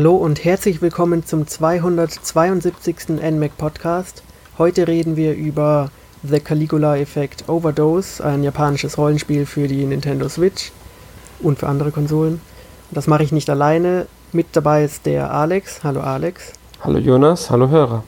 Hallo 0.00 0.16
und 0.16 0.46
herzlich 0.46 0.80
willkommen 0.80 1.26
zum 1.26 1.46
272. 1.46 3.20
NMAC 3.20 3.54
Podcast. 3.58 4.22
Heute 4.56 4.88
reden 4.88 5.14
wir 5.14 5.34
über 5.34 5.90
The 6.22 6.40
Caligula 6.40 6.96
Effect 6.96 7.50
Overdose, 7.50 8.24
ein 8.24 8.42
japanisches 8.42 8.96
Rollenspiel 8.96 9.44
für 9.44 9.68
die 9.68 9.84
Nintendo 9.84 10.26
Switch 10.30 10.72
und 11.40 11.58
für 11.58 11.68
andere 11.68 11.90
Konsolen. 11.90 12.40
Das 12.90 13.08
mache 13.08 13.24
ich 13.24 13.30
nicht 13.30 13.50
alleine. 13.50 14.06
Mit 14.32 14.46
dabei 14.56 14.84
ist 14.84 15.04
der 15.04 15.34
Alex. 15.34 15.84
Hallo 15.84 16.00
Alex. 16.00 16.54
Hallo 16.80 16.96
Jonas, 16.96 17.50
hallo 17.50 17.68
Hörer. 17.68 18.02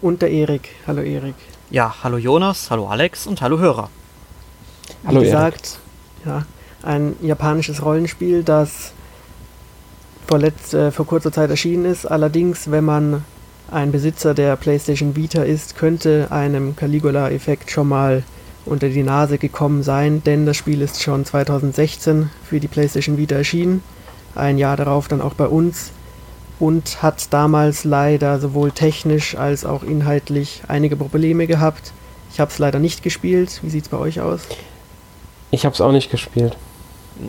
Und 0.00 0.22
der 0.22 0.30
Erik. 0.30 0.76
Hallo 0.86 1.02
Erik. 1.02 1.34
Ja, 1.70 1.92
hallo 2.04 2.18
Jonas, 2.18 2.70
hallo 2.70 2.86
Alex 2.86 3.26
und 3.26 3.42
hallo 3.42 3.58
Hörer. 3.58 3.90
Wie 5.02 5.08
hallo 5.08 5.20
gesagt, 5.22 5.80
Erik. 6.24 6.44
ja, 6.44 6.46
ein 6.88 7.16
japanisches 7.20 7.84
Rollenspiel, 7.84 8.44
das 8.44 8.92
vor, 10.26 10.38
letzt, 10.38 10.74
äh, 10.74 10.90
vor 10.90 11.06
kurzer 11.06 11.32
Zeit 11.32 11.50
erschienen 11.50 11.84
ist. 11.84 12.06
Allerdings, 12.06 12.70
wenn 12.70 12.84
man 12.84 13.24
ein 13.70 13.92
Besitzer 13.92 14.34
der 14.34 14.56
PlayStation 14.56 15.16
Vita 15.16 15.42
ist, 15.42 15.76
könnte 15.76 16.28
einem 16.30 16.76
Caligula-Effekt 16.76 17.70
schon 17.70 17.88
mal 17.88 18.22
unter 18.64 18.88
die 18.88 19.02
Nase 19.02 19.38
gekommen 19.38 19.82
sein, 19.82 20.22
denn 20.24 20.46
das 20.46 20.56
Spiel 20.56 20.82
ist 20.82 21.02
schon 21.02 21.24
2016 21.24 22.30
für 22.44 22.60
die 22.60 22.68
PlayStation 22.68 23.16
Vita 23.16 23.36
erschienen, 23.36 23.82
ein 24.34 24.58
Jahr 24.58 24.76
darauf 24.76 25.08
dann 25.08 25.20
auch 25.20 25.34
bei 25.34 25.46
uns 25.46 25.92
und 26.58 27.02
hat 27.02 27.32
damals 27.32 27.84
leider 27.84 28.40
sowohl 28.40 28.72
technisch 28.72 29.36
als 29.36 29.64
auch 29.64 29.82
inhaltlich 29.82 30.62
einige 30.68 30.96
Probleme 30.96 31.46
gehabt. 31.46 31.92
Ich 32.32 32.40
habe 32.40 32.50
es 32.50 32.58
leider 32.58 32.78
nicht 32.78 33.02
gespielt. 33.02 33.60
Wie 33.62 33.70
sieht 33.70 33.84
es 33.84 33.88
bei 33.88 33.98
euch 33.98 34.20
aus? 34.20 34.40
Ich 35.50 35.64
habe 35.64 35.74
es 35.74 35.80
auch 35.80 35.92
nicht 35.92 36.10
gespielt. 36.10 36.56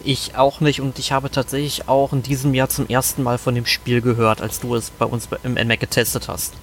Ich 0.03 0.35
auch 0.35 0.59
nicht 0.59 0.81
und 0.81 0.99
ich 0.99 1.11
habe 1.11 1.31
tatsächlich 1.31 1.87
auch 1.87 2.13
in 2.13 2.23
diesem 2.23 2.53
Jahr 2.53 2.69
zum 2.69 2.87
ersten 2.87 3.23
Mal 3.23 3.37
von 3.37 3.55
dem 3.55 3.65
Spiel 3.65 4.01
gehört, 4.01 4.41
als 4.41 4.59
du 4.59 4.75
es 4.75 4.89
bei 4.89 5.05
uns 5.05 5.29
im 5.43 5.53
NMAC 5.53 5.79
getestet 5.79 6.27
hast. 6.27 6.53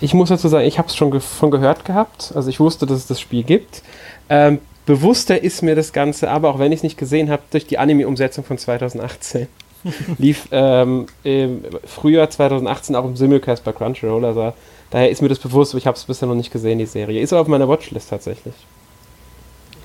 Ich 0.00 0.14
muss 0.14 0.30
dazu 0.30 0.48
sagen, 0.48 0.66
ich 0.66 0.78
habe 0.78 0.88
es 0.88 0.96
schon 0.96 1.10
ge 1.10 1.20
von 1.20 1.50
gehört 1.50 1.84
gehabt. 1.84 2.32
Also 2.34 2.48
ich 2.48 2.60
wusste, 2.60 2.86
dass 2.86 2.98
es 2.98 3.06
das 3.06 3.20
Spiel 3.20 3.44
gibt. 3.44 3.82
Ähm, 4.28 4.58
bewusster 4.86 5.42
ist 5.42 5.62
mir 5.62 5.76
das 5.76 5.92
Ganze, 5.92 6.30
aber 6.30 6.50
auch 6.50 6.58
wenn 6.58 6.72
ich 6.72 6.78
es 6.78 6.82
nicht 6.82 6.98
gesehen 6.98 7.30
habe, 7.30 7.42
durch 7.50 7.66
die 7.66 7.78
Anime-Umsetzung 7.78 8.44
von 8.44 8.58
2018. 8.58 9.46
Lief 10.18 10.48
ähm, 10.50 11.06
im 11.24 11.62
Frühjahr 11.84 12.30
2018 12.30 12.96
auch 12.96 13.04
im 13.04 13.16
Simulcast 13.16 13.64
bei 13.64 13.72
Crunchyroll. 13.72 14.24
Also 14.24 14.52
daher 14.90 15.10
ist 15.10 15.22
mir 15.22 15.28
das 15.28 15.38
bewusst, 15.38 15.72
aber 15.72 15.78
ich 15.78 15.86
habe 15.86 15.96
es 15.96 16.04
bisher 16.04 16.28
noch 16.28 16.34
nicht 16.34 16.52
gesehen, 16.52 16.78
die 16.78 16.86
Serie. 16.86 17.20
Ist 17.20 17.32
aber 17.32 17.42
auf 17.42 17.48
meiner 17.48 17.68
Watchlist 17.68 18.10
tatsächlich. 18.10 18.54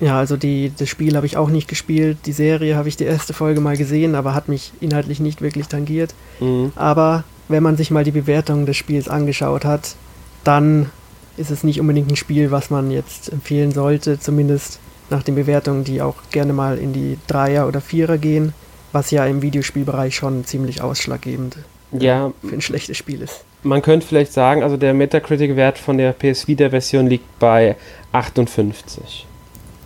Ja, 0.00 0.18
also 0.18 0.36
die, 0.36 0.72
das 0.76 0.88
Spiel 0.88 1.16
habe 1.16 1.26
ich 1.26 1.36
auch 1.36 1.48
nicht 1.48 1.68
gespielt. 1.68 2.18
Die 2.26 2.32
Serie 2.32 2.76
habe 2.76 2.88
ich 2.88 2.96
die 2.96 3.04
erste 3.04 3.32
Folge 3.32 3.60
mal 3.60 3.76
gesehen, 3.76 4.14
aber 4.14 4.34
hat 4.34 4.48
mich 4.48 4.72
inhaltlich 4.80 5.20
nicht 5.20 5.42
wirklich 5.42 5.66
tangiert. 5.66 6.14
Mhm. 6.40 6.72
Aber 6.76 7.24
wenn 7.48 7.62
man 7.62 7.76
sich 7.76 7.90
mal 7.90 8.04
die 8.04 8.12
Bewertung 8.12 8.66
des 8.66 8.76
Spiels 8.76 9.08
angeschaut 9.08 9.64
hat, 9.64 9.96
dann 10.44 10.90
ist 11.36 11.50
es 11.50 11.64
nicht 11.64 11.80
unbedingt 11.80 12.10
ein 12.10 12.16
Spiel, 12.16 12.50
was 12.50 12.70
man 12.70 12.90
jetzt 12.90 13.32
empfehlen 13.32 13.72
sollte, 13.72 14.18
zumindest 14.20 14.78
nach 15.10 15.22
den 15.22 15.34
Bewertungen, 15.34 15.84
die 15.84 16.02
auch 16.02 16.16
gerne 16.30 16.52
mal 16.52 16.78
in 16.78 16.92
die 16.92 17.18
Dreier 17.26 17.66
oder 17.66 17.80
Vierer 17.80 18.18
gehen, 18.18 18.52
was 18.92 19.10
ja 19.10 19.24
im 19.26 19.42
Videospielbereich 19.42 20.14
schon 20.14 20.44
ziemlich 20.44 20.82
ausschlaggebend 20.82 21.56
ja, 21.92 22.32
für 22.46 22.54
ein 22.54 22.60
schlechtes 22.60 22.96
Spiel 22.96 23.22
ist. 23.22 23.44
Man 23.62 23.82
könnte 23.82 24.06
vielleicht 24.06 24.32
sagen, 24.32 24.62
also 24.62 24.76
der 24.76 24.94
Metacritic-Wert 24.94 25.78
von 25.78 25.98
der 25.98 26.12
PS 26.12 26.46
Vita-Version 26.46 27.06
liegt 27.06 27.38
bei 27.38 27.76
58. 28.12 29.27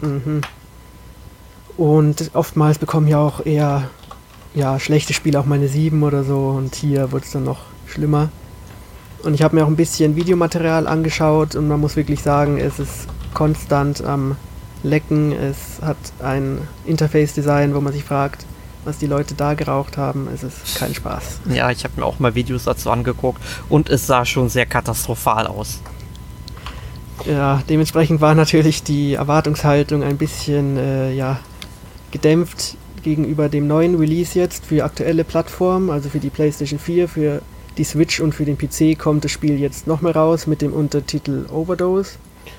Mhm. 0.03 0.43
Und 1.77 2.31
oftmals 2.35 2.79
bekommen 2.79 3.09
ja 3.09 3.19
auch 3.19 3.45
eher 3.47 3.89
ja, 4.55 4.79
schlechte 4.79 5.15
Spiele 5.15 5.41
auch 5.41 5.47
meine 5.47 5.69
7 5.69 6.03
oder 6.03 6.25
so 6.25 6.49
und 6.49 6.75
hier 6.75 7.13
wird 7.13 7.25
es 7.25 7.33
dann 7.33 7.45
noch 7.45 7.61
schlimmer. 7.87 8.29
Und 9.23 9.35
ich 9.35 9.43
habe 9.43 9.57
mir 9.57 9.65
auch 9.65 9.69
ein 9.69 9.77
bisschen 9.77 10.17
Videomaterial 10.17 10.87
angeschaut 10.87 11.55
und 11.55 11.69
man 11.69 11.81
muss 11.81 11.97
wirklich 11.97 12.23
sagen, 12.23 12.59
es 12.59 12.79
ist 12.79 13.07
konstant 13.35 14.05
am 14.05 14.37
Lecken. 14.83 15.33
Es 15.33 15.81
hat 15.81 15.97
ein 16.23 16.59
Interface-Design, 16.84 17.75
wo 17.75 17.81
man 17.81 17.93
sich 17.93 18.05
fragt, 18.05 18.45
was 18.84 18.99
die 18.99 19.07
Leute 19.07 19.34
da 19.34 19.55
geraucht 19.55 19.97
haben. 19.97 20.29
Es 20.34 20.43
ist 20.43 20.77
kein 20.77 20.93
Spaß. 20.93 21.41
Ja, 21.53 21.71
ich 21.71 21.84
habe 21.84 22.01
mir 22.01 22.05
auch 22.05 22.19
mal 22.19 22.34
Videos 22.34 22.65
dazu 22.65 22.91
angeguckt 22.91 23.41
und 23.69 23.89
es 23.89 24.07
sah 24.07 24.25
schon 24.25 24.49
sehr 24.49 24.67
katastrophal 24.67 25.47
aus. 25.47 25.81
Ja, 27.27 27.62
dementsprechend 27.69 28.21
war 28.21 28.34
natürlich 28.34 28.83
die 28.83 29.15
Erwartungshaltung 29.15 30.03
ein 30.03 30.17
bisschen 30.17 30.77
äh, 30.77 31.12
ja, 31.12 31.39
gedämpft 32.11 32.77
gegenüber 33.03 33.49
dem 33.49 33.67
neuen 33.67 33.97
Release 33.97 34.39
jetzt 34.39 34.67
für 34.67 34.84
aktuelle 34.84 35.25
Plattformen, 35.25 35.91
also 35.91 36.09
für 36.09 36.21
die 36.21 36.31
PlayStation 36.31 36.78
4, 36.78 37.09
für 37.09 37.43
die 37.77 37.84
Switch 37.84 38.21
und 38.21 38.34
für 38.34 38.45
den 38.45 38.59
PC 38.59 38.99
kommt 38.99 39.25
das 39.25 39.33
Spiel 39.33 39.59
jetzt 39.59 39.87
nochmal 39.87 40.12
raus 40.12 40.47
mit 40.47 40.62
dem 40.62 40.72
Untertitel 40.72 41.47
Overdose. 41.53 42.12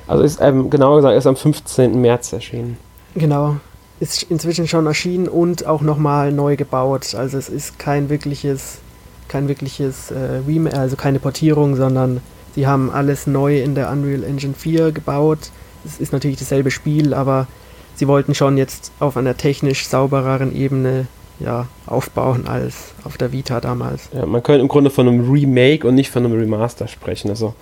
Also 0.08 0.24
ist 0.24 0.40
ähm, 0.42 0.70
genauer 0.70 0.98
gesagt 0.98 1.14
erst 1.14 1.28
am 1.28 1.36
15. 1.36 2.00
März 2.00 2.34
erschienen. 2.34 2.78
Genau. 3.16 3.58
Ist 4.00 4.24
inzwischen 4.24 4.68
schon 4.68 4.86
erschienen 4.86 5.28
und 5.28 5.66
auch 5.66 5.82
nochmal 5.82 6.32
neu 6.32 6.56
gebaut. 6.56 7.16
Also 7.16 7.38
es 7.38 7.48
ist 7.48 7.80
kein 7.80 8.10
wirkliches, 8.10 8.80
kein 9.28 9.48
wirkliches 9.48 10.12
äh, 10.12 10.42
Remake, 10.48 10.78
also 10.78 10.96
keine 10.96 11.20
Portierung, 11.20 11.76
sondern 11.76 12.22
Sie 12.56 12.68
haben 12.68 12.92
alles 12.92 13.28
neu 13.28 13.62
in 13.62 13.76
der 13.76 13.92
Unreal 13.92 14.24
Engine 14.24 14.54
4 14.54 14.92
gebaut. 14.92 15.50
Es 15.86 16.00
ist 16.00 16.14
natürlich 16.14 16.38
dasselbe 16.38 16.72
Spiel, 16.72 17.14
aber 17.14 17.48
sie 17.96 18.08
wollten 18.08 18.36
schon 18.36 18.58
jetzt 18.58 18.92
auf 19.00 19.18
einer 19.18 19.36
technisch 19.38 19.88
saubereren 19.88 20.56
Ebene 20.56 21.08
ja, 21.40 21.68
aufbauen 21.88 22.48
als 22.48 22.94
auf 23.04 23.18
der 23.18 23.32
Vita 23.32 23.60
damals. 23.60 24.10
Ja, 24.14 24.26
man 24.26 24.44
könnte 24.44 24.62
im 24.62 24.68
Grunde 24.68 24.90
von 24.90 25.08
einem 25.08 25.30
Remake 25.30 25.88
und 25.88 25.96
nicht 25.96 26.10
von 26.10 26.24
einem 26.24 26.38
Remaster 26.38 26.88
sprechen. 26.88 27.30
Also 27.30 27.54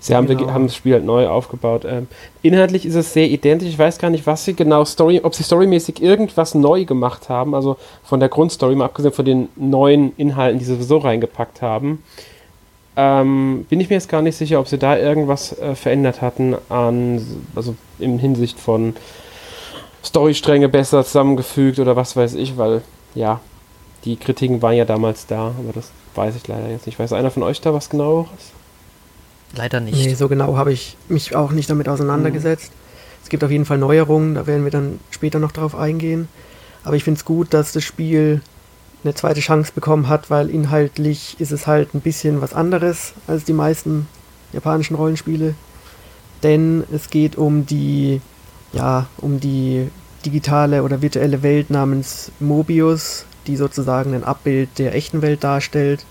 sie 0.00 0.14
haben, 0.14 0.26
genau. 0.26 0.50
haben 0.50 0.66
das 0.66 0.74
Spiel 0.74 0.94
halt 0.94 1.04
neu 1.04 1.28
aufgebaut. 1.28 1.84
Ähm, 1.86 2.08
inhaltlich 2.42 2.86
ist 2.86 2.94
es 2.94 3.12
sehr 3.12 3.28
identisch. 3.28 3.68
Ich 3.68 3.78
weiß 3.78 3.98
gar 3.98 4.10
nicht, 4.10 4.26
was 4.26 4.44
sie 4.44 4.54
genau 4.54 4.84
Story, 4.84 5.20
ob 5.22 5.34
sie 5.34 5.42
storymäßig 5.42 6.02
irgendwas 6.02 6.54
neu 6.54 6.84
gemacht 6.84 7.28
haben. 7.28 7.54
Also 7.54 7.76
von 8.02 8.18
der 8.18 8.28
Grundstory, 8.28 8.74
mal 8.74 8.86
abgesehen 8.86 9.12
von 9.12 9.24
den 9.24 9.48
neuen 9.56 10.12
Inhalten, 10.16 10.58
die 10.58 10.64
sie 10.64 10.74
sowieso 10.74 10.98
reingepackt 10.98 11.62
haben. 11.62 12.02
Ähm, 13.00 13.64
bin 13.68 13.78
ich 13.78 13.90
mir 13.90 13.94
jetzt 13.94 14.08
gar 14.08 14.22
nicht 14.22 14.36
sicher, 14.36 14.58
ob 14.58 14.66
sie 14.66 14.76
da 14.76 14.98
irgendwas 14.98 15.56
äh, 15.56 15.76
verändert 15.76 16.20
hatten 16.20 16.56
an, 16.68 17.24
also 17.54 17.76
in 18.00 18.18
Hinsicht 18.18 18.58
von 18.58 18.96
Storystränge 20.04 20.68
besser 20.68 21.04
zusammengefügt 21.04 21.78
oder 21.78 21.94
was 21.94 22.16
weiß 22.16 22.34
ich, 22.34 22.58
weil 22.58 22.82
ja, 23.14 23.40
die 24.04 24.16
Kritiken 24.16 24.62
waren 24.62 24.74
ja 24.74 24.84
damals 24.84 25.26
da, 25.26 25.52
aber 25.60 25.72
das 25.72 25.92
weiß 26.16 26.34
ich 26.34 26.48
leider 26.48 26.70
jetzt 26.70 26.86
nicht. 26.86 26.98
Weiß 26.98 27.12
einer 27.12 27.30
von 27.30 27.44
euch 27.44 27.60
da 27.60 27.72
was 27.72 27.88
genaueres? 27.88 28.50
Leider 29.54 29.78
nicht. 29.78 30.04
Nee, 30.04 30.14
so 30.14 30.26
genau 30.26 30.56
habe 30.56 30.72
ich 30.72 30.96
mich 31.08 31.36
auch 31.36 31.52
nicht 31.52 31.70
damit 31.70 31.88
auseinandergesetzt. 31.88 32.72
Mhm. 32.72 32.78
Es 33.22 33.28
gibt 33.28 33.44
auf 33.44 33.52
jeden 33.52 33.64
Fall 33.64 33.78
Neuerungen, 33.78 34.34
da 34.34 34.48
werden 34.48 34.64
wir 34.64 34.72
dann 34.72 34.98
später 35.12 35.38
noch 35.38 35.52
drauf 35.52 35.76
eingehen. 35.76 36.26
Aber 36.82 36.96
ich 36.96 37.04
finde 37.04 37.18
es 37.18 37.24
gut, 37.24 37.54
dass 37.54 37.70
das 37.70 37.84
Spiel 37.84 38.40
eine 39.04 39.14
zweite 39.14 39.40
Chance 39.40 39.72
bekommen 39.74 40.08
hat, 40.08 40.30
weil 40.30 40.50
inhaltlich 40.50 41.36
ist 41.38 41.52
es 41.52 41.66
halt 41.66 41.94
ein 41.94 42.00
bisschen 42.00 42.40
was 42.40 42.52
anderes 42.52 43.12
als 43.26 43.44
die 43.44 43.52
meisten 43.52 44.08
japanischen 44.52 44.96
Rollenspiele. 44.96 45.54
Denn 46.42 46.84
es 46.92 47.10
geht 47.10 47.36
um 47.36 47.66
die, 47.66 48.20
ja, 48.72 49.06
um 49.18 49.40
die 49.40 49.88
digitale 50.24 50.82
oder 50.82 51.02
virtuelle 51.02 51.42
Welt 51.42 51.70
namens 51.70 52.32
Mobius, 52.40 53.24
die 53.46 53.56
sozusagen 53.56 54.14
ein 54.14 54.24
Abbild 54.24 54.78
der 54.78 54.94
echten 54.94 55.22
Welt 55.22 55.44
darstellt 55.44 56.04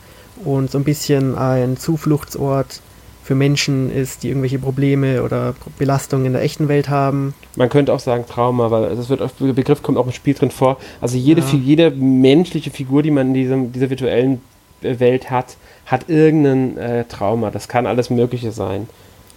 und 0.43 0.71
so 0.71 0.77
ein 0.77 0.83
bisschen 0.83 1.37
ein 1.37 1.77
Zufluchtsort 1.77 2.81
für 3.27 3.35
Menschen 3.35 3.91
ist, 3.91 4.23
die 4.23 4.29
irgendwelche 4.29 4.57
Probleme 4.57 5.21
oder 5.21 5.53
Belastungen 5.77 6.27
in 6.27 6.31
der 6.31 6.43
echten 6.43 6.69
Welt 6.69 6.87
haben. 6.87 7.33
Man 7.57 7.67
könnte 7.67 7.91
auch 7.91 7.99
sagen 7.99 8.23
Trauma, 8.25 8.71
weil 8.71 8.95
das 8.95 9.09
wird, 9.09 9.19
der 9.19 9.51
Begriff 9.51 9.83
kommt 9.83 9.97
auch 9.97 10.05
im 10.05 10.13
Spiel 10.13 10.33
drin 10.33 10.49
vor. 10.49 10.77
Also 11.01 11.17
jede, 11.17 11.41
ja. 11.41 11.47
jede 11.53 11.91
menschliche 11.91 12.71
Figur, 12.71 13.03
die 13.03 13.11
man 13.11 13.27
in 13.27 13.33
diesem, 13.33 13.73
dieser 13.73 13.89
virtuellen 13.89 14.41
Welt 14.79 15.29
hat, 15.29 15.57
hat 15.85 16.07
irgendein 16.07 16.77
äh, 16.77 17.03
Trauma. 17.03 17.51
Das 17.51 17.67
kann 17.67 17.85
alles 17.85 18.09
Mögliche 18.09 18.53
sein. 18.53 18.87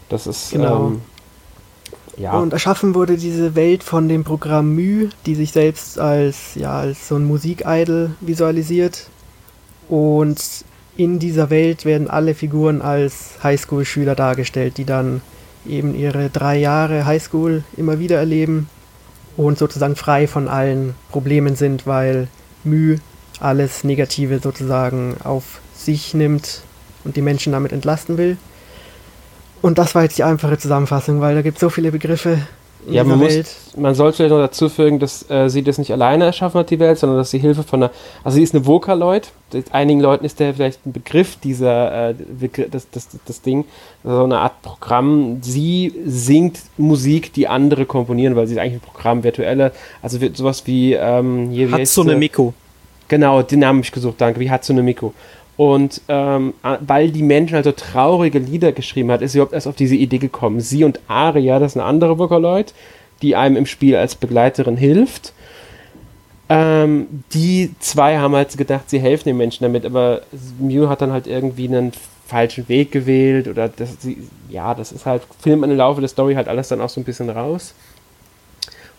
Das 0.09 0.29
ist 0.29 0.53
genau. 0.53 0.87
Ähm, 0.87 1.01
ja. 2.17 2.39
Und 2.39 2.53
erschaffen 2.53 2.95
wurde 2.95 3.17
diese 3.17 3.57
Welt 3.57 3.83
von 3.83 4.09
dem 4.09 4.23
Programm 4.23 4.73
Mü, 4.73 5.09
die 5.27 5.35
sich 5.35 5.51
selbst 5.51 5.99
als, 5.99 6.55
ja, 6.55 6.79
als 6.79 7.09
so 7.09 7.17
ein 7.17 7.25
Musikidol 7.25 8.11
visualisiert. 8.21 9.09
Und 9.89 10.65
in 11.03 11.19
dieser 11.19 11.49
Welt 11.49 11.87
werden 11.87 12.11
alle 12.11 12.35
Figuren 12.35 12.83
als 12.83 13.43
Highschool-Schüler 13.43 14.15
dargestellt, 14.15 14.77
die 14.77 14.85
dann 14.85 15.23
eben 15.67 15.95
ihre 15.95 16.29
drei 16.29 16.59
Jahre 16.59 17.07
Highschool 17.07 17.65
immer 17.79 17.99
wieder 17.99 18.19
erleben 18.19 18.69
und 19.39 19.57
sozusagen 19.57 19.97
frei 19.97 20.29
von 20.29 20.47
allen 20.47 20.95
Problemen 21.11 21.57
sind, 21.57 21.87
weil 21.87 22.29
Müh 22.65 22.99
alles 23.41 23.83
Negative 23.83 24.41
sozusagen 24.41 25.17
auf 25.25 25.63
sich 25.75 26.13
nimmt 26.13 26.61
und 27.05 27.17
die 27.17 27.23
Menschen 27.23 27.55
damit 27.55 27.73
entlasten 27.73 28.19
will. 28.19 28.37
Und 29.63 29.79
das 29.79 29.95
war 29.95 30.03
jetzt 30.03 30.19
die 30.19 30.25
einfache 30.25 30.59
Zusammenfassung, 30.59 31.23
weil 31.23 31.35
da 31.35 31.41
gibt 31.41 31.57
es 31.57 31.61
so 31.63 31.71
viele 31.71 31.93
Begriffe, 31.93 32.41
in 32.87 32.95
Ja, 32.95 33.05
dieser 33.05 33.17
man, 33.17 33.27
muss, 33.27 33.45
man 33.77 33.95
sollte 33.95 34.17
vielleicht 34.17 34.31
noch 34.33 34.39
dazu 34.41 34.69
fügen, 34.69 34.99
dass 34.99 35.29
äh, 35.31 35.49
sie 35.49 35.63
das 35.63 35.79
nicht 35.79 35.93
alleine 35.93 36.25
erschaffen 36.25 36.59
hat, 36.61 36.71
die 36.71 36.79
Welt, 36.79 36.99
sondern 36.99 37.19
dass 37.19 37.31
sie 37.31 37.39
Hilfe 37.39 37.63
von 37.63 37.83
einer. 37.83 37.93
Also, 38.25 38.37
sie 38.37 38.43
ist 38.43 38.55
eine 38.55 38.67
Vocaloid. 38.67 39.31
Das- 39.51 39.65
Einigen 39.73 40.01
Leuten 40.01 40.25
ist 40.25 40.41
der 40.41 40.55
vielleicht 40.55 40.85
ein 40.87 40.93
Begriff, 40.93 41.37
dieser, 41.37 42.11
äh, 42.11 42.15
das, 42.71 42.89
das, 42.91 43.09
das 43.25 43.43
Ding, 43.43 43.65
so 44.05 44.25
eine 44.25 44.39
Art 44.39 44.63
Programm. 44.63 45.39
Sie 45.43 45.93
singt 46.07 46.61
Musik, 46.79 47.33
die 47.33 47.49
andere 47.49 47.85
komponieren, 47.87 48.37
weil 48.37 48.47
sie 48.47 48.55
ist 48.55 48.61
eigentlich 48.61 48.75
ein 48.83 48.93
Programm 48.93 49.23
virtuelle. 49.25 49.73
Also, 50.03 50.21
wird 50.21 50.37
sowas 50.37 50.67
wie. 50.67 50.95
Ähm, 50.95 51.51
hier, 51.51 51.69
wie 51.69 51.75
Hatsune? 51.75 52.17
Miku. 52.17 52.53
Genau, 53.09 53.43
den 53.43 53.59
Namen 53.59 53.79
habe 53.79 53.85
ich 53.87 53.93
gesucht, 53.93 54.15
danke, 54.21 54.39
wie 54.39 54.51
Hatsune 54.51 54.83
Miku. 54.85 55.11
Und 55.61 56.01
ähm, 56.09 56.55
weil 56.81 57.11
die 57.11 57.23
Menschen 57.23 57.55
also 57.55 57.73
traurige 57.73 58.39
Lieder 58.39 58.73
geschrieben 58.73 59.11
hat, 59.11 59.21
ist 59.21 59.33
sie 59.33 59.39
überhaupt 59.39 59.53
erst 59.53 59.69
auf 59.69 59.77
diese 59.77 59.95
Idee 59.95 60.17
gekommen. 60.17 60.61
Sie 60.61 60.85
und 60.85 61.01
Aria, 61.07 61.59
das 61.59 61.73
ist 61.73 61.77
eine 61.77 61.85
andere 61.85 62.19
Vocaloid, 62.19 62.73
die 63.21 63.37
einem 63.37 63.57
im 63.57 63.67
Spiel 63.67 63.95
als 63.95 64.15
Begleiterin 64.15 64.79
hilft. 64.79 65.35
Ähm, 66.49 67.25
die 67.35 67.75
zwei 67.79 68.17
haben 68.17 68.35
halt 68.35 68.57
gedacht, 68.57 68.89
sie 68.89 69.01
helfen 69.01 69.29
den 69.29 69.37
Menschen 69.37 69.63
damit, 69.63 69.85
aber 69.85 70.23
Mew 70.59 70.89
hat 70.89 71.03
dann 71.03 71.13
halt 71.13 71.27
irgendwie 71.27 71.69
einen 71.69 71.93
falschen 72.27 72.67
Weg 72.71 72.91
gewählt 72.91 73.47
oder 73.47 73.69
das, 73.69 74.01
sie, 74.01 74.17
ja, 74.49 74.75
das 74.75 74.93
ist 74.93 75.05
halt, 75.05 75.25
man 75.45 75.71
im 75.71 75.77
Laufe 75.77 76.01
der 76.01 76.09
Story 76.09 76.37
halt 76.37 76.49
alles 76.49 76.69
dann 76.69 76.81
auch 76.81 76.89
so 76.89 77.03
ein 77.03 77.05
bisschen 77.05 77.29
raus. 77.29 77.75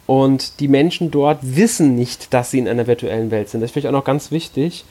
Und 0.06 0.60
die 0.60 0.68
Menschen 0.68 1.10
dort 1.10 1.40
wissen 1.42 1.96
nicht, 1.96 2.36
dass 2.36 2.52
sie 2.52 2.60
in 2.60 2.68
einer 2.68 2.86
virtuellen 2.86 3.32
Welt 3.32 3.50
sind. 3.50 3.62
Das 3.62 3.70
ist 3.70 3.74
vielleicht 3.74 3.88
auch 3.88 3.92
noch 3.92 4.06
ganz 4.06 4.30
wichtig. 4.30 4.86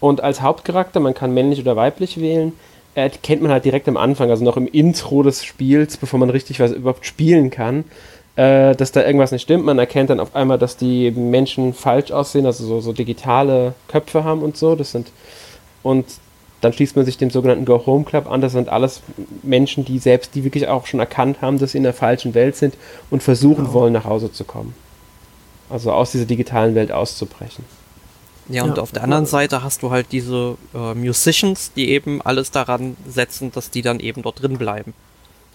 Und 0.00 0.20
als 0.22 0.42
Hauptcharakter, 0.42 1.00
man 1.00 1.14
kann 1.14 1.32
männlich 1.34 1.60
oder 1.60 1.76
weiblich 1.76 2.20
wählen, 2.20 2.52
äh, 2.94 3.10
kennt 3.22 3.42
man 3.42 3.50
halt 3.50 3.64
direkt 3.64 3.88
am 3.88 3.96
Anfang, 3.96 4.30
also 4.30 4.44
noch 4.44 4.56
im 4.56 4.66
Intro 4.66 5.22
des 5.22 5.44
Spiels, 5.44 5.96
bevor 5.96 6.18
man 6.18 6.30
richtig 6.30 6.60
was 6.60 6.72
überhaupt 6.72 7.06
spielen 7.06 7.50
kann, 7.50 7.84
äh, 8.36 8.74
dass 8.74 8.92
da 8.92 9.04
irgendwas 9.04 9.32
nicht 9.32 9.42
stimmt. 9.42 9.64
Man 9.64 9.78
erkennt 9.78 10.10
dann 10.10 10.20
auf 10.20 10.34
einmal, 10.34 10.58
dass 10.58 10.76
die 10.76 11.10
Menschen 11.10 11.72
falsch 11.74 12.10
aussehen, 12.10 12.46
also 12.46 12.64
so, 12.64 12.80
so 12.80 12.92
digitale 12.92 13.74
Köpfe 13.88 14.24
haben 14.24 14.42
und 14.42 14.56
so. 14.56 14.74
Das 14.76 14.92
sind 14.92 15.10
und 15.82 16.06
dann 16.62 16.72
schließt 16.72 16.96
man 16.96 17.04
sich 17.04 17.18
dem 17.18 17.30
sogenannten 17.30 17.64
Go 17.64 17.84
Home 17.86 18.04
Club 18.04 18.30
an. 18.30 18.40
Das 18.40 18.52
sind 18.52 18.68
alles 18.68 19.02
Menschen, 19.42 19.84
die 19.84 19.98
selbst, 19.98 20.34
die 20.34 20.42
wirklich 20.42 20.68
auch 20.68 20.86
schon 20.86 21.00
erkannt 21.00 21.42
haben, 21.42 21.58
dass 21.58 21.72
sie 21.72 21.78
in 21.78 21.84
der 21.84 21.92
falschen 21.92 22.34
Welt 22.34 22.56
sind 22.56 22.74
und 23.10 23.22
versuchen 23.22 23.64
Genau. 23.66 23.72
wollen, 23.74 23.92
nach 23.92 24.04
Hause 24.04 24.32
zu 24.32 24.44
kommen. 24.44 24.74
Also 25.68 25.92
aus 25.92 26.12
dieser 26.12 26.24
digitalen 26.24 26.74
Welt 26.74 26.92
auszubrechen. 26.92 27.64
Ja, 28.48 28.62
und 28.62 28.76
Ja. 28.76 28.82
auf 28.82 28.92
der 28.92 29.02
anderen 29.02 29.26
Seite 29.26 29.62
hast 29.64 29.82
du 29.82 29.90
halt 29.90 30.06
diese 30.12 30.56
äh, 30.74 30.94
Musicians, 30.94 31.72
die 31.74 31.88
eben 31.90 32.22
alles 32.22 32.50
daran 32.52 32.96
setzen, 33.08 33.50
dass 33.52 33.70
die 33.70 33.82
dann 33.82 33.98
eben 34.00 34.22
dort 34.22 34.40
drin 34.42 34.56
bleiben. 34.56 34.94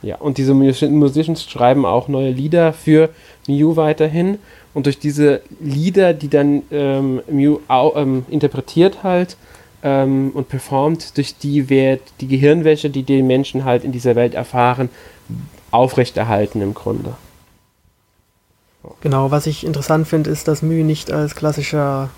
Ja, 0.02 0.16
und 0.18 0.38
diese 0.38 0.54
Musi- 0.54 0.90
Musicians 0.90 1.44
schreiben 1.44 1.86
auch 1.86 2.08
neue 2.08 2.32
Lieder 2.32 2.74
für 2.74 3.10
Mew 3.48 3.76
weiterhin. 3.76 4.40
Und 4.74 4.86
durch 4.88 5.00
diese 5.00 5.42
Lieder, 5.60 6.14
die 6.14 6.28
dann 6.30 6.64
ähm, 6.72 7.22
Mew 7.30 7.60
ähm, 7.70 8.26
interpretiert 8.30 9.04
halt 9.04 9.38
ähm, 9.84 10.32
und 10.34 10.50
performt, 10.50 11.18
durch 11.18 11.38
die 11.38 11.70
wird 11.70 12.02
die 12.20 12.28
Gehirnwäsche, 12.28 12.90
die 12.90 13.04
die 13.04 13.22
Menschen 13.22 13.64
halt 13.64 13.84
in 13.84 13.92
dieser 13.92 14.16
Welt 14.16 14.34
erfahren, 14.34 14.90
aufrechterhalten 15.72 16.62
im 16.62 16.74
Grunde. 16.74 17.14
Genau, 19.02 19.30
was 19.30 19.46
ich 19.46 19.64
interessant 19.66 20.08
finde, 20.08 20.30
ist, 20.32 20.48
dass 20.48 20.62
Mü 20.64 20.84
nicht 20.84 21.12
als 21.12 21.36
klassischer 21.36 22.10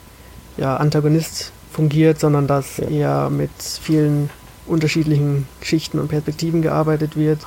ja, 0.57 0.77
Antagonist 0.77 1.51
fungiert, 1.71 2.19
sondern 2.19 2.47
dass 2.47 2.77
Ja. 2.77 2.87
eher 2.89 3.29
mit 3.29 3.51
vielen 3.59 4.29
unterschiedlichen 4.65 5.47
Geschichten 5.59 5.99
und 5.99 6.07
Perspektiven 6.07 6.61
gearbeitet 6.61 7.15
wird. 7.17 7.39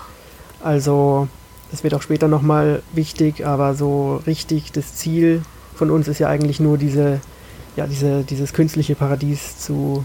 Also, 0.63 1.29
das 1.71 1.83
wird 1.85 1.95
auch 1.95 2.03
später 2.03 2.29
nochmal 2.29 2.83
wichtig, 2.93 3.47
aber 3.47 3.75
so 3.75 4.21
richtig 4.27 4.73
das 4.73 4.95
Ziel 4.97 5.43
von 5.75 5.91
uns 5.91 6.09
ist 6.09 6.19
ja 6.19 6.29
eigentlich 6.29 6.61
nur 6.61 6.79
diese, 6.79 7.21
ja, 7.77 7.87
diese, 7.87 8.23
dieses 8.25 8.53
künstliche 8.53 8.95
Paradies 8.95 9.59
zu 9.59 10.05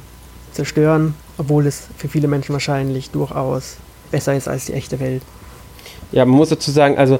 zerstören, 0.52 1.16
obwohl 1.38 1.66
es 1.66 1.88
für 1.98 2.08
viele 2.08 2.28
Menschen 2.28 2.54
wahrscheinlich 2.54 3.10
durchaus 3.10 3.78
besser 4.12 4.36
ist 4.36 4.48
als 4.48 4.66
die 4.66 4.74
echte 4.74 5.00
Welt. 5.00 5.24
Ja, 6.12 6.26
man 6.26 6.36
muss 6.36 6.50
dazu 6.50 6.72
sagen, 6.72 6.98
also 6.98 7.20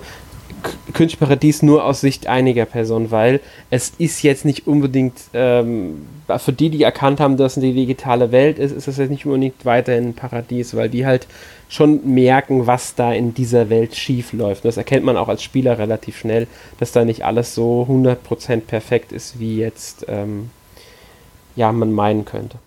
K- 0.62 0.70
Künstliche 0.94 1.18
Paradies 1.18 1.62
nur 1.62 1.86
aus 1.86 2.02
Sicht 2.02 2.28
einiger 2.28 2.66
Personen, 2.66 3.12
weil 3.12 3.40
es 3.70 3.94
ist 3.98 4.22
jetzt 4.24 4.46
nicht 4.46 4.68
unbedingt, 4.68 5.14
ähm, 5.34 6.06
für 6.38 6.54
die, 6.54 6.70
die 6.70 6.84
erkannt 6.84 7.20
haben, 7.20 7.38
dass 7.38 7.58
es 7.58 7.62
die 7.62 7.74
digitale 7.74 8.32
Welt 8.32 8.60
ist, 8.60 8.72
ist 8.72 8.88
es 8.88 8.98
jetzt 8.98 9.10
nicht 9.10 9.26
unbedingt 9.26 9.66
weiterhin 9.66 10.10
ein 10.10 10.14
Paradies, 10.14 10.76
weil 10.76 10.90
die 10.90 11.06
halt 11.06 11.28
schon 11.70 12.14
merken, 12.14 12.68
was 12.68 12.96
da 12.96 13.14
in 13.14 13.34
dieser 13.34 13.70
Welt 13.70 13.96
schief 13.96 14.34
läuft. 14.34 14.66
Das 14.66 14.78
erkennt 14.78 15.06
man 15.06 15.18
auch 15.18 15.30
als 15.30 15.42
Spieler 15.44 15.78
relativ 15.78 16.18
schnell, 16.18 16.48
dass 16.80 16.92
da 16.92 17.06
nicht 17.06 17.24
alles 17.24 17.56
so 17.56 17.88
100% 17.90 18.62
perfekt 18.62 19.12
ist, 19.12 19.40
wie 19.40 19.58
jetzt, 19.58 20.06
ähm, 20.10 20.50
ja, 21.56 21.72
man 21.72 21.92
meinen 21.94 22.26
könnte. 22.26 22.58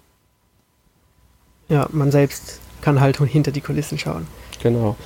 Ja, 1.69 1.88
man 1.93 2.11
selbst 2.11 2.61
kann 2.82 3.00
halt 3.00 3.19
hinter 3.19 3.50
die 3.50 3.61
Kulissen 3.62 3.99
schauen. 3.99 4.26
Genau. 4.62 4.96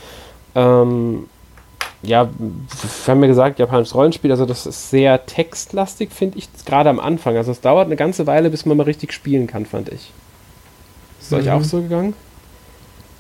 Ähm, 0.55 1.27
ja, 2.03 2.29
wir 2.39 3.13
haben 3.13 3.23
ja 3.23 3.27
gesagt, 3.29 3.59
japanisches 3.59 3.95
Rollenspiel, 3.95 4.31
also 4.31 4.47
das 4.47 4.67
ist 4.67 4.91
sehr 4.91 5.27
textlastig, 5.27 6.11
finde 6.13 6.39
ich, 6.39 6.49
gerade 6.65 6.89
am 6.91 7.01
Anfang. 7.01 7.37
Also 7.37 7.51
es 7.53 7.61
dauert 7.61 7.87
eine 7.87 7.97
ganze 7.97 8.27
Weile, 8.27 8.51
bis 8.51 8.67
man 8.67 8.77
mal 8.77 8.85
richtig 8.85 9.13
spielen 9.13 9.47
kann, 9.47 9.67
fand 9.67 9.89
ich. 9.89 10.13
Ist 11.21 11.33
euch 11.33 11.47
Mhm. 11.47 11.51
auch 11.53 11.65
so 11.65 11.83
gegangen? 11.83 12.15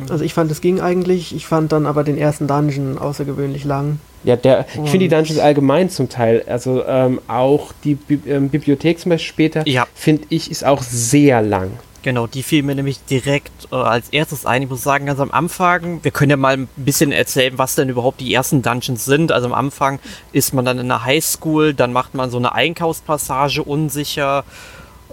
Also 0.09 0.23
ich 0.25 0.33
fand, 0.33 0.49
es 0.53 0.61
ging 0.61 0.81
eigentlich. 0.81 1.35
Ich 1.35 1.47
fand 1.47 1.73
dann 1.73 1.85
aber 1.85 2.05
den 2.05 2.17
ersten 2.17 2.47
Dungeon 2.47 2.99
außergewöhnlich 2.99 3.65
lang. 3.65 3.99
Ja, 4.23 4.37
der, 4.37 4.61
ich 4.69 4.91
finde 4.91 4.99
die 5.01 5.09
Dungeons 5.09 5.41
allgemein 5.41 5.91
zum 5.91 6.09
Teil, 6.09 6.45
also 6.47 6.85
ähm, 6.87 7.21
auch 7.27 7.73
die 7.83 7.95
Bi 7.97 8.21
ähm, 8.29 8.49
Bibliothek 8.49 9.01
zum 9.01 9.11
Beispiel 9.11 9.29
später, 9.29 9.67
Ja. 9.69 9.87
finde 9.95 10.25
ich, 10.29 10.51
ist 10.53 10.65
auch 10.65 10.83
sehr 10.83 11.43
lang. 11.43 11.71
Genau, 12.09 12.27
die 12.27 12.43
fiel 12.43 12.63
mir 12.63 12.75
nämlich 12.75 13.05
direkt 13.05 13.69
äh, 13.71 13.75
als 13.75 14.09
erstes 14.09 14.47
ein. 14.47 14.63
Ich 14.63 14.71
muss 14.71 14.83
sagen, 14.83 15.05
ganz 15.05 15.21
am 15.21 15.31
Anfang, 15.31 16.03
wir 16.03 16.11
können 16.11 16.31
ja 16.31 16.39
mal 16.39 16.55
ein 16.57 16.69
bisschen 16.75 17.13
erzählen, 17.13 17.59
was 17.59 17.75
denn 17.75 17.91
überhaupt 17.91 18.23
die 18.23 18.33
ersten 18.33 18.63
Dungeons 18.63 19.05
sind. 19.05 19.31
Also 19.31 19.47
am 19.47 19.53
Anfang 19.53 19.99
ist 20.33 20.55
man 20.55 20.65
dann 20.65 20.79
in 20.79 20.89
der 20.89 21.05
Highschool, 21.05 21.75
dann 21.75 21.93
macht 21.93 22.15
man 22.15 22.31
so 22.31 22.39
eine 22.39 22.55
Einkaufspassage 22.55 23.63
unsicher, 23.63 24.45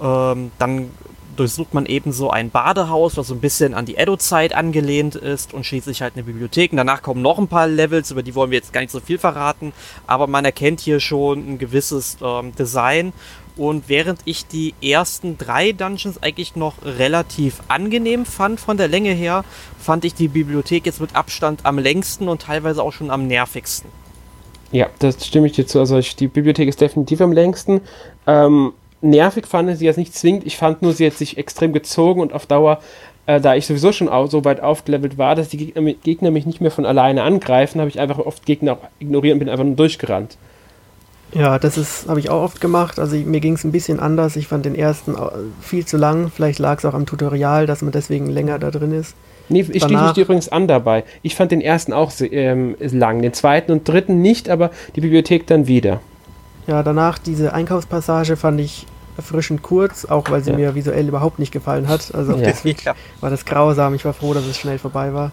ähm, 0.01 0.51
dann 0.57 0.89
durchsucht 1.35 1.73
man 1.73 1.85
eben 1.85 2.13
so 2.13 2.29
ein 2.29 2.49
Badehaus, 2.49 3.17
was 3.17 3.27
so 3.27 3.33
ein 3.33 3.41
bisschen 3.41 3.73
an 3.73 3.85
die 3.85 3.97
Edo-Zeit 3.97 4.55
angelehnt 4.55 5.15
ist 5.15 5.53
und 5.53 5.65
schließlich 5.65 6.01
halt 6.01 6.13
eine 6.15 6.23
Bibliothek. 6.23 6.71
Und 6.71 6.77
danach 6.77 7.01
kommen 7.01 7.21
noch 7.21 7.39
ein 7.39 7.49
paar 7.49 7.67
Levels, 7.67 8.11
über 8.11 8.23
die 8.23 8.35
wollen 8.35 8.51
wir 8.51 8.57
jetzt 8.57 8.71
gar 8.71 8.79
nicht 8.79 8.91
so 8.91 9.01
viel 9.01 9.17
verraten, 9.17 9.73
aber 10.07 10.27
man 10.27 10.45
erkennt 10.45 10.79
hier 10.79 11.01
schon 11.01 11.39
ein 11.39 11.57
gewisses 11.57 12.15
ähm, 12.21 12.55
Design. 12.55 13.11
Und 13.57 13.87
während 13.87 14.19
ich 14.25 14.47
die 14.47 14.73
ersten 14.81 15.37
drei 15.37 15.71
Dungeons 15.71 16.21
eigentlich 16.21 16.55
noch 16.55 16.73
relativ 16.83 17.61
angenehm 17.69 18.25
fand 18.25 18.59
von 18.59 18.75
der 18.77 18.89
Länge 18.89 19.11
her, 19.11 19.45
fand 19.79 20.03
ich 20.03 20.13
die 20.13 20.27
Bibliothek 20.27 20.85
jetzt 20.85 20.99
mit 20.99 21.15
Abstand 21.15 21.61
am 21.63 21.79
längsten 21.79 22.27
und 22.27 22.41
teilweise 22.41 22.83
auch 22.83 22.91
schon 22.91 23.11
am 23.11 23.27
nervigsten. 23.27 23.89
Ja, 24.71 24.87
das 24.99 25.25
stimme 25.25 25.47
ich 25.47 25.53
dir 25.53 25.65
zu. 25.65 25.79
Also 25.79 25.97
ich, 25.97 26.15
die 26.17 26.27
Bibliothek 26.27 26.67
ist 26.67 26.81
definitiv 26.81 27.21
am 27.21 27.31
längsten. 27.31 27.81
Ähm, 28.27 28.73
nervig 29.01 29.47
fand 29.47 29.69
ich 29.69 29.77
sie 29.77 29.85
jetzt 29.85 29.97
nicht 29.97 30.13
zwingend. 30.13 30.45
Ich 30.45 30.57
fand 30.57 30.81
nur, 30.81 30.91
sie 30.91 31.05
hat 31.05 31.13
sich 31.13 31.37
extrem 31.37 31.71
gezogen 31.71 32.19
und 32.19 32.33
auf 32.33 32.45
Dauer, 32.45 32.79
äh, 33.25 33.39
da 33.39 33.55
ich 33.55 33.65
sowieso 33.65 33.93
schon 33.93 34.09
so 34.29 34.43
weit 34.43 34.59
aufgelevelt 34.59 35.17
war, 35.17 35.35
dass 35.35 35.47
die 35.47 35.57
Gegner, 35.57 35.93
Gegner 35.93 36.31
mich 36.31 36.45
nicht 36.45 36.59
mehr 36.59 36.71
von 36.71 36.85
alleine 36.85 37.23
angreifen, 37.23 37.79
habe 37.79 37.89
ich 37.89 38.01
einfach 38.01 38.19
oft 38.19 38.45
Gegner 38.45 38.73
auch 38.73 38.87
ignoriert 38.99 39.33
und 39.33 39.39
bin 39.39 39.49
einfach 39.49 39.63
nur 39.63 39.75
durchgerannt. 39.75 40.37
Ja, 41.35 41.59
das 41.59 41.77
ist 41.77 42.07
habe 42.07 42.19
ich 42.19 42.29
auch 42.29 42.41
oft 42.41 42.61
gemacht. 42.61 42.97
Also 42.97 43.15
mir 43.17 43.41
ging 43.41 43.53
es 43.53 43.63
ein 43.65 43.71
bisschen 43.73 43.99
anders. 43.99 44.35
Ich 44.37 44.47
fand 44.47 44.65
den 44.65 44.73
ersten 44.73 45.15
viel 45.61 45.85
zu 45.85 45.97
lang. 45.97 46.31
Vielleicht 46.33 46.59
lag 46.59 46.77
es 46.79 46.85
auch 46.85 46.93
am 46.93 47.05
Tutorial, 47.05 47.65
dass 47.67 47.81
man 47.81 47.91
deswegen 47.91 48.27
länger 48.27 48.57
da 48.57 48.71
drin 48.71 48.91
ist. 48.93 49.15
Nee, 49.49 49.59
ich 49.59 49.67
schließe 49.67 49.87
Danach- 49.89 50.03
mich 50.05 50.13
dir 50.13 50.21
übrigens 50.23 50.47
an 50.49 50.67
dabei. 50.67 51.03
Ich 51.21 51.35
fand 51.35 51.51
den 51.51 51.59
ersten 51.61 51.91
auch 51.93 52.11
ähm, 52.21 52.75
lang, 52.79 53.21
den 53.21 53.33
zweiten 53.33 53.71
und 53.73 53.87
dritten 53.87 54.21
nicht, 54.21 54.49
aber 54.49 54.71
die 54.95 55.01
Bibliothek 55.01 55.45
dann 55.45 55.67
wieder. 55.67 55.99
Ja, 56.67 56.81
danach 56.81 57.19
diese 57.19 57.53
Einkaufspassage 57.53 58.37
fand 58.37 58.59
ich 58.61 58.87
erfrischend 59.17 59.61
kurz, 59.61 60.05
auch 60.05 60.29
weil 60.31 60.41
sie 60.43 60.51
Ja. 60.51 60.57
mir 60.57 60.73
visuell 60.75 61.07
überhaupt 61.07 61.37
nicht 61.39 61.51
gefallen 61.51 61.87
hat. 61.89 62.15
Also 62.15 62.31
Ja. 62.31 62.37
deswegen 62.43 62.79
war 63.21 63.29
das 63.29 63.45
grausam. 63.45 63.93
Ich 63.93 64.03
war 64.05 64.13
froh, 64.13 64.33
dass 64.33 64.45
es 64.45 64.57
schnell 64.57 64.79
vorbei 64.79 65.13
war. 65.13 65.31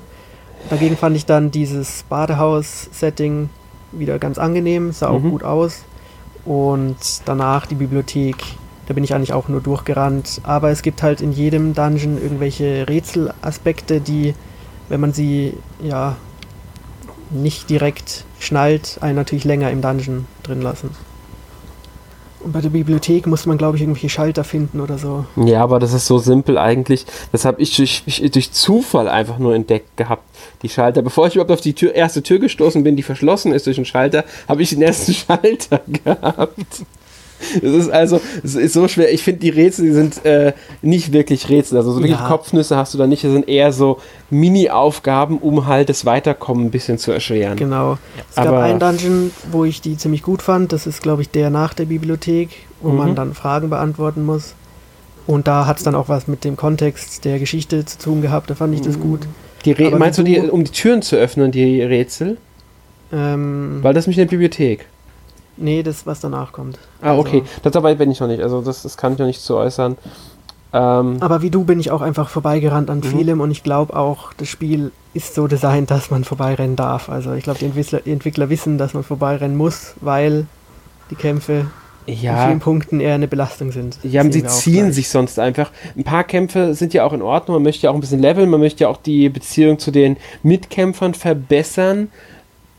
Dagegen 0.68 0.97
fand 0.97 1.16
ich 1.16 1.26
dann 1.26 1.50
dieses 1.50 2.04
Badehaus-Setting 2.09 3.49
wieder 3.92 4.18
ganz 4.18 4.38
angenehm, 4.38 4.92
sah 4.92 5.09
auch 5.09 5.21
Mhm. 5.21 5.30
gut 5.30 5.42
aus. 5.44 5.85
Und 6.45 6.97
danach 7.25 7.67
die 7.67 7.75
Bibliothek, 7.75 8.37
da 8.87 8.95
bin 8.95 9.05
ich 9.05 9.15
eigentlich 9.15 9.33
auch 9.33 9.49
nur 9.49 9.61
durchgerannt. 9.61 10.41
Aber 10.43 10.71
es 10.71 10.83
gibt 10.83 11.03
halt 11.03 11.21
in 11.21 11.33
jedem 11.33 11.75
Dungeon 11.75 12.21
irgendwelche 12.21 12.89
Rätselaspekte, 12.89 14.01
die, 14.01 14.35
wenn 14.89 15.01
man 15.01 15.13
sie 15.13 15.55
ja 15.83 16.17
nicht 17.31 17.71
direkt 17.71 18.25
schnallt, 18.39 18.99
einen 19.01 19.17
natürlich 19.17 19.45
länger 19.45 19.71
im 19.71 19.81
Dungeon 19.81 20.27
drin 20.43 20.61
lassen. 20.61 20.91
Bei 22.45 22.61
der 22.61 22.71
Bibliothek 22.71 23.27
muss 23.27 23.47
man, 23.47 23.59
glaube 23.59 23.77
ich, 23.77 23.83
irgendwelche 23.83 24.09
Schalter 24.09 24.45
finden 24.45 24.81
oder 24.81 24.99
so. 24.99 25.25
Ja, 25.37 25.63
aber 25.63 25.79
das 25.79 25.93
ist 25.93 26.07
so 26.07 26.19
simpel 26.19 26.59
eigentlich. 26.59 27.07
Das 27.31 27.45
habe 27.45 27.61
ich 27.63 27.77
durch, 27.77 28.03
ich 28.07 28.31
durch 28.31 28.53
Zufall 28.53 29.09
einfach 29.09 29.39
nur 29.39 29.55
entdeckt 29.55 29.97
gehabt, 29.97 30.25
die 30.63 30.69
Schalter. 30.69 31.03
Bevor 31.03 31.27
ich 31.27 31.35
überhaupt 31.35 31.53
auf 31.53 31.61
die 31.61 31.75
Tür, 31.75 31.95
erste 31.95 32.23
Tür 32.23 32.39
gestoßen 32.39 32.83
bin, 32.83 32.97
die 32.97 33.03
verschlossen 33.03 33.53
ist 33.53 33.67
durch 33.67 33.79
einen 33.79 33.87
Schalter, 33.87 34.25
habe 34.49 34.63
ich 34.63 34.71
den 34.71 34.83
ersten 34.83 35.13
Schalter 35.15 35.81
gehabt. 35.87 36.85
Es 37.57 37.63
ist 37.63 37.91
also, 37.91 38.21
es 38.43 38.55
ist 38.55 38.73
so 38.73 38.89
schwer. 38.89 39.13
Ich 39.13 39.23
finde, 39.23 39.41
die 39.41 39.51
Rätsel 39.51 39.87
die 39.87 39.93
sind 39.93 40.25
äh, 40.25 40.53
nicht 40.83 41.13
wirklich 41.13 41.49
Rätsel. 41.49 41.77
Also 41.79 41.93
so 41.93 41.99
wirklich 42.01 42.19
Ja. 42.19 42.29
Kopfnüsse 42.29 42.77
hast 42.77 42.95
du 42.95 42.99
da 42.99 43.07
nicht. 43.07 43.25
Das 43.25 43.33
sind 43.33 43.49
eher 43.49 43.73
so 43.73 43.99
Mini-Aufgaben, 44.31 45.39
um 45.39 45.67
halt 45.67 45.89
das 45.89 46.05
Weiterkommen 46.05 46.67
ein 46.67 46.71
bisschen 46.71 46.99
zu 46.99 47.13
erschweren. 47.13 47.57
Genau. 47.57 47.99
Es 48.31 48.37
gab 48.37 48.49
Aber- 48.49 48.63
einen 48.63 48.79
Dungeon, 48.79 49.31
wo 49.51 49.65
ich 49.65 49.81
die 49.81 49.97
ziemlich 49.97 50.23
gut 50.23 50.43
fand. 50.43 50.73
Das 50.73 50.87
ist, 50.87 51.03
glaube 51.03 51.23
ich, 51.23 51.31
der 51.31 51.51
nach 51.51 51.75
der 51.75 51.87
Bibliothek, 51.87 52.51
wo 52.81 52.91
Mhm. 52.91 52.97
man 52.97 53.15
dann 53.15 53.35
Fragen 53.35 53.71
beantworten 53.71 54.25
muss. 54.25 54.55
Und 55.27 55.47
da 55.47 55.67
hat 55.67 55.79
es 55.79 55.85
dann 55.85 55.95
auch 55.95 56.09
was 56.09 56.27
mit 56.27 56.45
dem 56.45 56.57
Kontext 56.57 57.25
der 57.25 57.39
Geschichte 57.39 57.85
zu 57.85 57.99
tun 57.99 58.23
gehabt. 58.23 58.51
Da 58.51 58.55
fand 58.57 58.75
ich 58.75 58.81
das 58.81 58.99
gut. 58.99 59.21
Meinst 59.97 60.19
du, 60.19 60.25
die, 60.25 60.39
um 60.41 60.65
die 60.65 60.73
Türen 60.73 61.01
zu 61.03 61.15
öffnen, 61.17 61.53
die 61.53 61.81
Rätsel? 61.81 62.39
Ähm, 63.13 63.79
Weil 63.83 63.95
das 63.95 64.05
ist 64.05 64.09
mich 64.09 64.19
in 64.19 64.25
der 64.25 64.31
Bibliothek. 64.31 64.87
Nee, 65.62 65.83
das, 65.83 66.07
was 66.07 66.21
danach 66.21 66.52
kommt. 66.52 66.78
Ah, 67.00 67.16
okay. 67.16 67.40
Also- 67.40 67.61
Das 67.62 67.73
dabei 67.73 67.95
bin 67.95 68.11
ich 68.11 68.21
noch 68.21 68.28
nicht. 68.28 68.42
Also 68.42 68.61
das, 68.61 68.83
das 68.83 68.97
kann 68.97 69.14
ich 69.14 69.19
noch 69.19 69.26
nicht 69.26 69.40
zu 69.40 69.57
äußern. 69.57 69.97
Ähm, 70.75 71.16
Aber 71.21 71.42
wie 71.42 71.50
du 71.50 71.64
bin 71.64 71.78
ich 71.81 71.90
auch 71.90 72.00
einfach 72.00 72.28
vorbeigerannt 72.31 72.88
an 72.90 72.99
Mhm. 72.99 73.02
vielem 73.02 73.40
und 73.40 73.50
ich 73.50 73.62
glaube 73.62 73.95
auch, 73.97 74.33
das 74.33 74.49
Spiel 74.49 74.90
ist 75.14 75.35
so 75.35 75.47
designt, 75.47 75.90
dass 75.90 76.11
man 76.11 76.25
vorbeirennen 76.25 76.76
darf. 76.76 77.09
Also 77.11 77.33
ich 77.35 77.45
glaube, 77.45 77.59
die 77.59 77.66
Entwickler, 77.66 78.00
die 78.00 78.12
Entwickler 78.12 78.49
wissen, 78.49 78.78
dass 78.78 78.95
man 78.95 79.02
vorbeirennen 79.04 79.57
muss, 79.57 79.95
weil 80.00 80.47
die 81.11 81.14
Kämpfe 81.14 81.66
in 82.07 82.19
ja, 82.21 82.47
vielen 82.47 82.59
Punkten 82.61 82.99
eher 83.00 83.14
eine 83.14 83.28
Belastung 83.28 83.71
sind. 83.71 83.99
ja, 84.02 84.25
sie 84.28 84.45
ziehen 84.47 84.92
sich 84.92 85.09
sonst 85.11 85.38
einfach. 85.38 85.71
Ein 85.97 86.04
paar 86.04 86.25
Kämpfe 86.25 86.75
sind 86.75 86.95
ja 86.95 87.04
auch 87.04 87.12
in 87.12 87.23
Ordnung. 87.23 87.57
Man 87.57 87.62
möchte 87.64 87.85
ja 87.85 87.90
auch 87.90 87.95
ein 87.95 88.00
bisschen 88.00 88.21
leveln. 88.23 88.49
Man 88.50 88.59
möchte 88.61 88.85
ja 88.85 88.88
auch 88.88 88.97
die 88.97 89.28
Beziehung 89.28 89.78
zu 89.78 89.90
den 89.90 90.16
Mitkämpfern 90.42 91.12
verbessern. 91.14 92.09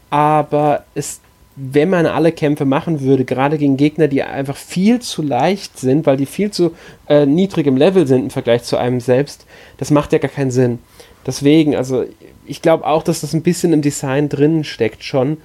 Aber 0.10 0.84
es, 0.96 1.20
wenn 1.56 1.90
man 1.90 2.06
alle 2.06 2.32
Kämpfe 2.32 2.66
machen 2.66 3.02
würde, 3.02 3.26
gerade 3.26 3.58
gegen 3.58 3.78
Gegner, 3.78 4.08
die 4.08 4.24
einfach 4.24 4.58
viel 4.58 5.00
zu 5.00 5.22
leicht 5.22 5.78
sind, 5.78 6.06
weil 6.06 6.18
die 6.18 6.26
viel 6.26 6.50
zu 6.52 6.72
äh, 7.08 7.26
niedrig 7.26 7.68
im 7.68 7.78
Level 7.78 8.08
sind 8.08 8.24
im 8.24 8.30
Vergleich 8.32 8.64
zu 8.64 8.78
einem 8.78 9.00
selbst, 9.00 9.46
das 9.78 9.92
macht 9.92 10.14
ja 10.14 10.20
gar 10.20 10.32
keinen 10.32 10.52
Sinn. 10.52 10.80
Deswegen, 11.26 11.76
also 11.76 12.06
ich 12.46 12.62
glaube 12.62 12.86
auch, 12.86 13.04
dass 13.04 13.22
das 13.22 13.34
ein 13.34 13.44
bisschen 13.44 13.72
im 13.72 13.82
Design 13.82 14.30
drin 14.30 14.64
steckt 14.64 15.04
schon, 15.04 15.38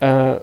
äh, 0.00 0.34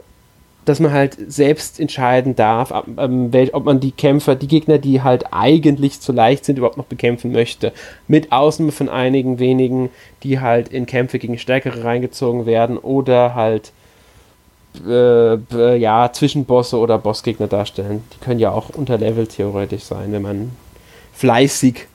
dass 0.65 0.79
man 0.79 0.91
halt 0.91 1.17
selbst 1.27 1.79
entscheiden 1.79 2.35
darf, 2.35 2.71
ab- 2.71 2.87
ähm, 2.97 3.31
wel- 3.31 3.53
ob 3.53 3.65
man 3.65 3.79
die 3.79 3.91
Kämpfer, 3.91 4.35
die 4.35 4.47
Gegner, 4.47 4.77
die 4.77 5.01
halt 5.01 5.25
eigentlich 5.31 6.01
zu 6.01 6.11
leicht 6.11 6.45
sind, 6.45 6.57
überhaupt 6.57 6.77
noch 6.77 6.85
bekämpfen 6.85 7.31
möchte. 7.31 7.73
Mit 8.07 8.31
Ausnahme 8.31 8.71
von 8.71 8.89
einigen 8.89 9.39
wenigen, 9.39 9.89
die 10.23 10.39
halt 10.39 10.69
in 10.69 10.85
Kämpfe 10.85 11.17
gegen 11.19 11.37
Stärkere 11.39 11.83
reingezogen 11.83 12.45
werden 12.45 12.77
oder 12.77 13.33
halt 13.33 13.71
äh, 14.77 15.37
b- 15.37 15.75
ja, 15.75 16.11
Zwischenbosse 16.11 16.77
oder 16.77 16.97
Bossgegner 16.97 17.47
darstellen. 17.47 18.03
Die 18.13 18.23
können 18.23 18.39
ja 18.39 18.51
auch 18.51 18.69
unterlevelt 18.69 19.31
theoretisch 19.31 19.83
sein, 19.83 20.11
wenn 20.11 20.21
man 20.21 20.51
fleißig 21.13 21.87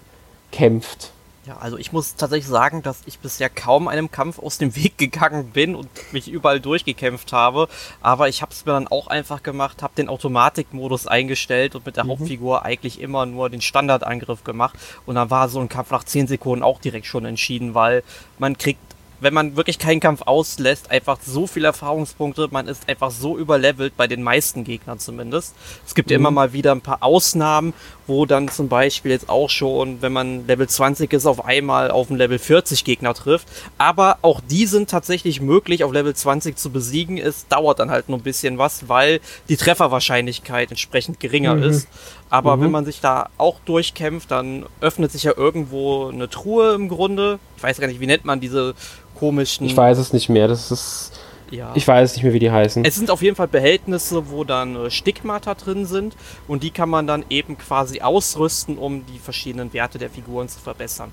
kämpft. 0.53 1.11
Ja, 1.47 1.59
also 1.59 1.79
ich 1.79 1.93
muss 1.93 2.17
tatsächlich 2.17 2.49
sagen, 2.49 2.83
dass 2.83 3.03
ich 3.07 3.21
bisher 3.21 3.49
kaum 3.49 3.87
einem 3.87 4.11
Kampf 4.11 4.41
aus 4.41 4.59
dem 4.59 4.75
Weg 4.75 4.99
gegangen 4.99 5.51
bin 5.53 5.77
und 5.77 5.89
mich 6.13 6.27
überall 6.29 6.59
durchgekämpft 6.59 7.33
habe. 7.33 7.69
Aber 8.01 8.29
ich 8.29 8.43
habe 8.43 8.51
es 8.51 8.67
mir 8.67 8.73
dann 8.73 8.89
auch 8.89 9.07
einfach 9.07 9.45
gemacht, 9.45 9.81
habe 9.81 9.95
den 9.97 10.09
Automatikmodus 10.09 11.07
eingestellt 11.07 11.77
und 11.77 11.87
mit 11.87 11.97
der 11.97 12.09
Hauptfigur 12.09 12.65
eigentlich 12.65 13.01
immer 13.01 13.27
nur 13.27 13.49
den 13.49 13.61
Standardangriff 13.61 14.43
gemacht. 14.43 14.77
Und 15.07 15.15
dann 15.15 15.31
war 15.31 15.49
so 15.49 15.61
ein 15.61 15.69
Kampf 15.69 15.93
nach 15.93 16.03
10 16.03 16.27
Sekunden 16.27 16.65
auch 16.65 16.81
direkt 16.81 17.07
schon 17.07 17.25
entschieden, 17.25 17.75
weil 17.75 18.03
man 18.41 18.59
kriegt 18.59 18.81
wenn 19.21 19.35
man 19.35 19.57
wirklich 19.57 19.79
keinen 19.79 20.01
Kampf 20.01 20.23
auslässt, 20.23 20.91
einfach 20.91 21.19
so 21.25 21.47
viele 21.47 21.69
Erfahrungspunkte, 21.69 22.49
man 22.51 22.69
ist 22.69 22.89
einfach 22.89 23.11
so 23.11 23.39
überlevelt, 23.39 23.97
bei 23.97 24.07
den 24.07 24.23
meisten 24.23 24.65
Gegnern 24.65 24.99
zumindest. 24.99 25.55
Es 25.87 25.95
gibt 25.95 26.11
ja 26.11 26.17
immer 26.17 26.31
mal 26.31 26.53
wieder 26.53 26.73
ein 26.73 26.81
paar 26.81 27.03
Ausnahmen, 27.03 27.73
wo 28.07 28.27
dann 28.27 28.49
zum 28.49 28.69
Beispiel 28.69 29.11
jetzt 29.11 29.29
auch 29.29 29.51
schon, 29.51 30.01
wenn 30.03 30.13
man 30.13 30.47
Level 30.47 30.69
20 30.69 31.13
ist, 31.13 31.27
auf 31.27 31.45
einmal 31.45 31.91
auf 31.91 32.09
einen 32.09 32.19
Level 32.19 32.39
40 32.39 32.85
Gegner 32.85 33.15
trifft. 33.15 33.49
Aber 33.79 34.19
auch 34.23 34.41
die 34.49 34.67
sind 34.67 34.91
tatsächlich 34.91 35.41
möglich, 35.41 35.83
auf 35.83 35.93
Level 35.93 36.15
20 36.15 36.57
zu 36.57 36.71
besiegen. 36.71 37.19
Es 37.19 37.49
dauert 37.49 37.79
dann 37.81 37.91
halt 37.91 38.09
nur 38.09 38.19
ein 38.19 38.23
bisschen 38.23 38.59
was, 38.59 38.89
weil 38.89 39.21
die 39.49 39.57
Trefferwahrscheinlichkeit 39.57 40.71
entsprechend 40.71 41.21
geringer 41.21 41.55
Mhm. 41.57 41.63
ist. 41.65 41.89
Aber 42.31 42.57
Mhm. 42.57 42.63
wenn 42.63 42.71
man 42.73 42.85
sich 42.85 43.01
da 43.01 43.29
auch 43.39 43.61
durchkämpft, 43.65 44.31
dann 44.31 44.67
öffnet 44.81 45.13
sich 45.13 45.23
ja 45.23 45.33
irgendwo 45.37 46.09
eine 46.09 46.29
Truhe 46.29 46.75
im 46.75 46.89
Grunde. 46.89 47.39
Ich 47.57 47.63
weiß 47.63 47.81
gar 47.81 47.87
nicht, 47.87 48.01
wie 48.01 48.07
nennt 48.07 48.25
man 48.25 48.41
diese 48.41 48.75
komischen. 49.19 49.67
Ich 49.67 49.77
weiß 49.77 49.99
es 49.99 50.13
nicht 50.13 50.29
mehr. 50.29 50.49
Das 50.49 50.71
ist. 50.71 51.13
Ja. 51.53 51.71
Ich 51.77 51.87
weiß 51.87 52.15
nicht 52.17 52.25
mehr, 52.25 52.33
wie 52.33 52.41
die 52.41 52.51
heißen. 52.51 52.85
Es 52.85 52.97
sind 52.97 53.09
auf 53.09 53.23
jeden 53.23 53.37
Fall 53.37 53.47
Behältnisse, 53.47 54.31
wo 54.31 54.43
dann 54.43 54.75
äh, 54.75 54.91
Stigmata 54.91 55.55
drin 55.55 55.87
sind 55.87 56.17
und 56.49 56.65
die 56.65 56.71
kann 56.73 56.89
man 56.89 57.07
dann 57.07 57.25
eben 57.31 57.57
quasi 57.57 58.01
ausrüsten, 58.01 58.77
um 58.79 59.07
die 59.07 59.21
verschiedenen 59.21 59.73
Werte 59.73 59.99
der 59.99 60.11
Figuren 60.11 60.49
zu 60.49 60.59
verbessern. 60.59 61.13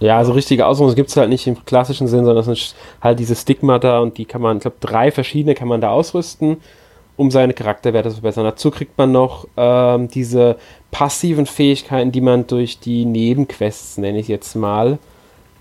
Ja, 0.00 0.16
also 0.16 0.32
richtige 0.32 0.66
Ausrüstung 0.66 0.96
gibt 0.96 1.10
es 1.10 1.16
halt 1.18 1.28
nicht 1.28 1.46
im 1.46 1.62
klassischen 1.66 2.08
Sinn, 2.08 2.24
sondern 2.24 2.38
es 2.38 2.46
sind 2.46 2.74
halt 3.02 3.18
diese 3.18 3.36
Stigmata 3.36 3.98
und 3.98 4.16
die 4.16 4.24
kann 4.24 4.40
man, 4.40 4.56
ich 4.56 4.62
glaube, 4.62 4.78
drei 4.80 5.10
verschiedene 5.12 5.54
kann 5.54 5.68
man 5.68 5.82
da 5.82 5.90
ausrüsten, 5.90 6.56
um 7.16 7.30
seine 7.30 7.54
Charakterwerte 7.54 8.08
zu 8.08 8.16
verbessern. 8.16 8.44
Dazu 8.44 8.70
kriegt 8.70 8.98
man 8.98 9.12
noch 9.12 9.46
ähm, 9.56 10.08
diese 10.08 10.56
passiven 10.90 11.46
Fähigkeiten, 11.46 12.12
die 12.12 12.20
man 12.20 12.46
durch 12.46 12.80
die 12.80 13.04
Nebenquests, 13.04 13.98
nenne 13.98 14.18
ich 14.18 14.28
jetzt 14.28 14.54
mal, 14.54 14.98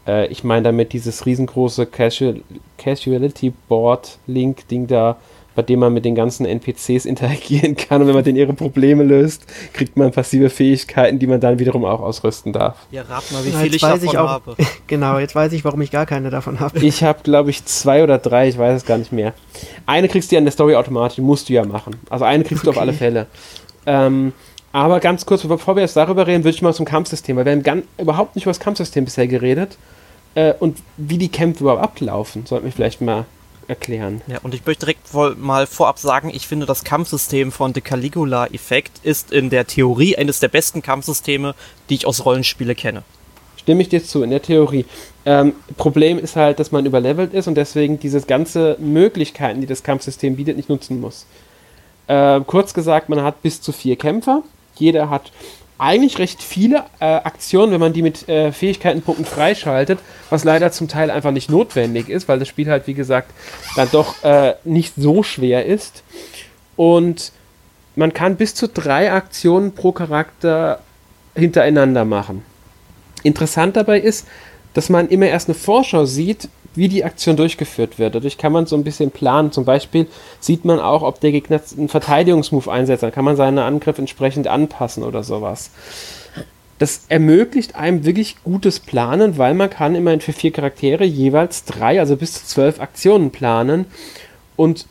äh, 0.08 0.28
ich 0.28 0.44
meine 0.44 0.64
damit 0.64 0.94
dieses 0.94 1.26
riesengroße 1.26 1.86
Casual 1.86 2.42
Casuality 2.78 3.54
Board 3.68 4.18
Link 4.28 4.68
Ding 4.68 4.88
da, 4.88 5.18
bei 5.56 5.62
dem 5.62 5.80
man 5.80 5.94
mit 5.94 6.04
den 6.06 6.16
ganzen 6.16 6.46
NPCs 6.46 7.06
interagieren 7.06 7.76
kann 7.76 8.02
und 8.02 8.08
wenn 8.08 8.16
man 8.16 8.24
denen 8.24 8.38
ihre 8.38 8.54
Probleme 8.54 9.04
löst, 9.04 9.46
kriegt 9.74 9.98
man 9.98 10.12
passive 10.12 10.50
Fähigkeiten, 10.50 11.20
die 11.20 11.28
man 11.28 11.40
dann 11.40 11.60
wiederum 11.60 11.86
auch 11.86 12.00
ausrüsten 12.02 12.54
darf. 12.54 12.78
Ja, 12.92 13.04
rat 13.04 13.24
mal, 13.32 13.44
wie 13.46 13.50
Ja, 13.50 13.58
viel 13.58 13.66
jetzt 13.68 13.76
ich 13.76 13.82
weiß 13.84 14.00
davon 14.02 14.08
ich 14.10 14.18
auch- 14.18 14.30
habe. 14.30 14.56
Genau, 14.88 15.18
jetzt 15.18 15.34
weiß 15.36 15.54
ich, 15.54 15.64
warum 15.66 15.82
ich 15.82 15.92
gar 15.92 16.06
keine 16.06 16.30
davon 16.30 16.60
habe. 16.60 16.78
Ich 16.80 17.04
habe, 17.04 17.20
glaube 17.24 17.50
ich, 17.50 17.66
zwei 17.66 18.04
oder 18.04 18.18
drei, 18.18 18.48
ich 18.50 18.58
weiß 18.58 18.78
es 18.82 18.86
gar 18.86 18.98
nicht 18.98 19.12
mehr. 19.12 19.34
Eine 19.86 20.08
kriegst 20.08 20.32
du 20.32 20.36
ja 20.36 20.40
in 20.40 20.46
der 20.46 20.52
Story 20.52 20.76
automatisch, 20.76 21.16
die 21.16 21.22
musst 21.22 21.50
du 21.50 21.54
ja 21.54 21.66
machen. 21.66 21.96
Also 22.10 22.26
eine 22.26 22.44
kriegst 22.44 22.66
du 22.66 22.70
auf 22.70 22.76
Okay. 22.78 22.82
alle 22.86 22.94
Fälle. 22.94 23.28
Ähm, 23.86 24.34
aber 24.72 25.00
ganz 25.00 25.26
kurz, 25.26 25.44
bevor 25.44 25.76
wir 25.76 25.82
jetzt 25.84 25.96
darüber 25.96 26.26
reden, 26.28 26.44
würde 26.44 26.56
ich 26.56 26.62
mal 26.62 26.74
zum 26.74 26.86
Kampfsystem, 26.86 27.36
weil 27.38 27.46
wir 27.46 27.52
haben 27.52 27.64
gan- 27.64 27.84
überhaupt 27.98 28.36
nicht 28.36 28.46
über 28.46 28.52
das 28.52 28.60
Kampfsystem 28.60 29.06
bisher 29.06 29.28
geredet. 29.28 29.78
Äh, 30.36 30.54
und 30.60 30.80
wie 30.98 31.18
die 31.20 31.30
Kämpfe 31.30 31.64
überhaupt 31.64 31.84
ablaufen, 31.84 32.46
sollten 32.46 32.66
wir 32.66 32.72
vielleicht 32.72 33.02
mal 33.02 33.26
erklären. 33.68 34.22
Ja, 34.28 34.40
und 34.44 34.54
ich 34.54 34.66
möchte 34.66 34.86
direkt 34.86 35.14
mal 35.38 35.68
vorab 35.68 36.00
sagen, 36.00 36.32
ich 36.34 36.48
finde 36.48 36.66
das 36.66 36.84
Kampfsystem 36.84 37.52
von 37.52 37.74
The 37.74 37.82
Caligula 37.82 38.48
Effekt 38.48 39.00
ist 39.04 39.32
in 39.32 39.50
der 39.50 39.68
Theorie 39.68 40.16
eines 40.16 40.40
der 40.40 40.48
besten 40.48 40.82
Kampfsysteme, 40.82 41.56
die 41.90 41.96
ich 41.96 42.08
aus 42.08 42.26
Rollenspiele 42.26 42.76
kenne. 42.76 43.04
Stimme 43.58 43.82
ich 43.82 43.90
dir 43.90 44.04
zu, 44.04 44.24
in 44.24 44.30
der 44.30 44.42
Theorie. 44.42 44.86
Ähm, 45.26 45.54
Problem 45.78 46.20
ist 46.20 46.36
halt, 46.36 46.60
dass 46.60 46.72
man 46.72 46.86
überlevelt 46.86 47.34
ist 47.34 47.48
und 47.48 47.56
deswegen 47.56 47.98
diese 48.00 48.22
ganze 48.22 48.76
Möglichkeiten, 48.80 49.62
die 49.62 49.68
das 49.68 49.84
Kampfsystem 49.84 50.36
bietet, 50.36 50.58
nicht 50.58 50.70
nutzen 50.70 51.00
muss. 51.00 51.26
Äh, 52.08 52.42
kurz 52.42 52.74
gesagt, 52.74 53.08
man 53.08 53.24
hat 53.24 53.42
bis 53.42 53.62
zu 53.62 53.72
vier 53.72 53.96
Kämpfer. 53.96 54.44
Jeder 54.76 55.10
hat 55.10 55.32
eigentlich 55.84 56.18
recht 56.18 56.42
viele 56.42 56.86
äh, 57.02 57.06
Aktionen, 57.06 57.74
wenn 57.74 57.80
man 57.82 57.92
die 57.92 58.02
mit 58.02 58.30
äh, 58.30 58.54
Fähigkeitenpunkten 58.54 59.26
freischaltet, 59.26 60.00
was 60.30 60.46
leider 60.46 60.72
zum 60.72 60.88
Teil 60.88 61.12
einfach 61.12 61.32
nicht 61.32 61.50
notwendig 61.50 62.08
ist, 62.08 62.30
weil 62.30 62.40
das 62.40 62.48
Spiel 62.48 62.70
halt, 62.70 62.88
wie 62.88 62.94
gesagt, 62.94 63.32
dann 63.76 63.90
doch 63.92 64.24
äh, 64.24 64.56
nicht 64.64 64.94
so 64.96 65.24
schwer 65.24 65.66
ist. 65.66 66.04
Und 66.78 67.34
man 67.98 68.14
kann 68.14 68.38
bis 68.38 68.56
zu 68.56 68.70
drei 68.70 69.12
Aktionen 69.12 69.76
pro 69.76 69.92
Charakter 69.92 70.80
hintereinander 71.36 72.06
machen. 72.06 72.44
Interessant 73.24 73.76
dabei 73.76 74.00
ist, 74.00 74.26
dass 74.74 74.90
man 74.90 75.10
immer 75.10 75.28
erst 75.28 75.50
eine 75.50 75.56
Vorschau 75.56 76.06
sieht, 76.06 76.48
wie 76.76 76.88
die 76.88 77.04
Aktion 77.04 77.36
durchgeführt 77.36 78.00
wird. 78.00 78.16
Dadurch 78.16 78.38
kann 78.38 78.52
man 78.52 78.66
so 78.66 78.76
ein 78.76 78.84
bisschen 78.84 79.12
planen. 79.12 79.52
Zum 79.52 79.66
Beispiel 79.66 80.08
sieht 80.40 80.66
man 80.66 80.80
auch, 80.80 81.04
ob 81.04 81.20
der 81.20 81.32
Gegner 81.32 81.62
einen 81.78 81.90
Verteidigungsmove 81.90 82.68
einsetzt. 82.68 83.04
Dann 83.04 83.12
kann 83.12 83.26
man 83.26 83.36
seinen 83.36 83.60
Angriff 83.60 83.98
entsprechend 83.98 84.48
anpassen 84.48 85.04
oder 85.04 85.24
sowas. 85.24 85.72
Das 86.80 87.06
ermöglicht 87.08 87.76
einem 87.76 88.04
wirklich 88.06 88.38
gutes 88.44 88.80
Planen, 88.80 89.38
weil 89.38 89.54
man 89.54 89.70
kann 89.70 89.96
immerhin 89.96 90.22
für 90.22 90.34
vier 90.34 90.52
Charaktere 90.52 91.04
jeweils 91.04 91.66
drei, 91.66 92.00
also 92.00 92.16
bis 92.18 92.34
zu 92.34 92.46
zwölf 92.46 92.80
Aktionen 92.80 93.32
planen. 93.32 93.86
Und 94.56 94.88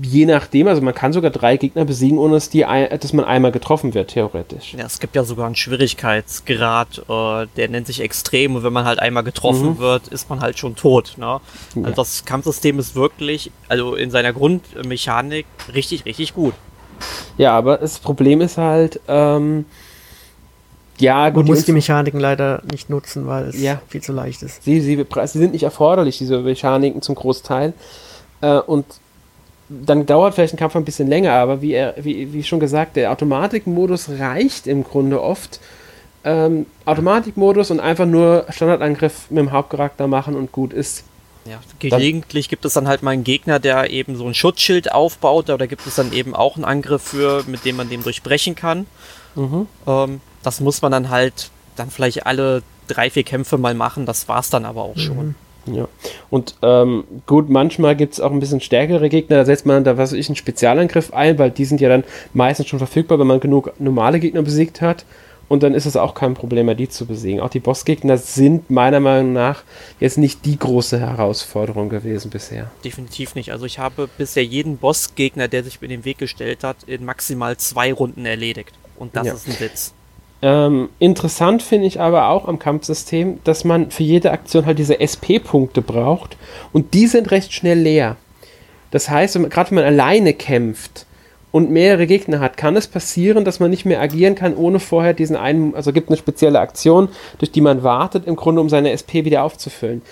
je 0.00 0.26
nachdem, 0.26 0.68
also 0.68 0.80
man 0.80 0.94
kann 0.94 1.12
sogar 1.12 1.30
drei 1.30 1.56
Gegner 1.56 1.84
besiegen, 1.84 2.18
ohne 2.18 2.34
dass, 2.34 2.48
die, 2.50 2.64
ein- 2.64 2.88
dass 3.00 3.12
man 3.12 3.24
einmal 3.24 3.50
getroffen 3.52 3.94
wird, 3.94 4.10
theoretisch. 4.10 4.74
Ja, 4.74 4.86
es 4.86 5.00
gibt 5.00 5.16
ja 5.16 5.24
sogar 5.24 5.46
einen 5.46 5.56
Schwierigkeitsgrad, 5.56 6.98
äh, 7.08 7.46
der 7.56 7.68
nennt 7.68 7.86
sich 7.86 8.00
Extrem 8.00 8.54
und 8.56 8.62
wenn 8.62 8.72
man 8.72 8.84
halt 8.84 8.98
einmal 9.00 9.24
getroffen 9.24 9.70
Mhm. 9.70 9.78
wird, 9.78 10.08
ist 10.08 10.30
man 10.30 10.40
halt 10.40 10.58
schon 10.58 10.76
tot. 10.76 11.14
Ne? 11.16 11.40
Also 11.76 11.88
Ja. 11.88 11.90
das 11.90 12.24
Kampfsystem 12.24 12.78
ist 12.78 12.94
wirklich, 12.94 13.50
also 13.68 13.94
in 13.94 14.10
seiner 14.10 14.32
Grundmechanik 14.32 15.46
richtig, 15.74 16.04
richtig 16.04 16.34
gut. 16.34 16.54
Ja, 17.36 17.56
aber 17.56 17.78
das 17.78 17.98
Problem 17.98 18.40
ist 18.40 18.56
halt, 18.58 19.00
ähm, 19.08 19.64
ja, 20.98 21.28
gut. 21.30 21.46
Man 21.46 21.54
muss 21.54 21.64
die 21.64 21.72
Mechaniken 21.72 22.18
leider 22.18 22.62
nicht 22.70 22.90
nutzen, 22.90 23.26
weil 23.28 23.44
es 23.48 23.60
ja. 23.60 23.80
viel 23.88 24.02
zu 24.02 24.12
leicht 24.12 24.42
ist. 24.42 24.64
Sie, 24.64 24.80
sie, 24.80 24.96
sie 24.96 25.38
sind 25.38 25.52
nicht 25.52 25.62
erforderlich, 25.62 26.18
diese 26.18 26.40
Mechaniken 26.40 27.02
zum 27.02 27.14
Großteil. 27.14 27.72
Äh, 28.40 28.58
und 28.58 28.84
dann 29.68 30.06
dauert 30.06 30.34
vielleicht 30.34 30.54
ein 30.54 30.58
Kampf 30.58 30.76
ein 30.76 30.84
bisschen 30.84 31.08
länger, 31.08 31.32
aber 31.32 31.60
wie, 31.60 31.72
er, 31.72 31.94
wie, 31.98 32.32
wie 32.32 32.42
schon 32.42 32.60
gesagt, 32.60 32.96
der 32.96 33.12
Automatikmodus 33.12 34.08
reicht 34.18 34.66
im 34.66 34.84
Grunde 34.84 35.22
oft. 35.22 35.60
Ähm, 36.24 36.66
Automatikmodus 36.84 37.70
und 37.70 37.80
einfach 37.80 38.06
nur 38.06 38.46
Standardangriff 38.48 39.30
mit 39.30 39.38
dem 39.38 39.52
Hauptcharakter 39.52 40.06
machen 40.06 40.34
und 40.34 40.52
gut 40.52 40.72
ist. 40.72 41.04
Ja, 41.44 41.60
gelegentlich 41.78 42.48
gibt 42.48 42.64
es 42.64 42.74
dann 42.74 42.88
halt 42.88 43.02
mal 43.02 43.12
einen 43.12 43.24
Gegner, 43.24 43.58
der 43.58 43.90
eben 43.90 44.16
so 44.16 44.26
ein 44.26 44.34
Schutzschild 44.34 44.92
aufbaut, 44.92 45.48
oder 45.48 45.66
gibt 45.66 45.86
es 45.86 45.94
dann 45.94 46.12
eben 46.12 46.34
auch 46.34 46.56
einen 46.56 46.64
Angriff 46.64 47.02
für, 47.02 47.44
mit 47.46 47.64
dem 47.64 47.76
man 47.76 47.88
dem 47.88 48.02
durchbrechen 48.02 48.54
kann. 48.54 48.86
Mhm. 49.34 49.66
Ähm, 49.86 50.20
das 50.42 50.60
muss 50.60 50.82
man 50.82 50.92
dann 50.92 51.08
halt 51.08 51.50
dann 51.76 51.90
vielleicht 51.90 52.26
alle 52.26 52.62
drei, 52.88 53.10
vier 53.10 53.22
Kämpfe 53.22 53.58
mal 53.58 53.74
machen, 53.74 54.06
das 54.06 54.28
war 54.28 54.40
es 54.40 54.50
dann 54.50 54.64
aber 54.64 54.82
auch 54.82 54.96
mhm. 54.96 55.34
Ja, 55.74 55.88
und 56.30 56.56
ähm, 56.62 57.04
gut, 57.26 57.48
manchmal 57.48 57.96
gibt 57.96 58.14
es 58.14 58.20
auch 58.20 58.30
ein 58.30 58.40
bisschen 58.40 58.60
stärkere 58.60 59.08
Gegner, 59.08 59.36
da 59.36 59.44
setzt 59.44 59.66
man 59.66 59.84
da, 59.84 59.96
was 59.96 60.12
weiß 60.12 60.18
ich, 60.18 60.28
einen 60.28 60.36
Spezialangriff 60.36 61.12
ein, 61.12 61.38
weil 61.38 61.50
die 61.50 61.64
sind 61.64 61.80
ja 61.80 61.88
dann 61.88 62.04
meistens 62.34 62.68
schon 62.68 62.78
verfügbar, 62.78 63.18
wenn 63.18 63.26
man 63.26 63.40
genug 63.40 63.72
normale 63.78 64.20
Gegner 64.20 64.42
besiegt 64.42 64.80
hat. 64.80 65.04
Und 65.48 65.62
dann 65.62 65.72
ist 65.72 65.86
es 65.86 65.96
auch 65.96 66.12
kein 66.14 66.34
Problem 66.34 66.66
mehr, 66.66 66.74
die 66.74 66.90
zu 66.90 67.06
besiegen. 67.06 67.40
Auch 67.40 67.48
die 67.48 67.60
Bossgegner 67.60 68.18
sind 68.18 68.68
meiner 68.68 69.00
Meinung 69.00 69.32
nach 69.32 69.62
jetzt 69.98 70.18
nicht 70.18 70.44
die 70.44 70.58
große 70.58 71.00
Herausforderung 71.00 71.88
gewesen 71.88 72.30
bisher. 72.30 72.70
Definitiv 72.84 73.34
nicht. 73.34 73.50
Also 73.50 73.64
ich 73.64 73.78
habe 73.78 74.10
bisher 74.18 74.44
jeden 74.44 74.76
Bossgegner, 74.76 75.48
der 75.48 75.64
sich 75.64 75.80
mir 75.80 75.88
den 75.88 76.04
Weg 76.04 76.18
gestellt 76.18 76.64
hat, 76.64 76.76
in 76.86 77.04
maximal 77.04 77.56
zwei 77.56 77.94
Runden 77.94 78.26
erledigt. 78.26 78.74
Und 78.98 79.16
das 79.16 79.26
ja. 79.26 79.32
ist 79.32 79.48
ein 79.48 79.58
Witz. 79.58 79.94
Ähm, 80.40 80.88
interessant 81.00 81.62
finde 81.62 81.86
ich 81.86 82.00
aber 82.00 82.28
auch 82.28 82.46
am 82.46 82.58
Kampfsystem, 82.58 83.40
dass 83.44 83.64
man 83.64 83.90
für 83.90 84.04
jede 84.04 84.30
Aktion 84.30 84.66
halt 84.66 84.78
diese 84.78 85.00
SP-Punkte 85.02 85.82
braucht 85.82 86.36
und 86.72 86.94
die 86.94 87.08
sind 87.08 87.30
recht 87.30 87.52
schnell 87.52 87.78
leer. 87.78 88.16
Das 88.90 89.10
heißt, 89.10 89.34
gerade 89.50 89.70
wenn 89.70 89.76
man 89.76 89.84
alleine 89.84 90.32
kämpft 90.34 91.06
und 91.50 91.70
mehrere 91.70 92.06
Gegner 92.06 92.40
hat, 92.40 92.56
kann 92.56 92.76
es 92.76 92.86
passieren, 92.86 93.44
dass 93.44 93.58
man 93.58 93.70
nicht 93.70 93.84
mehr 93.84 94.00
agieren 94.00 94.36
kann, 94.36 94.54
ohne 94.54 94.78
vorher 94.78 95.12
diesen 95.12 95.36
einen, 95.36 95.74
also 95.74 95.92
gibt 95.92 96.08
eine 96.08 96.16
spezielle 96.16 96.60
Aktion, 96.60 97.08
durch 97.38 97.50
die 97.50 97.60
man 97.60 97.82
wartet, 97.82 98.26
im 98.26 98.36
Grunde 98.36 98.60
um 98.60 98.68
seine 98.68 98.92
SP 98.94 99.24
wieder 99.24 99.42
aufzufüllen 99.42 100.02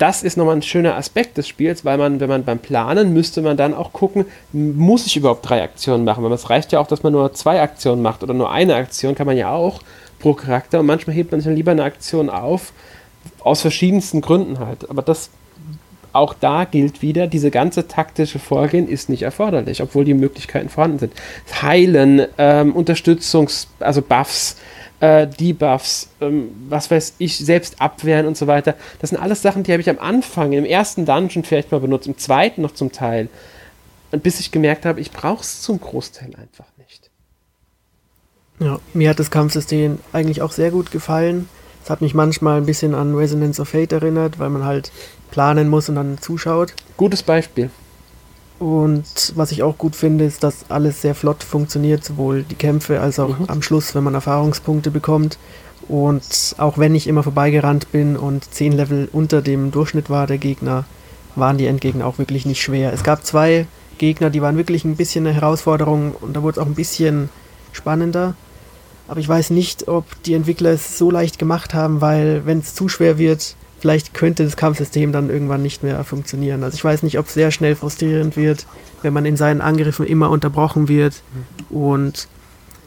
das 0.00 0.22
ist 0.22 0.38
nochmal 0.38 0.56
ein 0.56 0.62
schöner 0.62 0.96
Aspekt 0.96 1.36
des 1.36 1.46
Spiels, 1.46 1.84
weil 1.84 1.98
man, 1.98 2.20
wenn 2.20 2.28
man 2.28 2.44
beim 2.44 2.58
Planen, 2.58 3.12
müsste 3.12 3.42
man 3.42 3.58
dann 3.58 3.74
auch 3.74 3.92
gucken, 3.92 4.24
muss 4.52 5.06
ich 5.06 5.16
überhaupt 5.16 5.46
drei 5.46 5.62
Aktionen 5.62 6.04
machen? 6.04 6.24
Weil 6.24 6.32
es 6.32 6.48
reicht 6.48 6.72
ja 6.72 6.80
auch, 6.80 6.86
dass 6.86 7.02
man 7.02 7.12
nur 7.12 7.34
zwei 7.34 7.60
Aktionen 7.60 8.00
macht 8.00 8.22
oder 8.22 8.32
nur 8.32 8.50
eine 8.50 8.76
Aktion 8.76 9.14
kann 9.14 9.26
man 9.26 9.36
ja 9.36 9.50
auch 9.50 9.82
pro 10.18 10.32
Charakter 10.32 10.80
und 10.80 10.86
manchmal 10.86 11.14
hebt 11.14 11.32
man 11.32 11.40
sich 11.40 11.46
dann 11.46 11.56
lieber 11.56 11.72
eine 11.72 11.84
Aktion 11.84 12.30
auf, 12.30 12.72
aus 13.40 13.60
verschiedensten 13.60 14.22
Gründen 14.22 14.58
halt. 14.58 14.88
Aber 14.88 15.02
das, 15.02 15.30
auch 16.14 16.32
da 16.32 16.64
gilt 16.64 17.02
wieder, 17.02 17.26
diese 17.26 17.50
ganze 17.50 17.86
taktische 17.86 18.38
Vorgehen 18.38 18.88
ist 18.88 19.10
nicht 19.10 19.22
erforderlich, 19.22 19.82
obwohl 19.82 20.06
die 20.06 20.14
Möglichkeiten 20.14 20.70
vorhanden 20.70 20.98
sind. 20.98 21.12
Heilen, 21.60 22.26
ähm, 22.38 22.74
Unterstützungs-, 22.74 23.66
also 23.80 24.00
Buffs, 24.00 24.56
äh, 25.00 25.26
Debuffs, 25.26 26.08
ähm, 26.20 26.50
was 26.68 26.90
weiß 26.90 27.14
ich, 27.18 27.38
selbst 27.38 27.80
abwehren 27.80 28.26
und 28.26 28.36
so 28.36 28.46
weiter. 28.46 28.74
Das 29.00 29.10
sind 29.10 29.18
alles 29.18 29.42
Sachen, 29.42 29.62
die 29.62 29.72
habe 29.72 29.80
ich 29.80 29.90
am 29.90 29.98
Anfang, 29.98 30.52
im 30.52 30.64
ersten 30.64 31.06
Dungeon 31.06 31.44
vielleicht 31.44 31.72
mal 31.72 31.80
benutzt, 31.80 32.06
im 32.06 32.18
zweiten 32.18 32.62
noch 32.62 32.74
zum 32.74 32.92
Teil. 32.92 33.28
Und 34.12 34.22
bis 34.22 34.40
ich 34.40 34.50
gemerkt 34.50 34.84
habe, 34.84 35.00
ich 35.00 35.10
brauche 35.10 35.42
es 35.42 35.62
zum 35.62 35.80
Großteil 35.80 36.30
einfach 36.36 36.66
nicht. 36.78 37.10
Ja, 38.58 38.78
mir 38.92 39.10
hat 39.10 39.18
das 39.18 39.30
Kampfsystem 39.30 39.98
eigentlich 40.12 40.42
auch 40.42 40.52
sehr 40.52 40.70
gut 40.70 40.90
gefallen. 40.90 41.48
Es 41.82 41.88
hat 41.88 42.02
mich 42.02 42.12
manchmal 42.12 42.58
ein 42.58 42.66
bisschen 42.66 42.94
an 42.94 43.14
Resonance 43.14 43.60
of 43.62 43.70
Fate 43.70 43.92
erinnert, 43.92 44.38
weil 44.38 44.50
man 44.50 44.64
halt 44.64 44.92
planen 45.30 45.68
muss 45.68 45.88
und 45.88 45.94
dann 45.94 46.18
zuschaut. 46.18 46.74
Gutes 46.96 47.22
Beispiel. 47.22 47.70
Und 48.60 49.32
was 49.36 49.52
ich 49.52 49.62
auch 49.62 49.78
gut 49.78 49.96
finde, 49.96 50.26
ist, 50.26 50.44
dass 50.44 50.66
alles 50.68 51.00
sehr 51.00 51.14
flott 51.14 51.42
funktioniert, 51.42 52.04
sowohl 52.04 52.42
die 52.42 52.54
Kämpfe 52.54 53.00
als 53.00 53.18
auch 53.18 53.38
mhm. 53.38 53.46
am 53.48 53.62
Schluss, 53.62 53.94
wenn 53.94 54.04
man 54.04 54.12
Erfahrungspunkte 54.12 54.90
bekommt. 54.90 55.38
Und 55.88 56.54
auch 56.58 56.76
wenn 56.76 56.94
ich 56.94 57.06
immer 57.06 57.22
vorbeigerannt 57.22 57.90
bin 57.90 58.18
und 58.18 58.44
zehn 58.52 58.72
Level 58.72 59.08
unter 59.12 59.40
dem 59.40 59.70
Durchschnitt 59.70 60.10
war 60.10 60.26
der 60.26 60.36
Gegner, 60.36 60.84
waren 61.36 61.56
die 61.56 61.66
Endgegner 61.66 62.06
auch 62.06 62.18
wirklich 62.18 62.44
nicht 62.44 62.60
schwer. 62.60 62.92
Es 62.92 63.02
gab 63.02 63.24
zwei 63.24 63.66
Gegner, 63.96 64.28
die 64.28 64.42
waren 64.42 64.58
wirklich 64.58 64.84
ein 64.84 64.96
bisschen 64.96 65.26
eine 65.26 65.34
Herausforderung 65.34 66.14
und 66.20 66.36
da 66.36 66.42
wurde 66.42 66.60
es 66.60 66.62
auch 66.62 66.68
ein 66.68 66.74
bisschen 66.74 67.30
spannender. 67.72 68.34
Aber 69.08 69.20
ich 69.20 69.28
weiß 69.28 69.50
nicht, 69.50 69.88
ob 69.88 70.04
die 70.24 70.34
Entwickler 70.34 70.70
es 70.70 70.98
so 70.98 71.10
leicht 71.10 71.38
gemacht 71.38 71.72
haben, 71.72 72.02
weil 72.02 72.42
wenn 72.44 72.58
es 72.58 72.74
zu 72.74 72.90
schwer 72.90 73.16
wird, 73.16 73.56
vielleicht 73.80 74.14
könnte 74.14 74.44
das 74.44 74.56
Kampfsystem 74.56 75.10
dann 75.10 75.30
irgendwann 75.30 75.62
nicht 75.62 75.82
mehr 75.82 76.04
funktionieren. 76.04 76.62
Also 76.62 76.76
ich 76.76 76.84
weiß 76.84 77.02
nicht, 77.02 77.18
ob 77.18 77.26
es 77.26 77.34
sehr 77.34 77.50
schnell 77.50 77.74
frustrierend 77.74 78.36
wird, 78.36 78.66
wenn 79.02 79.12
man 79.12 79.24
in 79.24 79.36
seinen 79.36 79.60
Angriffen 79.60 80.06
immer 80.06 80.30
unterbrochen 80.30 80.88
wird 80.88 81.22
und 81.70 82.28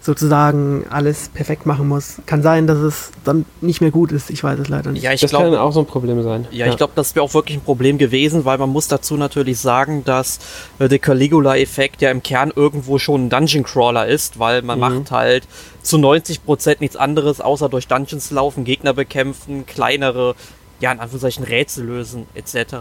sozusagen 0.03 0.85
alles 0.89 1.29
perfekt 1.29 1.65
machen 1.65 1.87
muss. 1.87 2.17
Kann 2.25 2.43
sein, 2.43 2.67
dass 2.67 2.77
es 2.77 3.11
dann 3.23 3.45
nicht 3.61 3.79
mehr 3.79 3.89
gut 3.89 4.11
ist. 4.11 4.29
Ich 4.29 4.43
weiß 4.43 4.59
es 4.59 4.67
leider 4.67 4.91
nicht. 4.91 5.01
Ja, 5.01 5.13
ich 5.13 5.21
das 5.21 5.31
glaub, 5.31 5.43
kann 5.43 5.55
auch 5.55 5.71
so 5.71 5.79
ein 5.79 5.85
Problem 5.85 6.21
sein. 6.23 6.45
Ja, 6.51 6.65
ja. 6.65 6.71
ich 6.71 6.77
glaube, 6.77 6.91
das 6.95 7.15
wäre 7.15 7.23
auch 7.23 7.33
wirklich 7.33 7.57
ein 7.57 7.63
Problem 7.63 7.97
gewesen, 7.97 8.43
weil 8.43 8.57
man 8.57 8.69
muss 8.69 8.89
dazu 8.89 9.15
natürlich 9.15 9.59
sagen, 9.59 10.03
dass 10.03 10.39
äh, 10.79 10.89
der 10.89 10.99
Caligula-Effekt 10.99 12.01
ja 12.01 12.11
im 12.11 12.21
Kern 12.21 12.51
irgendwo 12.53 12.99
schon 12.99 13.25
ein 13.25 13.29
Dungeon 13.29 13.63
Crawler 13.63 14.05
ist, 14.05 14.39
weil 14.39 14.61
man 14.61 14.77
mhm. 14.77 14.81
macht 14.81 15.11
halt 15.11 15.47
zu 15.81 15.95
90% 15.95 16.77
nichts 16.81 16.97
anderes, 16.97 17.39
außer 17.39 17.69
durch 17.69 17.87
Dungeons 17.87 18.29
laufen, 18.29 18.65
Gegner 18.65 18.93
bekämpfen, 18.93 19.65
kleinere 19.65 20.35
ja, 20.83 20.91
in 20.91 20.99
Anführungszeichen 20.99 21.45
Rätsel 21.45 21.85
lösen, 21.85 22.27
etc. 22.35 22.73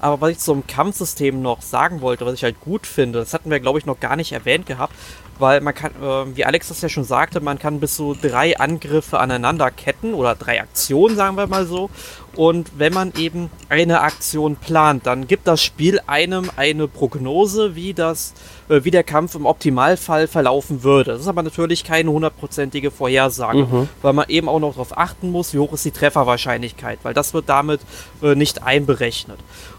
Aber 0.00 0.20
was 0.20 0.30
ich 0.30 0.38
zum 0.40 0.66
Kampfsystem 0.66 1.40
noch 1.40 1.62
sagen 1.62 2.00
wollte, 2.00 2.26
was 2.26 2.34
ich 2.34 2.42
halt 2.42 2.58
gut 2.60 2.84
finde, 2.84 3.20
das 3.20 3.32
hatten 3.32 3.48
wir, 3.48 3.60
glaube 3.60 3.78
ich, 3.78 3.86
noch 3.86 4.00
gar 4.00 4.16
nicht 4.16 4.32
erwähnt 4.32 4.66
gehabt, 4.66 4.92
weil 5.38 5.60
man 5.60 5.72
kann, 5.72 5.92
äh, 6.02 6.36
wie 6.36 6.44
Alex 6.44 6.66
das 6.66 6.80
ja 6.80 6.88
schon 6.88 7.04
sagte, 7.04 7.40
man 7.40 7.60
kann 7.60 7.78
bis 7.78 7.94
zu 7.94 8.16
drei 8.20 8.58
Angriffe 8.58 9.20
aneinander 9.20 9.70
ketten 9.70 10.14
oder 10.14 10.34
drei 10.34 10.60
Aktionen, 10.60 11.14
sagen 11.14 11.36
wir 11.36 11.46
mal 11.46 11.64
so. 11.64 11.90
Und 12.36 12.72
wenn 12.78 12.92
man 12.92 13.12
eben 13.16 13.50
eine 13.68 14.00
Aktion 14.00 14.56
plant, 14.56 15.06
dann 15.06 15.26
gibt 15.26 15.46
das 15.46 15.62
Spiel 15.62 16.00
einem 16.06 16.50
eine 16.56 16.88
Prognose, 16.88 17.74
wie 17.74 17.94
das, 17.94 18.34
äh, 18.68 18.80
wie 18.84 18.90
der 18.90 19.04
Kampf 19.04 19.34
im 19.34 19.46
Optimalfall 19.46 20.26
verlaufen 20.26 20.82
würde. 20.82 21.12
Das 21.12 21.22
ist 21.22 21.28
aber 21.28 21.42
natürlich 21.42 21.84
keine 21.84 22.10
hundertprozentige 22.10 22.90
Vorhersage, 22.90 23.66
mhm. 23.66 23.88
weil 24.02 24.12
man 24.12 24.28
eben 24.28 24.48
auch 24.48 24.60
noch 24.60 24.72
darauf 24.72 24.96
achten 24.96 25.30
muss, 25.30 25.54
wie 25.54 25.58
hoch 25.58 25.72
ist 25.72 25.84
die 25.84 25.90
Trefferwahrscheinlichkeit, 25.90 26.98
weil 27.02 27.14
das 27.14 27.34
wird 27.34 27.48
damit 27.48 27.80
äh, 28.22 28.34
nicht 28.34 28.62
einberechnet. 28.62 29.38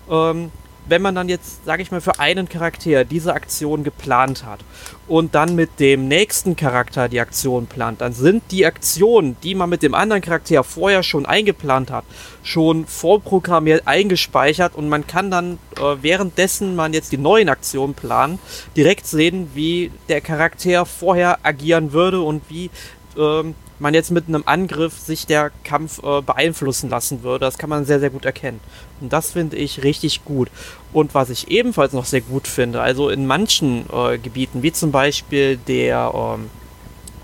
Ähm, 0.09 0.51
wenn 0.87 1.01
man 1.01 1.15
dann 1.15 1.29
jetzt, 1.29 1.65
sage 1.65 1.81
ich 1.81 1.91
mal, 1.91 2.01
für 2.01 2.19
einen 2.19 2.47
Charakter 2.49 3.05
diese 3.05 3.33
Aktion 3.33 3.83
geplant 3.83 4.45
hat 4.45 4.59
und 5.07 5.35
dann 5.35 5.55
mit 5.55 5.79
dem 5.79 6.07
nächsten 6.07 6.55
Charakter 6.55 7.09
die 7.09 7.19
Aktion 7.19 7.67
plant, 7.67 8.01
dann 8.01 8.13
sind 8.13 8.43
die 8.51 8.65
Aktionen, 8.65 9.35
die 9.43 9.55
man 9.55 9.69
mit 9.69 9.83
dem 9.83 9.93
anderen 9.93 10.21
Charakter 10.21 10.63
vorher 10.63 11.03
schon 11.03 11.25
eingeplant 11.25 11.91
hat, 11.91 12.05
schon 12.43 12.85
vorprogrammiert 12.85 13.87
eingespeichert 13.87 14.75
und 14.75 14.89
man 14.89 15.07
kann 15.07 15.31
dann 15.31 15.57
äh, 15.77 15.95
währenddessen 16.01 16.75
man 16.75 16.93
jetzt 16.93 17.11
die 17.11 17.17
neuen 17.17 17.49
Aktionen 17.49 17.93
plant, 17.93 18.39
direkt 18.75 19.07
sehen, 19.07 19.51
wie 19.53 19.91
der 20.09 20.21
Charakter 20.21 20.85
vorher 20.85 21.39
agieren 21.43 21.93
würde 21.93 22.21
und 22.21 22.43
wie 22.49 22.69
ähm, 23.17 23.55
man 23.79 23.93
jetzt 23.93 24.11
mit 24.11 24.27
einem 24.27 24.43
Angriff 24.45 24.97
sich 24.99 25.25
der 25.25 25.51
Kampf 25.63 26.01
äh, 26.03 26.21
beeinflussen 26.21 26.89
lassen 26.89 27.23
würde. 27.23 27.45
Das 27.45 27.57
kann 27.57 27.69
man 27.69 27.85
sehr, 27.85 27.99
sehr 27.99 28.09
gut 28.09 28.25
erkennen. 28.25 28.59
Und 29.01 29.11
das 29.11 29.31
finde 29.31 29.57
ich 29.57 29.83
richtig 29.83 30.23
gut. 30.25 30.49
Und 30.93 31.13
was 31.13 31.29
ich 31.29 31.49
ebenfalls 31.49 31.93
noch 31.93 32.05
sehr 32.05 32.21
gut 32.21 32.47
finde, 32.47 32.81
also 32.81 33.09
in 33.09 33.27
manchen 33.27 33.85
äh, 33.91 34.17
Gebieten, 34.17 34.63
wie 34.63 34.71
zum 34.71 34.91
Beispiel 34.91 35.57
der, 35.57 36.13
ähm, 36.15 36.49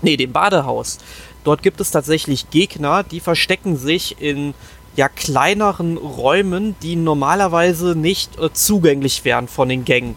nee, 0.02 0.16
dem 0.16 0.32
Badehaus, 0.32 0.98
dort 1.44 1.62
gibt 1.62 1.80
es 1.80 1.90
tatsächlich 1.90 2.50
Gegner, 2.50 3.02
die 3.02 3.20
verstecken 3.20 3.76
sich 3.76 4.20
in 4.20 4.54
ja 4.94 5.08
kleineren 5.08 5.96
Räumen, 5.96 6.76
die 6.82 6.96
normalerweise 6.96 7.94
nicht 7.96 8.38
äh, 8.38 8.52
zugänglich 8.52 9.24
wären 9.24 9.48
von 9.48 9.68
den 9.68 9.84
Gängen. 9.84 10.16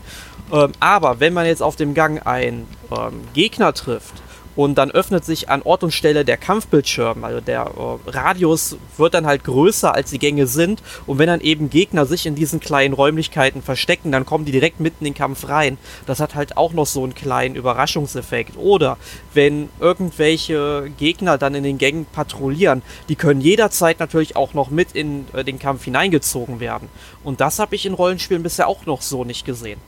Ähm, 0.51 0.73
aber 0.79 1.19
wenn 1.19 1.33
man 1.33 1.45
jetzt 1.45 1.63
auf 1.63 1.75
dem 1.75 1.93
Gang 1.93 2.25
einen 2.27 2.67
ähm, 2.91 3.21
Gegner 3.33 3.73
trifft, 3.73 4.21
und 4.55 4.77
dann 4.77 4.91
öffnet 4.91 5.25
sich 5.25 5.49
an 5.49 5.61
Ort 5.61 5.83
und 5.83 5.91
Stelle 5.91 6.25
der 6.25 6.37
Kampfbildschirm. 6.37 7.23
Also 7.23 7.41
der 7.41 7.61
äh, 7.61 8.09
Radius 8.09 8.77
wird 8.97 9.13
dann 9.13 9.25
halt 9.25 9.43
größer, 9.43 9.93
als 9.93 10.11
die 10.11 10.19
Gänge 10.19 10.47
sind. 10.47 10.81
Und 11.05 11.19
wenn 11.19 11.27
dann 11.27 11.41
eben 11.41 11.69
Gegner 11.69 12.05
sich 12.05 12.25
in 12.25 12.35
diesen 12.35 12.59
kleinen 12.59 12.93
Räumlichkeiten 12.93 13.61
verstecken, 13.61 14.11
dann 14.11 14.25
kommen 14.25 14.45
die 14.45 14.51
direkt 14.51 14.79
mitten 14.79 15.05
in 15.05 15.13
den 15.13 15.17
Kampf 15.17 15.47
rein. 15.49 15.77
Das 16.05 16.19
hat 16.19 16.35
halt 16.35 16.57
auch 16.57 16.73
noch 16.73 16.85
so 16.85 17.03
einen 17.03 17.15
kleinen 17.15 17.55
Überraschungseffekt. 17.55 18.57
Oder 18.57 18.97
wenn 19.33 19.69
irgendwelche 19.79 20.91
Gegner 20.97 21.37
dann 21.37 21.55
in 21.55 21.63
den 21.63 21.77
Gängen 21.77 22.05
patrouillieren, 22.05 22.81
die 23.09 23.15
können 23.15 23.41
jederzeit 23.41 23.99
natürlich 23.99 24.35
auch 24.35 24.53
noch 24.53 24.69
mit 24.69 24.93
in 24.93 25.27
äh, 25.33 25.43
den 25.43 25.59
Kampf 25.59 25.83
hineingezogen 25.83 26.59
werden. 26.59 26.89
Und 27.23 27.41
das 27.41 27.59
habe 27.59 27.75
ich 27.75 27.85
in 27.85 27.93
Rollenspielen 27.93 28.43
bisher 28.43 28.67
auch 28.67 28.85
noch 28.85 29.01
so 29.01 29.23
nicht 29.23 29.45
gesehen. 29.45 29.79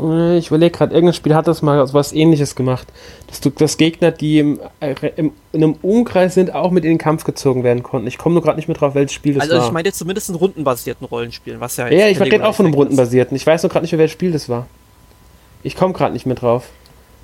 Äh, 0.00 0.38
ich 0.38 0.48
überlege 0.48 0.76
gerade, 0.76 0.94
irgendein 0.94 1.14
Spiel 1.14 1.34
hat 1.34 1.46
das 1.46 1.62
mal 1.62 1.92
was 1.92 2.12
ähnliches 2.12 2.54
gemacht. 2.54 2.88
Dass 3.28 3.40
du 3.40 3.50
das 3.50 3.76
Gegner, 3.76 4.10
die 4.10 4.38
im, 4.38 4.60
äh, 4.80 4.94
im, 5.16 5.32
in 5.52 5.62
einem 5.62 5.74
Umkreis 5.82 6.34
sind, 6.34 6.54
auch 6.54 6.70
mit 6.70 6.84
in 6.84 6.90
den 6.90 6.98
Kampf 6.98 7.24
gezogen 7.24 7.64
werden 7.64 7.82
konnten. 7.82 8.06
Ich 8.06 8.18
komme 8.18 8.34
nur 8.34 8.42
gerade 8.42 8.56
nicht 8.56 8.68
mehr 8.68 8.76
drauf, 8.76 8.94
welches 8.94 9.12
Spiel 9.12 9.34
das 9.34 9.42
also 9.42 9.52
war. 9.52 9.60
Also 9.60 9.68
ich 9.68 9.74
meine 9.74 9.92
zumindest 9.92 10.30
ein 10.30 10.36
rundenbasierten 10.36 11.06
Rollenspiel, 11.06 11.60
was 11.60 11.76
ja 11.76 11.88
Ja, 11.88 12.08
ich 12.08 12.20
rede 12.20 12.46
auch 12.46 12.54
von 12.54 12.66
einem 12.66 12.74
rundenbasierten. 12.74 13.36
Ich 13.36 13.46
weiß 13.46 13.62
nur 13.62 13.70
gerade 13.70 13.84
nicht 13.84 13.92
mehr, 13.92 13.98
welches 13.98 14.12
Spiel 14.12 14.32
das 14.32 14.48
war. 14.48 14.66
Ich 15.62 15.76
komme 15.76 15.92
gerade 15.92 16.12
nicht 16.12 16.26
mehr 16.26 16.36
drauf. 16.36 16.68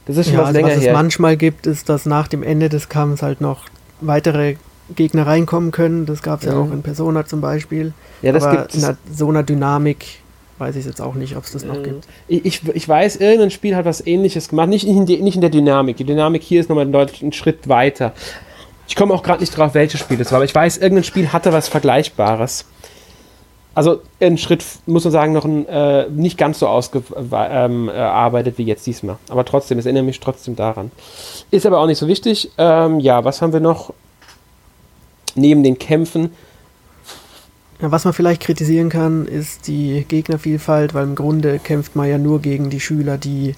Das 0.06 0.16
ist 0.16 0.26
schon 0.26 0.34
ja, 0.34 0.40
was 0.40 0.48
also 0.48 0.58
länger 0.58 0.68
was 0.68 0.82
her. 0.82 0.92
Was 0.92 0.96
es 0.98 1.02
manchmal 1.02 1.36
gibt, 1.36 1.66
ist, 1.66 1.88
dass 1.88 2.06
nach 2.06 2.28
dem 2.28 2.42
Ende 2.42 2.68
des 2.68 2.88
Kampfs 2.88 3.22
halt 3.22 3.40
noch 3.40 3.64
weitere 4.00 4.56
Gegner 4.94 5.26
reinkommen 5.26 5.70
können. 5.70 6.06
Das 6.06 6.22
gab 6.22 6.40
es 6.40 6.46
ja. 6.46 6.52
ja. 6.52 6.58
auch 6.58 6.70
in 6.70 6.82
Persona 6.82 7.26
zum 7.26 7.40
Beispiel. 7.40 7.92
Ja, 8.22 8.32
das 8.32 8.48
gibt 8.50 8.74
in 8.74 8.96
so 9.14 9.28
einer 9.28 9.42
Dynamik 9.42 10.20
weiß 10.58 10.76
ich 10.76 10.84
jetzt 10.84 11.00
auch 11.00 11.14
nicht, 11.14 11.36
ob 11.36 11.44
es 11.44 11.52
das 11.52 11.64
noch 11.64 11.76
äh, 11.76 11.82
gibt. 11.82 12.08
Ich, 12.28 12.62
ich 12.66 12.88
weiß, 12.88 13.16
irgendein 13.16 13.50
Spiel 13.50 13.76
hat 13.76 13.84
was 13.84 14.06
ähnliches 14.06 14.48
gemacht. 14.48 14.68
Nicht 14.68 14.86
in, 14.86 15.06
die, 15.06 15.18
nicht 15.22 15.36
in 15.36 15.40
der 15.40 15.50
Dynamik. 15.50 15.96
Die 15.96 16.04
Dynamik 16.04 16.42
hier 16.42 16.60
ist 16.60 16.68
nochmal 16.68 16.86
einen 16.86 17.32
Schritt 17.32 17.68
weiter. 17.68 18.12
Ich 18.88 18.96
komme 18.96 19.12
auch 19.14 19.22
gerade 19.22 19.40
nicht 19.40 19.56
drauf, 19.56 19.74
welches 19.74 20.00
Spiel 20.00 20.16
das 20.16 20.32
war, 20.32 20.36
aber 20.36 20.46
ich 20.46 20.54
weiß, 20.54 20.78
irgendein 20.78 21.04
Spiel 21.04 21.32
hatte 21.32 21.52
was 21.52 21.68
Vergleichbares. 21.68 22.64
Also 23.74 24.00
ein 24.18 24.38
Schritt, 24.38 24.64
muss 24.86 25.04
man 25.04 25.12
sagen, 25.12 25.32
noch 25.32 25.44
ein, 25.44 25.68
äh, 25.68 26.08
nicht 26.08 26.36
ganz 26.36 26.58
so 26.58 26.66
ausgearbeitet 26.66 28.54
ähm, 28.54 28.58
wie 28.58 28.64
jetzt 28.64 28.86
diesmal. 28.86 29.18
Aber 29.28 29.44
trotzdem, 29.44 29.78
es 29.78 29.84
erinnert 29.86 30.04
mich 30.04 30.18
trotzdem 30.18 30.56
daran. 30.56 30.90
Ist 31.52 31.64
aber 31.64 31.78
auch 31.78 31.86
nicht 31.86 31.98
so 31.98 32.08
wichtig. 32.08 32.50
Ähm, 32.58 32.98
ja, 32.98 33.24
was 33.24 33.40
haben 33.40 33.52
wir 33.52 33.60
noch? 33.60 33.92
Neben 35.36 35.62
den 35.62 35.78
Kämpfen 35.78 36.30
was 37.80 38.04
man 38.04 38.12
vielleicht 38.12 38.42
kritisieren 38.42 38.88
kann, 38.88 39.26
ist 39.26 39.68
die 39.68 40.04
Gegnervielfalt, 40.08 40.94
weil 40.94 41.04
im 41.04 41.14
Grunde 41.14 41.58
kämpft 41.58 41.94
man 41.94 42.08
ja 42.08 42.18
nur 42.18 42.40
gegen 42.40 42.70
die 42.70 42.80
Schüler, 42.80 43.18
die 43.18 43.54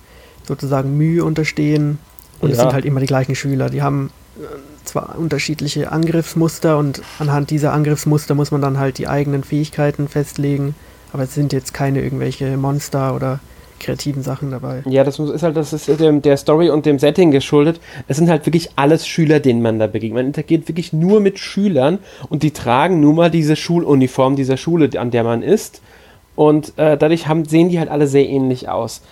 sozusagen 0.46 0.96
Mühe 0.96 1.24
unterstehen. 1.24 1.98
Und 2.40 2.50
ja. 2.50 2.54
es 2.54 2.60
sind 2.60 2.72
halt 2.72 2.84
immer 2.84 3.00
die 3.00 3.06
gleichen 3.06 3.34
Schüler. 3.34 3.70
Die 3.70 3.82
haben 3.82 4.10
äh, 4.38 4.44
zwar 4.84 5.18
unterschiedliche 5.18 5.90
Angriffsmuster 5.90 6.76
und 6.76 7.02
anhand 7.18 7.50
dieser 7.50 7.72
Angriffsmuster 7.72 8.34
muss 8.34 8.50
man 8.50 8.60
dann 8.60 8.78
halt 8.78 8.98
die 8.98 9.08
eigenen 9.08 9.42
Fähigkeiten 9.42 10.08
festlegen. 10.08 10.74
Aber 11.12 11.22
es 11.24 11.34
sind 11.34 11.52
jetzt 11.52 11.72
keine 11.72 12.02
irgendwelche 12.02 12.56
Monster 12.56 13.14
oder 13.14 13.40
kreativen 13.80 14.22
Sachen 14.22 14.50
dabei. 14.50 14.82
Ja, 14.86 15.02
das 15.02 15.18
ist 15.18 15.42
halt, 15.42 15.56
das 15.56 15.72
ist 15.72 15.88
dem, 16.00 16.22
der 16.22 16.36
Story 16.36 16.70
und 16.70 16.86
dem 16.86 16.98
Setting 16.98 17.30
geschuldet. 17.30 17.80
Es 18.06 18.16
sind 18.16 18.28
halt 18.28 18.46
wirklich 18.46 18.70
alles 18.76 19.06
Schüler, 19.06 19.40
denen 19.40 19.62
man 19.62 19.78
da 19.78 19.86
begegnet. 19.86 20.16
Man 20.16 20.26
interagiert 20.26 20.68
wirklich 20.68 20.92
nur 20.92 21.20
mit 21.20 21.38
Schülern 21.38 21.98
und 22.28 22.42
die 22.42 22.52
tragen 22.52 23.00
nun 23.00 23.16
mal 23.16 23.30
diese 23.30 23.56
Schuluniform 23.56 24.36
dieser 24.36 24.56
Schule, 24.56 24.90
an 24.98 25.10
der 25.10 25.24
man 25.24 25.42
ist. 25.42 25.82
Und 26.36 26.78
äh, 26.78 26.96
dadurch 26.96 27.26
haben, 27.26 27.44
sehen 27.44 27.68
die 27.68 27.78
halt 27.78 27.90
alle 27.90 28.06
sehr 28.06 28.28
ähnlich 28.28 28.68
aus. 28.68 29.02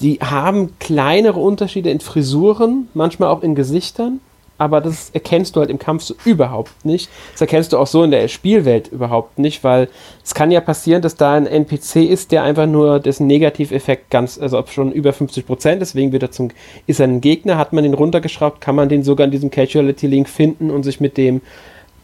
Die 0.00 0.18
haben 0.20 0.78
kleinere 0.78 1.38
Unterschiede 1.38 1.90
in 1.90 2.00
Frisuren, 2.00 2.88
manchmal 2.94 3.28
auch 3.28 3.42
in 3.42 3.54
Gesichtern 3.54 4.20
aber 4.60 4.82
das 4.82 5.08
erkennst 5.10 5.56
du 5.56 5.60
halt 5.60 5.70
im 5.70 5.78
Kampf 5.78 6.02
so 6.02 6.14
überhaupt 6.26 6.84
nicht. 6.84 7.08
Das 7.32 7.40
erkennst 7.40 7.72
du 7.72 7.78
auch 7.78 7.86
so 7.86 8.04
in 8.04 8.10
der 8.10 8.28
Spielwelt 8.28 8.88
überhaupt 8.88 9.38
nicht, 9.38 9.64
weil 9.64 9.88
es 10.22 10.34
kann 10.34 10.50
ja 10.50 10.60
passieren, 10.60 11.00
dass 11.00 11.16
da 11.16 11.32
ein 11.32 11.46
NPC 11.46 11.96
ist, 11.96 12.30
der 12.30 12.42
einfach 12.42 12.66
nur 12.66 13.00
dessen 13.00 13.26
Negativeffekt 13.26 14.10
ganz, 14.10 14.38
also 14.38 14.58
ob 14.58 14.68
schon 14.68 14.92
über 14.92 15.14
50 15.14 15.46
Prozent, 15.46 15.80
deswegen 15.80 16.12
wird 16.12 16.24
er 16.24 16.30
zum, 16.30 16.50
ist 16.86 17.00
er 17.00 17.08
ein 17.08 17.22
Gegner, 17.22 17.56
hat 17.56 17.72
man 17.72 17.84
den 17.84 17.94
runtergeschraubt, 17.94 18.60
kann 18.60 18.74
man 18.74 18.90
den 18.90 19.02
sogar 19.02 19.24
in 19.24 19.30
diesem 19.30 19.50
Casualty-Link 19.50 20.28
finden 20.28 20.70
und 20.70 20.82
sich 20.82 21.00
mit 21.00 21.16
dem 21.16 21.40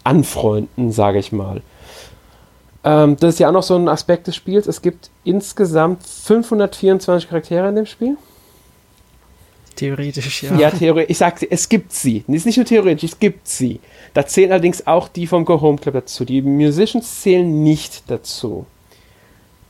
anfreunden, 0.02 0.92
sage 0.92 1.18
ich 1.18 1.32
mal. 1.32 1.60
Ähm, 2.84 3.18
das 3.20 3.34
ist 3.34 3.38
ja 3.38 3.48
auch 3.48 3.52
noch 3.52 3.64
so 3.64 3.76
ein 3.76 3.88
Aspekt 3.88 4.28
des 4.28 4.34
Spiels. 4.36 4.66
Es 4.66 4.80
gibt 4.80 5.10
insgesamt 5.24 6.04
524 6.04 7.28
Charaktere 7.28 7.68
in 7.68 7.74
dem 7.74 7.86
Spiel. 7.86 8.16
Theoretisch, 9.76 10.42
ja. 10.42 10.58
Ja, 10.58 10.70
theoretisch. 10.70 11.10
Ich 11.10 11.18
sag, 11.18 11.46
es 11.48 11.68
gibt 11.68 11.92
sie. 11.92 12.24
Es 12.26 12.34
ist 12.34 12.46
nicht 12.46 12.56
nur 12.56 12.66
theoretisch, 12.66 13.12
es 13.12 13.18
gibt 13.18 13.46
sie. 13.46 13.80
Da 14.14 14.26
zählen 14.26 14.50
allerdings 14.50 14.86
auch 14.86 15.08
die 15.08 15.26
vom 15.26 15.44
Go 15.44 15.60
Home 15.60 15.78
Club 15.78 15.94
dazu. 15.94 16.24
Die 16.24 16.42
Musicians 16.42 17.20
zählen 17.20 17.62
nicht 17.62 18.10
dazu. 18.10 18.66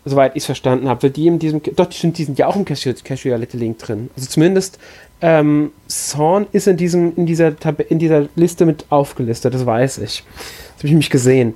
Soweit 0.04 0.36
ich 0.36 0.42
es 0.42 0.46
verstanden 0.46 0.88
habe. 0.88 1.02
Weil 1.02 1.10
die 1.10 1.26
in 1.26 1.40
diesem. 1.40 1.60
Doch, 1.74 1.86
die, 1.86 2.12
die 2.12 2.24
sind 2.24 2.38
ja 2.38 2.46
auch 2.46 2.54
im 2.54 2.64
Casuality 2.64 3.56
Link 3.56 3.78
drin. 3.78 4.08
Also 4.16 4.28
zumindest 4.28 4.78
ähm, 5.20 5.72
Zorn 5.88 6.46
ist 6.52 6.66
in, 6.66 6.76
diesem, 6.76 7.16
in, 7.16 7.26
dieser 7.26 7.54
in 7.88 7.98
dieser 7.98 8.28
Liste 8.36 8.66
mit 8.66 8.86
aufgelistet, 8.90 9.54
das 9.54 9.64
weiß 9.64 9.98
ich. 9.98 10.22
Das 10.24 10.78
habe 10.78 10.88
ich 10.88 10.94
mich 10.94 11.10
gesehen. 11.10 11.54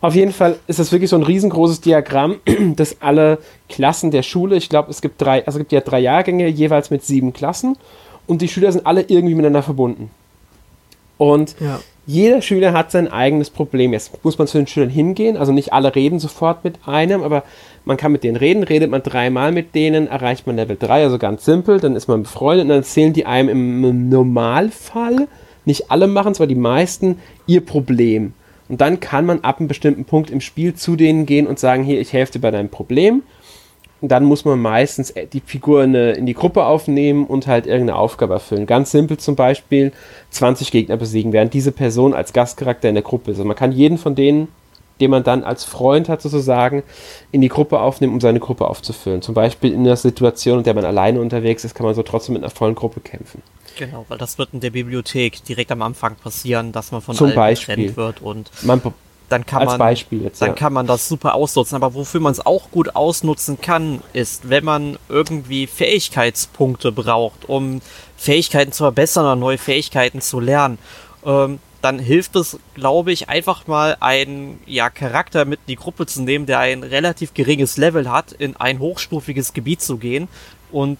Auf 0.00 0.14
jeden 0.14 0.32
Fall 0.32 0.58
ist 0.66 0.78
das 0.78 0.92
wirklich 0.92 1.10
so 1.10 1.16
ein 1.16 1.22
riesengroßes 1.22 1.82
Diagramm, 1.82 2.36
das 2.76 2.96
alle 3.00 3.38
Klassen 3.68 4.10
der 4.10 4.22
Schule, 4.22 4.56
ich 4.56 4.68
glaube, 4.68 4.90
es 4.90 5.02
gibt 5.02 5.20
drei, 5.20 5.46
also 5.46 5.58
es 5.58 5.62
gibt 5.62 5.72
ja 5.72 5.80
drei 5.80 6.00
Jahrgänge, 6.00 6.48
jeweils 6.48 6.90
mit 6.90 7.04
sieben 7.04 7.32
Klassen 7.32 7.76
und 8.26 8.42
die 8.42 8.48
Schüler 8.48 8.72
sind 8.72 8.86
alle 8.86 9.02
irgendwie 9.02 9.34
miteinander 9.34 9.62
verbunden. 9.62 10.10
Und 11.18 11.54
ja. 11.60 11.80
jeder 12.06 12.40
Schüler 12.40 12.72
hat 12.72 12.90
sein 12.90 13.12
eigenes 13.12 13.50
Problem. 13.50 13.92
Jetzt 13.92 14.24
muss 14.24 14.38
man 14.38 14.46
zu 14.46 14.56
den 14.56 14.66
Schülern 14.66 14.88
hingehen, 14.88 15.36
also 15.36 15.52
nicht 15.52 15.74
alle 15.74 15.94
reden 15.94 16.18
sofort 16.18 16.64
mit 16.64 16.78
einem, 16.86 17.22
aber 17.22 17.42
man 17.84 17.98
kann 17.98 18.12
mit 18.12 18.24
denen 18.24 18.36
reden, 18.36 18.62
redet 18.62 18.90
man 18.90 19.02
dreimal 19.02 19.52
mit 19.52 19.74
denen, 19.74 20.06
erreicht 20.06 20.46
man 20.46 20.56
Level 20.56 20.78
3, 20.78 21.04
also 21.04 21.18
ganz 21.18 21.44
simpel, 21.44 21.78
dann 21.78 21.94
ist 21.94 22.08
man 22.08 22.22
befreundet 22.22 22.64
und 22.64 22.68
dann 22.70 22.78
erzählen 22.78 23.12
die 23.12 23.26
einem 23.26 23.50
im 23.84 24.08
Normalfall, 24.08 25.28
nicht 25.66 25.90
alle 25.90 26.06
machen 26.06 26.32
es, 26.32 26.40
aber 26.40 26.46
die 26.46 26.54
meisten, 26.54 27.18
ihr 27.46 27.60
Problem. 27.60 28.32
Und 28.70 28.80
dann 28.80 29.00
kann 29.00 29.26
man 29.26 29.40
ab 29.40 29.58
einem 29.58 29.66
bestimmten 29.66 30.04
Punkt 30.04 30.30
im 30.30 30.40
Spiel 30.40 30.74
zu 30.74 30.94
denen 30.94 31.26
gehen 31.26 31.48
und 31.48 31.58
sagen, 31.58 31.82
hier, 31.82 32.00
ich 32.00 32.12
helfe 32.12 32.34
dir 32.34 32.38
bei 32.38 32.52
deinem 32.52 32.68
Problem. 32.68 33.24
Und 34.00 34.12
dann 34.12 34.24
muss 34.24 34.44
man 34.44 34.60
meistens 34.60 35.10
äh, 35.10 35.26
die 35.26 35.40
Figur 35.40 35.82
in 35.82 36.24
die 36.24 36.34
Gruppe 36.34 36.64
aufnehmen 36.64 37.26
und 37.26 37.48
halt 37.48 37.66
irgendeine 37.66 37.98
Aufgabe 37.98 38.34
erfüllen. 38.34 38.66
Ganz 38.66 38.92
simpel 38.92 39.16
zum 39.18 39.34
Beispiel 39.34 39.90
20 40.30 40.70
Gegner 40.70 40.96
besiegen, 40.96 41.32
während 41.32 41.52
diese 41.52 41.72
Person 41.72 42.14
als 42.14 42.32
Gastcharakter 42.32 42.88
in 42.88 42.94
der 42.94 43.02
Gruppe 43.02 43.32
ist. 43.32 43.38
Also 43.38 43.48
man 43.48 43.56
kann 43.56 43.72
jeden 43.72 43.98
von 43.98 44.14
denen, 44.14 44.46
den 45.00 45.10
man 45.10 45.24
dann 45.24 45.42
als 45.42 45.64
Freund 45.64 46.08
hat 46.08 46.22
sozusagen, 46.22 46.84
in 47.32 47.40
die 47.40 47.48
Gruppe 47.48 47.80
aufnehmen, 47.80 48.12
um 48.12 48.20
seine 48.20 48.38
Gruppe 48.38 48.68
aufzufüllen. 48.68 49.20
Zum 49.20 49.34
Beispiel 49.34 49.72
in 49.72 49.80
einer 49.80 49.96
Situation, 49.96 50.58
in 50.58 50.64
der 50.64 50.74
man 50.74 50.84
alleine 50.84 51.20
unterwegs 51.20 51.64
ist, 51.64 51.74
kann 51.74 51.86
man 51.86 51.96
so 51.96 52.04
trotzdem 52.04 52.34
mit 52.34 52.44
einer 52.44 52.50
vollen 52.50 52.76
Gruppe 52.76 53.00
kämpfen. 53.00 53.42
Genau, 53.76 54.04
weil 54.08 54.18
das 54.18 54.38
wird 54.38 54.50
in 54.52 54.60
der 54.60 54.70
Bibliothek 54.70 55.44
direkt 55.44 55.72
am 55.72 55.82
Anfang 55.82 56.16
passieren, 56.16 56.72
dass 56.72 56.92
man 56.92 57.00
von 57.00 57.14
Zum 57.14 57.28
allen 57.28 57.36
Beispiel. 57.36 57.76
getrennt 57.76 57.96
wird 57.96 58.22
und 58.22 58.50
man, 58.62 58.80
dann 59.28 59.46
kann 59.46 59.64
man 59.64 59.78
Beispiel 59.78 60.22
jetzt, 60.22 60.42
dann 60.42 60.50
ja. 60.50 60.54
kann 60.54 60.72
man 60.72 60.86
das 60.86 61.08
super 61.08 61.34
ausnutzen. 61.34 61.76
Aber 61.76 61.94
wofür 61.94 62.20
man 62.20 62.32
es 62.32 62.44
auch 62.44 62.70
gut 62.70 62.94
ausnutzen 62.96 63.60
kann, 63.60 64.02
ist, 64.12 64.50
wenn 64.50 64.64
man 64.64 64.98
irgendwie 65.08 65.66
Fähigkeitspunkte 65.66 66.92
braucht, 66.92 67.48
um 67.48 67.80
Fähigkeiten 68.16 68.72
zu 68.72 68.84
verbessern 68.84 69.24
oder 69.24 69.36
neue 69.36 69.58
Fähigkeiten 69.58 70.20
zu 70.20 70.40
lernen. 70.40 70.78
Ähm, 71.24 71.60
dann 71.80 71.98
hilft 71.98 72.36
es, 72.36 72.58
glaube 72.74 73.12
ich, 73.12 73.28
einfach 73.28 73.66
mal 73.66 73.96
einen 74.00 74.60
ja, 74.66 74.90
Charakter 74.90 75.44
mit 75.44 75.60
in 75.60 75.66
die 75.68 75.76
Gruppe 75.76 76.06
zu 76.06 76.22
nehmen, 76.22 76.44
der 76.46 76.58
ein 76.58 76.82
relativ 76.82 77.32
geringes 77.32 77.76
Level 77.76 78.10
hat, 78.10 78.32
in 78.32 78.56
ein 78.56 78.80
hochstufiges 78.80 79.54
Gebiet 79.54 79.80
zu 79.80 79.96
gehen 79.96 80.28
und 80.70 80.98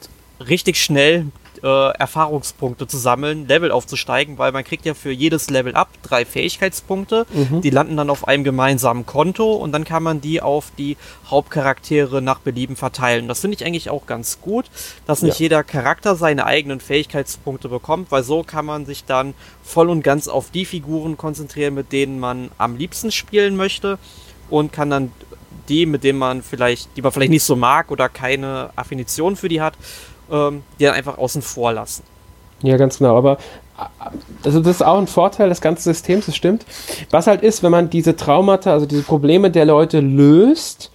richtig 0.48 0.82
schnell 0.82 1.26
äh, 1.62 1.90
Erfahrungspunkte 1.92 2.86
zu 2.86 2.96
sammeln, 2.96 3.46
Level 3.46 3.70
aufzusteigen, 3.70 4.38
weil 4.38 4.52
man 4.52 4.64
kriegt 4.64 4.86
ja 4.86 4.94
für 4.94 5.10
jedes 5.10 5.50
Level 5.50 5.74
ab 5.74 5.88
drei 6.02 6.24
Fähigkeitspunkte, 6.24 7.26
mhm. 7.32 7.60
die 7.60 7.70
landen 7.70 7.96
dann 7.96 8.10
auf 8.10 8.26
einem 8.26 8.44
gemeinsamen 8.44 9.06
Konto 9.06 9.52
und 9.54 9.72
dann 9.72 9.84
kann 9.84 10.02
man 10.02 10.20
die 10.20 10.40
auf 10.40 10.72
die 10.78 10.96
Hauptcharaktere 11.28 12.22
nach 12.22 12.40
Belieben 12.40 12.76
verteilen. 12.76 13.28
Das 13.28 13.40
finde 13.40 13.56
ich 13.56 13.66
eigentlich 13.66 13.90
auch 13.90 14.06
ganz 14.06 14.40
gut, 14.40 14.66
dass 15.06 15.22
nicht 15.22 15.38
ja. 15.38 15.44
jeder 15.44 15.64
Charakter 15.64 16.16
seine 16.16 16.46
eigenen 16.46 16.80
Fähigkeitspunkte 16.80 17.68
bekommt, 17.68 18.10
weil 18.10 18.22
so 18.22 18.42
kann 18.42 18.66
man 18.66 18.86
sich 18.86 19.04
dann 19.04 19.34
voll 19.62 19.90
und 19.90 20.02
ganz 20.02 20.28
auf 20.28 20.50
die 20.50 20.64
Figuren 20.64 21.16
konzentrieren, 21.16 21.74
mit 21.74 21.92
denen 21.92 22.20
man 22.20 22.50
am 22.58 22.76
liebsten 22.76 23.12
spielen 23.12 23.56
möchte 23.56 23.98
und 24.48 24.72
kann 24.72 24.90
dann 24.90 25.12
die, 25.68 25.86
mit 25.86 26.04
denen 26.04 26.18
man 26.18 26.42
vielleicht, 26.42 26.96
die 26.96 27.02
man 27.02 27.12
vielleicht 27.12 27.30
nicht 27.30 27.44
so 27.44 27.56
mag 27.56 27.90
oder 27.90 28.08
keine 28.08 28.70
Affinition 28.76 29.36
für 29.36 29.48
die 29.48 29.60
hat, 29.60 29.74
ähm, 30.30 30.62
die 30.78 30.84
dann 30.84 30.94
einfach 30.94 31.18
außen 31.18 31.42
vor 31.42 31.72
lassen. 31.72 32.02
Ja, 32.62 32.76
ganz 32.76 32.98
genau. 32.98 33.16
Aber 33.16 33.38
also 34.42 34.60
das 34.60 34.76
ist 34.76 34.82
auch 34.82 34.98
ein 34.98 35.06
Vorteil 35.06 35.48
des 35.48 35.60
ganzen 35.60 35.92
Systems, 35.92 36.26
das 36.26 36.36
stimmt. 36.36 36.66
Was 37.10 37.26
halt 37.26 37.42
ist, 37.42 37.62
wenn 37.62 37.70
man 37.70 37.88
diese 37.88 38.16
Traumata, 38.16 38.72
also 38.72 38.86
diese 38.86 39.02
Probleme 39.02 39.50
der 39.50 39.64
Leute 39.64 40.00
löst, 40.00 40.90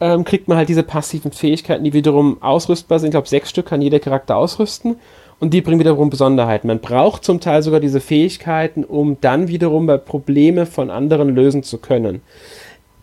ähm, 0.00 0.24
kriegt 0.24 0.48
man 0.48 0.56
halt 0.56 0.68
diese 0.68 0.82
passiven 0.82 1.32
Fähigkeiten, 1.32 1.84
die 1.84 1.92
wiederum 1.92 2.42
ausrüstbar 2.42 2.98
sind. 2.98 3.08
Ich 3.08 3.12
glaube, 3.12 3.28
sechs 3.28 3.50
Stück 3.50 3.66
kann 3.66 3.82
jeder 3.82 4.00
Charakter 4.00 4.36
ausrüsten. 4.36 4.96
Und 5.40 5.52
die 5.52 5.60
bringen 5.60 5.80
wiederum 5.80 6.10
Besonderheiten. 6.10 6.68
Man 6.68 6.80
braucht 6.80 7.24
zum 7.24 7.40
Teil 7.40 7.62
sogar 7.62 7.80
diese 7.80 8.00
Fähigkeiten, 8.00 8.84
um 8.84 9.20
dann 9.20 9.48
wiederum 9.48 9.86
bei 9.86 9.96
Probleme 9.96 10.64
von 10.64 10.90
anderen 10.90 11.34
lösen 11.34 11.62
zu 11.62 11.78
können. 11.78 12.22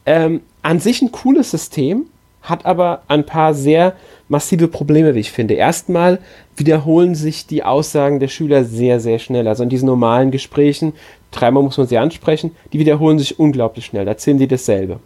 Ähm, 0.05 0.41
an 0.61 0.79
sich 0.79 1.01
ein 1.01 1.11
cooles 1.11 1.51
System, 1.51 2.05
hat 2.41 2.65
aber 2.65 3.03
ein 3.07 3.25
paar 3.25 3.53
sehr 3.53 3.93
massive 4.27 4.67
Probleme, 4.67 5.13
wie 5.15 5.19
ich 5.19 5.31
finde. 5.31 5.53
Erstmal 5.55 6.19
wiederholen 6.55 7.15
sich 7.15 7.45
die 7.47 7.63
Aussagen 7.63 8.19
der 8.19 8.29
Schüler 8.29 8.63
sehr, 8.63 8.99
sehr 8.99 9.19
schnell. 9.19 9.47
Also 9.47 9.63
in 9.63 9.69
diesen 9.69 9.85
normalen 9.85 10.31
Gesprächen, 10.31 10.93
dreimal 11.31 11.63
muss 11.63 11.77
man 11.77 11.87
sie 11.87 11.97
ansprechen, 11.97 12.55
die 12.73 12.79
wiederholen 12.79 13.19
sich 13.19 13.39
unglaublich 13.39 13.85
schnell. 13.85 14.05
Da 14.05 14.11
erzählen 14.11 14.39
sie 14.39 14.47
dasselbe. 14.47 14.99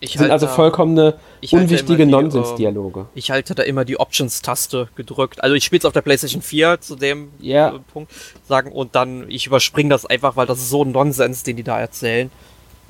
Ich 0.00 0.18
sind 0.18 0.30
also 0.30 0.46
vollkommene 0.46 1.14
unwichtige 1.50 2.04
die, 2.04 2.12
Nonsensdialoge. 2.12 3.06
Ich 3.14 3.30
halte 3.30 3.54
da 3.54 3.62
immer 3.62 3.84
die 3.84 3.98
Options-Taste 3.98 4.88
gedrückt. 4.96 5.42
Also 5.42 5.54
ich 5.54 5.64
spiele 5.64 5.78
es 5.78 5.84
auf 5.86 5.94
der 5.94 6.02
PlayStation 6.02 6.42
4 6.42 6.80
zu 6.80 6.96
dem 6.96 7.30
Ja. 7.40 7.68
äh, 7.70 7.78
Punkt 7.92 8.12
sagen 8.46 8.70
und 8.72 8.94
dann 8.94 9.24
ich 9.30 9.46
überspringe 9.46 9.90
das 9.90 10.04
einfach, 10.04 10.36
weil 10.36 10.46
das 10.46 10.58
ist 10.58 10.68
so 10.68 10.84
ein 10.84 10.92
Nonsens, 10.92 11.42
den 11.42 11.56
die 11.56 11.62
da 11.62 11.80
erzählen. 11.80 12.30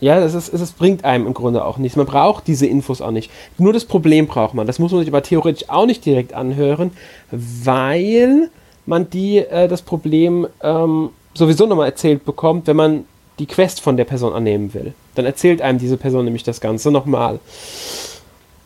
Ja, 0.01 0.19
es, 0.19 0.35
ist, 0.35 0.53
es 0.53 0.73
bringt 0.73 1.05
einem 1.05 1.27
im 1.27 1.35
Grunde 1.35 1.65
auch 1.65 1.79
nichts. 1.79 1.97
Man 1.97 2.07
braucht 2.07 2.47
diese 2.47 2.67
Infos 2.67 3.01
auch 3.01 3.11
nicht. 3.11 3.31
Nur 3.59 3.73
das 3.73 3.85
Problem 3.85 4.27
braucht 4.27 4.55
man. 4.55 4.67
Das 4.67 4.79
muss 4.79 4.93
man 4.93 5.01
sich 5.01 5.09
aber 5.09 5.23
theoretisch 5.23 5.69
auch 5.69 5.87
nicht 5.87 6.05
direkt 6.05 6.35
anhören, 6.35 6.91
weil 7.31 8.51
man 8.87 9.09
die, 9.09 9.39
äh, 9.39 9.69
das 9.69 9.83
Problem 9.83 10.47
ähm, 10.63 11.11
sowieso 11.35 11.67
nochmal 11.67 11.89
erzählt 11.89 12.25
bekommt, 12.25 12.67
wenn 12.67 12.77
man 12.77 13.05
die 13.39 13.47
Quest 13.47 13.81
von 13.81 13.97
der 13.97 14.05
Person 14.05 14.33
annehmen 14.33 14.75
will. 14.75 14.95
Dann 15.15 15.25
erzählt 15.25 15.63
einem 15.63 15.79
diese 15.79 15.97
Person 15.97 16.25
nämlich 16.25 16.43
das 16.43 16.61
Ganze 16.61 16.91
nochmal. 16.91 17.41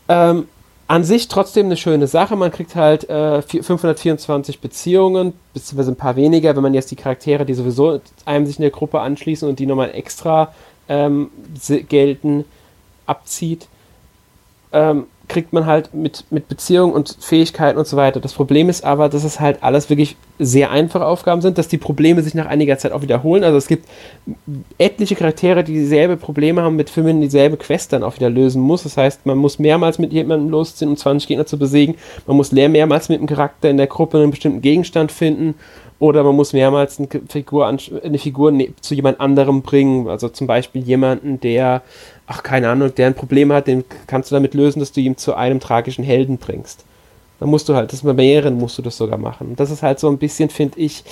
Ähm, 0.09 0.49
an 0.87 1.05
sich 1.05 1.29
trotzdem 1.29 1.67
eine 1.67 1.77
schöne 1.77 2.07
Sache. 2.07 2.35
Man 2.35 2.51
kriegt 2.51 2.75
halt 2.75 3.09
äh, 3.11 3.43
vier- 3.43 3.63
524 3.63 4.61
Beziehungen, 4.61 5.35
beziehungsweise 5.53 5.93
ein 5.93 5.97
paar 5.97 6.17
weniger, 6.17 6.57
wenn 6.57 6.63
man 6.63 6.73
jetzt 6.73 6.91
die 6.91 6.97
Charaktere, 6.97 7.45
die 7.45 7.53
sowieso 7.53 8.01
einem 8.25 8.47
sich 8.47 8.57
in 8.59 8.63
der 8.63 8.71
Gruppe 8.71 9.01
anschließen 9.01 9.47
und 9.47 9.59
die 9.59 9.67
nochmal 9.67 9.91
extra 9.95 10.53
ähm, 10.89 11.31
gelten, 11.89 12.45
abzieht, 13.07 13.69
ähm, 14.73 15.07
kriegt 15.29 15.53
man 15.53 15.67
halt 15.67 15.93
mit, 15.95 16.25
mit 16.31 16.49
Beziehungen 16.49 16.93
und 16.93 17.17
Fähigkeiten 17.21 17.79
und 17.79 17.87
so 17.87 17.97
weiter. 17.97 18.19
Das 18.19 18.33
Problem 18.33 18.69
ist 18.69 18.83
aber, 18.85 19.09
dass 19.09 19.25
es 19.25 19.41
halt 19.41 19.63
alles 19.63 19.91
wirklich 19.91 20.17
sehr 20.39 20.71
einfache 20.71 21.05
Aufgaben 21.05 21.43
sind, 21.43 21.59
dass 21.59 21.69
die 21.69 21.77
Probleme 21.77 22.23
sich 22.23 22.35
nach 22.35 22.47
einiger 22.47 22.79
Zeit 22.79 22.93
auch 22.93 23.03
wiederholen. 23.03 23.45
Also 23.45 23.59
es 23.59 23.69
gibt 23.69 23.87
etliche 24.79 25.15
Charaktere, 25.15 25.65
die 25.65 25.75
dieselbe 25.75 26.17
Probleme 26.17 26.63
haben, 26.63 26.77
mit 26.77 26.89
Filmen 26.89 27.21
dieselbe 27.21 27.59
Quest 27.59 27.93
dann 27.93 28.03
auch 28.03 28.17
wieder 28.17 28.31
lösen 28.31 28.63
muss. 28.63 28.85
Das 28.85 28.97
heißt, 28.97 29.27
man 29.27 29.37
muss 29.37 29.59
mehrmals 29.59 29.99
mit 29.99 30.13
jemandem 30.13 30.49
losziehen, 30.49 30.91
um 30.91 30.97
20 30.97 31.29
Gegner 31.29 31.47
zu 31.47 31.59
besiegen. 31.59 31.97
Man 32.27 32.37
muss 32.37 32.51
mehrmals 32.53 33.09
mit 33.09 33.19
einem 33.19 33.29
Charakter 33.29 33.69
in 33.69 33.77
der 33.77 33.87
Gruppe 33.87 34.19
einen 34.19 34.31
bestimmten 34.31 34.63
Gegenstand 34.63 35.13
finden. 35.13 35.55
Oder 36.01 36.23
man 36.23 36.37
muss 36.37 36.53
mehrmals 36.53 36.99
eine 36.99 37.09
Figur, 37.29 37.67
eine 37.67 38.19
Figur 38.19 38.53
ne- 38.53 38.73
zu 38.81 38.95
jemand 38.95 39.21
anderem 39.21 39.63
bringen. 39.63 40.09
Also 40.09 40.29
zum 40.29 40.47
Beispiel 40.47 40.83
jemanden, 40.83 41.41
der, 41.41 41.83
ach 42.27 42.43
keine 42.45 42.69
Ahnung, 42.69 42.95
der 42.95 43.09
ein 43.09 43.15
Problem 43.15 43.53
hat, 43.53 43.67
den 43.67 43.85
kannst 44.07 44.31
du 44.31 44.37
damit 44.37 44.55
lösen, 44.55 44.79
dass 44.79 44.93
du 44.93 45.01
ihn 45.01 45.17
zu 45.17 45.35
einem 45.35 45.59
tragischen 45.59 46.05
Helden 46.05 46.39
bringst. 46.39 46.85
Dann 47.41 47.49
musst 47.49 47.69
du 47.69 47.75
halt, 47.75 47.93
das 47.93 48.03
bei 48.03 48.13
mehreren 48.13 48.59
musst 48.59 48.79
du 48.79 48.83
das 48.83 48.97
sogar 48.97 49.19
machen. 49.19 49.49
Und 49.49 49.61
das 49.61 49.71
ist 49.71 49.83
halt 49.83 49.99
so 49.99 50.09
ein 50.09 50.19
bisschen, 50.19 50.51
finde 50.51 50.79
ich, 50.79 51.03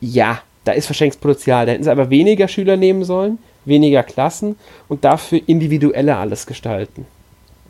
ja, 0.00 0.40
da 0.64 0.72
ist 0.72 0.86
verschenktes 0.86 1.20
Potenzial. 1.20 1.66
Da 1.66 1.72
hätten 1.72 1.84
sie 1.84 1.90
aber 1.90 2.10
weniger 2.10 2.46
Schüler 2.46 2.76
nehmen 2.76 3.04
sollen, 3.04 3.38
weniger 3.64 4.02
Klassen 4.02 4.56
und 4.88 5.04
dafür 5.04 5.40
individueller 5.46 6.18
alles 6.18 6.46
gestalten. 6.46 7.06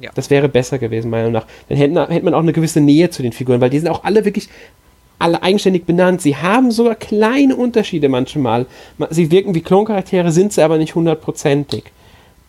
Ja. 0.01 0.11
Das 0.15 0.29
wäre 0.29 0.49
besser 0.49 0.79
gewesen, 0.79 1.11
meiner 1.11 1.25
Meinung 1.25 1.41
nach. 1.41 1.47
Dann 1.69 1.79
hätten, 1.79 1.97
hätte 1.97 2.25
man 2.25 2.35
auch 2.35 2.41
eine 2.41 2.53
gewisse 2.53 2.81
Nähe 2.81 3.11
zu 3.11 3.23
den 3.23 3.33
Figuren, 3.33 3.61
weil 3.61 3.71
die 3.71 3.79
sind 3.79 3.89
auch 3.89 4.05
alle 4.05 4.25
wirklich 4.25 4.49
alle 5.19 5.43
eigenständig 5.43 5.85
benannt. 5.85 6.21
Sie 6.21 6.37
haben 6.37 6.71
sogar 6.71 6.95
kleine 6.97 7.57
Unterschiede 7.57 8.09
manchmal. 8.09 8.67
Ma- 8.99 9.09
Sie 9.11 9.31
wirken 9.31 9.55
wie 9.55 9.61
Kloncharaktere, 9.63 10.33
sind 10.33 10.53
sie 10.53 10.63
aber 10.63 10.79
nicht 10.79 10.95
hundertprozentig. 10.95 11.85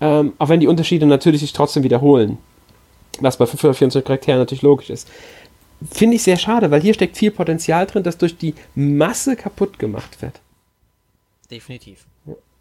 Ähm, 0.02 0.34
auch 0.40 0.50
wenn 0.50 0.60
die 0.60 0.68
Unterschiede 0.68 1.06
natürlich 1.06 1.42
sich 1.42 1.54
trotzdem 1.54 1.84
wiederholen. 1.84 2.38
Was 3.22 3.38
bei 3.38 3.46
524 3.46 4.04
Charakteren 4.06 4.40
natürlich 4.40 4.62
logisch 4.62 4.90
ist. 4.90 5.08
Finde 5.90 6.16
ich 6.16 6.24
sehr 6.24 6.38
schade, 6.38 6.72
weil 6.72 6.82
hier 6.82 6.94
steckt 6.94 7.18
viel 7.18 7.32
Potenzial 7.32 7.86
drin, 7.86 8.04
das 8.04 8.18
durch 8.18 8.38
die 8.38 8.56
Masse 8.76 9.36
kaputt 9.36 9.80
gemacht 9.80 10.22
wird. 10.22 10.34
Definitiv. 11.50 12.06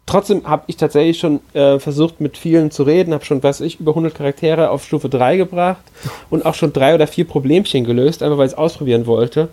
Trotzdem 0.05 0.47
habe 0.47 0.63
ich 0.67 0.77
tatsächlich 0.77 1.17
schon 1.17 1.39
äh, 1.53 1.79
versucht, 1.79 2.21
mit 2.21 2.37
vielen 2.37 2.69
zu 2.69 2.83
reden, 2.83 3.13
habe 3.13 3.25
schon, 3.25 3.41
weiß 3.41 3.61
ich, 3.61 3.79
über 3.79 3.91
100 3.91 4.13
Charaktere 4.13 4.69
auf 4.69 4.85
Stufe 4.85 5.09
3 5.09 5.37
gebracht 5.37 5.81
und 6.29 6.45
auch 6.45 6.53
schon 6.53 6.71
drei 6.73 6.93
oder 6.93 7.07
vier 7.07 7.25
Problemchen 7.25 7.83
gelöst, 7.85 8.21
einfach 8.21 8.37
weil 8.37 8.45
ich 8.45 8.51
es 8.53 8.57
ausprobieren 8.57 9.07
wollte. 9.07 9.49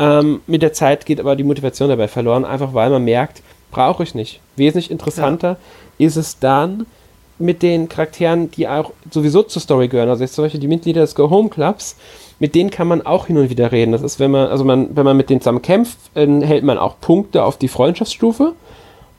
Ähm, 0.00 0.40
mit 0.46 0.62
der 0.62 0.72
Zeit 0.72 1.04
geht 1.04 1.20
aber 1.20 1.36
die 1.36 1.44
Motivation 1.44 1.90
dabei 1.90 2.08
verloren, 2.08 2.46
einfach 2.46 2.72
weil 2.72 2.88
man 2.88 3.04
merkt, 3.04 3.42
brauche 3.70 4.02
ich 4.02 4.14
nicht. 4.14 4.40
Wesentlich 4.56 4.90
interessanter 4.90 5.58
ist 5.98 6.16
es 6.16 6.38
dann 6.38 6.86
mit 7.38 7.62
den 7.62 7.88
Charakteren, 7.88 8.50
die 8.50 8.66
auch 8.66 8.92
sowieso 9.10 9.42
zur 9.42 9.60
Story 9.60 9.88
gehören. 9.88 10.08
Also 10.08 10.22
jetzt 10.22 10.34
zum 10.34 10.44
Beispiel 10.44 10.60
die 10.60 10.68
Mitglieder 10.68 11.02
des 11.02 11.14
Go 11.14 11.28
Home 11.28 11.50
Clubs, 11.50 11.96
mit 12.38 12.54
denen 12.54 12.70
kann 12.70 12.88
man 12.88 13.04
auch 13.04 13.26
hin 13.26 13.36
und 13.36 13.50
wieder 13.50 13.72
reden. 13.72 13.92
Das 13.92 14.02
ist, 14.02 14.18
wenn 14.18 14.30
man, 14.30 14.48
also 14.48 14.64
man, 14.64 14.96
wenn 14.96 15.04
man 15.04 15.16
mit 15.16 15.28
denen 15.28 15.42
zusammen 15.42 15.62
kämpft, 15.62 15.98
hält 16.14 16.64
man 16.64 16.78
auch 16.78 16.98
Punkte 17.00 17.44
auf 17.44 17.58
die 17.58 17.68
Freundschaftsstufe. 17.68 18.54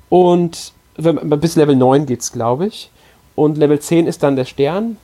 Und 0.10 0.74
wenn 0.98 1.16
man, 1.16 1.40
bis 1.40 1.56
Level 1.56 1.76
9 1.76 2.08
geht's, 2.08 2.32
glaube 2.32 2.68
ich. 2.68 2.90
Und 3.36 3.58
Level 3.58 3.80
10 3.80 4.08
ist 4.08 4.24
dann 4.24 4.36
der 4.36 4.46
Stern, 4.46 4.98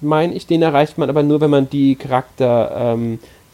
meine 0.00 0.34
ich. 0.34 0.46
Den 0.46 0.62
erreicht 0.62 0.98
man 0.98 1.08
aber 1.08 1.22
nur, 1.22 1.40
wenn 1.40 1.50
man 1.50 1.68
die 1.68 1.96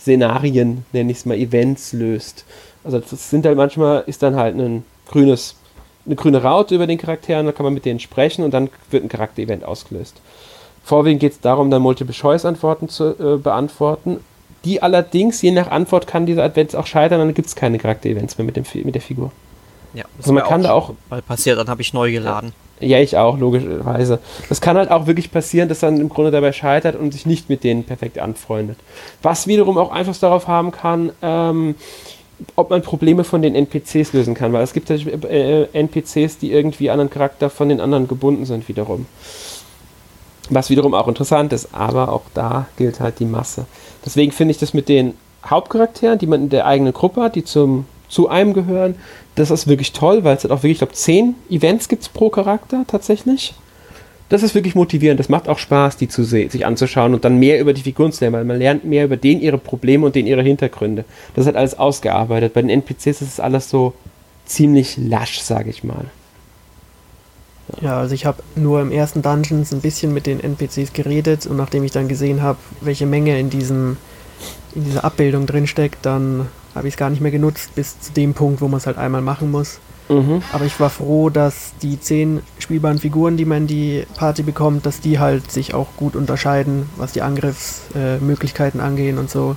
Charakter-Szenarien, 0.05 0.85
nenne 0.93 1.11
ich 1.13 1.19
es 1.19 1.27
mal, 1.27 1.37
Events 1.37 1.93
löst. 1.93 2.45
Also 2.85 2.99
das 2.99 3.31
sind 3.31 3.45
halt 3.47 3.57
manchmal, 3.57 4.05
ist 4.07 4.23
dann 4.23 4.37
halt 4.37 4.57
ein 4.57 4.85
grünes, 5.09 5.57
eine 6.07 6.17
grüne 6.17 6.43
Raute 6.43 6.75
über 6.75 6.87
den 6.87 6.99
Charakteren, 6.99 7.47
da 7.47 7.53
kann 7.53 7.65
man 7.65 7.75
mit 7.75 7.85
denen 7.85 8.01
sprechen 8.01 8.45
und 8.45 8.53
dann 8.53 8.71
wird 8.91 9.05
ein 9.05 9.09
Charakter-Event 9.09 9.65
ausgelöst. 9.65 10.17
Vorwiegend 10.83 11.21
geht 11.21 11.33
es 11.33 11.41
darum, 11.41 11.71
dann 11.71 11.83
Multiple-Choice-Antworten 11.83 12.89
zu 12.89 13.11
äh, 13.19 13.37
beantworten. 13.37 14.21
Die 14.65 14.83
allerdings, 14.83 15.41
je 15.43 15.51
nach 15.53 15.71
Antwort, 15.71 16.07
kann 16.07 16.27
dieser 16.27 16.43
Advent 16.45 16.75
auch 16.75 16.87
scheitern, 16.87 17.19
dann 17.19 17.35
gibt 17.35 17.49
es 17.49 17.57
keine 17.57 17.79
Charakter-Events 17.79 18.39
mehr 18.39 18.45
mit, 18.45 18.57
dem, 18.57 18.65
mit 18.85 18.95
der 18.95 19.03
Figur. 19.03 19.31
Ja, 19.95 20.05
das 20.17 20.27
Also 20.27 20.33
man 20.33 20.45
kann 20.45 20.63
da 20.63 20.73
auch- 20.73 20.95
mal 21.11 21.23
passiert, 21.23 21.59
dann 21.59 21.69
habe 21.69 21.83
ich 21.83 21.93
neu 21.93 22.11
geladen. 22.13 22.49
Ja, 22.51 22.55
ich 22.81 23.17
auch, 23.17 23.39
logischerweise. 23.39 24.19
Das 24.49 24.61
kann 24.61 24.77
halt 24.77 24.91
auch 24.91 25.07
wirklich 25.07 25.31
passieren, 25.31 25.69
dass 25.69 25.81
dann 25.81 26.01
im 26.01 26.09
Grunde 26.09 26.31
dabei 26.31 26.53
scheitert 26.53 26.97
und 26.97 27.13
sich 27.13 27.27
nicht 27.27 27.49
mit 27.49 27.65
denen 27.65 27.85
perfekt 27.85 28.19
anfreundet. 28.19 28.79
Was 29.23 29.47
wiederum 29.47 29.79
auch 29.79 29.91
Einfluss 29.91 30.21
darauf 30.21 30.49
haben 30.49 30.71
kann, 30.71 31.13
ähm, 31.23 31.75
ob 32.57 32.71
man 32.71 32.83
Probleme 32.83 33.25
von 33.25 33.43
den 33.43 33.55
NPCs 33.55 34.13
lösen 34.13 34.35
kann, 34.35 34.53
weil 34.53 34.63
es 34.63 34.73
gibt 34.73 34.91
äh, 34.91 35.65
NPCs, 35.73 36.39
die 36.39 36.53
irgendwie 36.53 36.91
an 36.91 37.01
einen 37.01 37.11
Charakter 37.11 37.51
von 37.51 37.69
den 37.69 37.81
anderen 37.81 38.09
gebunden 38.09 38.47
sind 38.47 38.69
wiederum. 38.69 39.07
Was 40.49 40.71
wiederum 40.71 40.95
auch 40.95 41.07
interessant 41.07 41.53
ist, 41.53 41.69
aber 41.73 42.11
auch 42.11 42.23
da 42.35 42.67
gilt 42.77 43.01
halt 43.01 43.21
die 43.21 43.25
Masse. 43.25 43.67
Deswegen 44.05 44.33
finde 44.33 44.53
ich 44.53 44.59
das 44.59 44.75
mit 44.75 44.89
den 44.89 45.15
Hauptcharakteren, 45.45 46.19
die 46.19 46.27
man 46.27 46.43
in 46.43 46.49
der 46.49 46.67
eigenen 46.67 46.93
Gruppe 46.93 47.23
hat, 47.23 47.35
die 47.35 47.45
zum, 47.45 47.87
zu 48.09 48.29
einem 48.29 48.53
gehören, 48.53 48.97
das 49.35 49.51
ist 49.51 49.67
wirklich 49.67 49.93
toll, 49.93 50.25
weil 50.25 50.37
es 50.37 50.45
hat 50.45 50.51
auch 50.51 50.59
wirklich, 50.59 50.73
ich 50.73 50.79
glaube, 50.79 50.95
zehn 50.95 51.35
Events 51.49 51.89
gibt 51.89 52.03
es 52.03 52.09
pro 52.09 52.31
Charakter 52.31 52.85
tatsächlich. 52.87 53.55
Das 54.29 54.45
ist 54.45 54.55
wirklich 54.55 54.77
motivierend. 54.77 55.19
Das 55.19 55.29
macht 55.29 55.49
auch 55.49 55.59
Spaß, 55.59 55.97
die 55.97 56.09
zu 56.09 56.23
sich 56.23 56.65
anzuschauen 56.65 57.15
und 57.15 57.25
dann 57.25 57.39
mehr 57.39 57.61
über 57.61 57.73
die 57.73 57.83
Figuren 57.83 58.13
zu 58.13 58.23
lernen, 58.23 58.37
weil 58.37 58.45
man 58.45 58.59
lernt 58.59 58.85
mehr 58.85 59.05
über 59.05 59.17
den 59.17 59.41
ihre 59.41 59.59
Probleme 59.59 60.07
und 60.07 60.15
den 60.15 60.27
ihre 60.27 60.43
Hintergründe. 60.43 61.05
Das 61.35 61.47
halt 61.47 61.57
alles 61.57 61.79
ausgearbeitet. 61.79 62.55
Bei 62.55 62.63
den 62.63 62.71
NPCs 62.71 63.07
ist 63.07 63.23
es 63.23 63.41
alles 63.41 63.69
so 63.69 63.93
ziemlich 64.47 64.97
lasch, 64.97 65.41
sage 65.41 65.71
ich 65.71 65.83
mal. 65.83 66.05
Ja, 67.81 67.99
also 67.99 68.15
ich 68.15 68.25
habe 68.25 68.43
nur 68.55 68.81
im 68.81 68.93
ersten 68.93 69.23
Dungeons 69.23 69.73
ein 69.73 69.81
bisschen 69.81 70.15
mit 70.15 70.27
den 70.27 70.41
NPCs 70.41 70.93
geredet 70.93 71.47
und 71.47 71.57
nachdem 71.57 71.83
ich 71.85 71.93
dann 71.93 72.09
gesehen 72.09 72.43
habe, 72.43 72.59
welche 72.81 73.07
Menge 73.07 73.39
in 73.39 73.51
diesem 73.51 73.97
in 74.75 74.85
dieser 74.85 75.05
Abbildung 75.05 75.47
drin 75.47 75.67
steckt, 75.67 76.07
dann 76.07 76.47
habe 76.75 76.89
ich 76.89 76.95
es 76.95 76.99
gar 76.99 77.11
nicht 77.11 77.21
mehr 77.21 77.31
genutzt 77.31 77.75
bis 77.75 77.99
zu 78.01 78.13
dem 78.13 78.35
Punkt, 78.35 78.61
wo 78.61 78.69
man 78.69 78.79
es 78.79 78.87
halt 78.87 78.99
einmal 78.99 79.23
machen 79.23 79.51
muss. 79.51 79.79
Mhm. 80.09 80.43
Aber 80.53 80.65
ich 80.65 80.79
war 80.81 80.91
froh, 80.91 81.31
dass 81.31 81.73
die 81.83 82.01
zehn 82.01 82.41
spielbaren 82.59 82.99
Figuren, 82.99 83.37
die 83.37 83.45
man 83.45 83.59
in 83.59 83.67
die 83.69 84.07
Party 84.17 84.43
bekommt, 84.43 84.85
dass 84.87 85.01
die 85.01 85.19
halt 85.21 85.51
sich 85.53 85.73
auch 85.75 85.87
gut 85.97 86.17
unterscheiden, 86.17 86.89
was 86.97 87.13
die 87.13 87.23
Angriffsmöglichkeiten 87.23 88.81
äh, 88.81 88.83
angehen 88.83 89.19
und 89.19 89.31
so. 89.31 89.57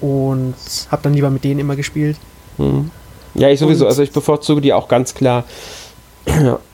Und 0.00 0.54
habe 0.90 1.02
dann 1.02 1.14
lieber 1.14 1.30
mit 1.30 1.44
denen 1.44 1.60
immer 1.60 1.76
gespielt. 1.76 2.16
Mhm. 2.58 2.90
Ja, 3.34 3.48
ich 3.48 3.60
sowieso. 3.60 3.84
Und- 3.84 3.90
Also 3.90 4.02
ich 4.02 4.10
bevorzuge 4.12 4.60
die 4.60 4.72
auch 4.72 4.88
ganz 4.88 5.14
klar. 5.14 5.44
ja. 6.26 6.58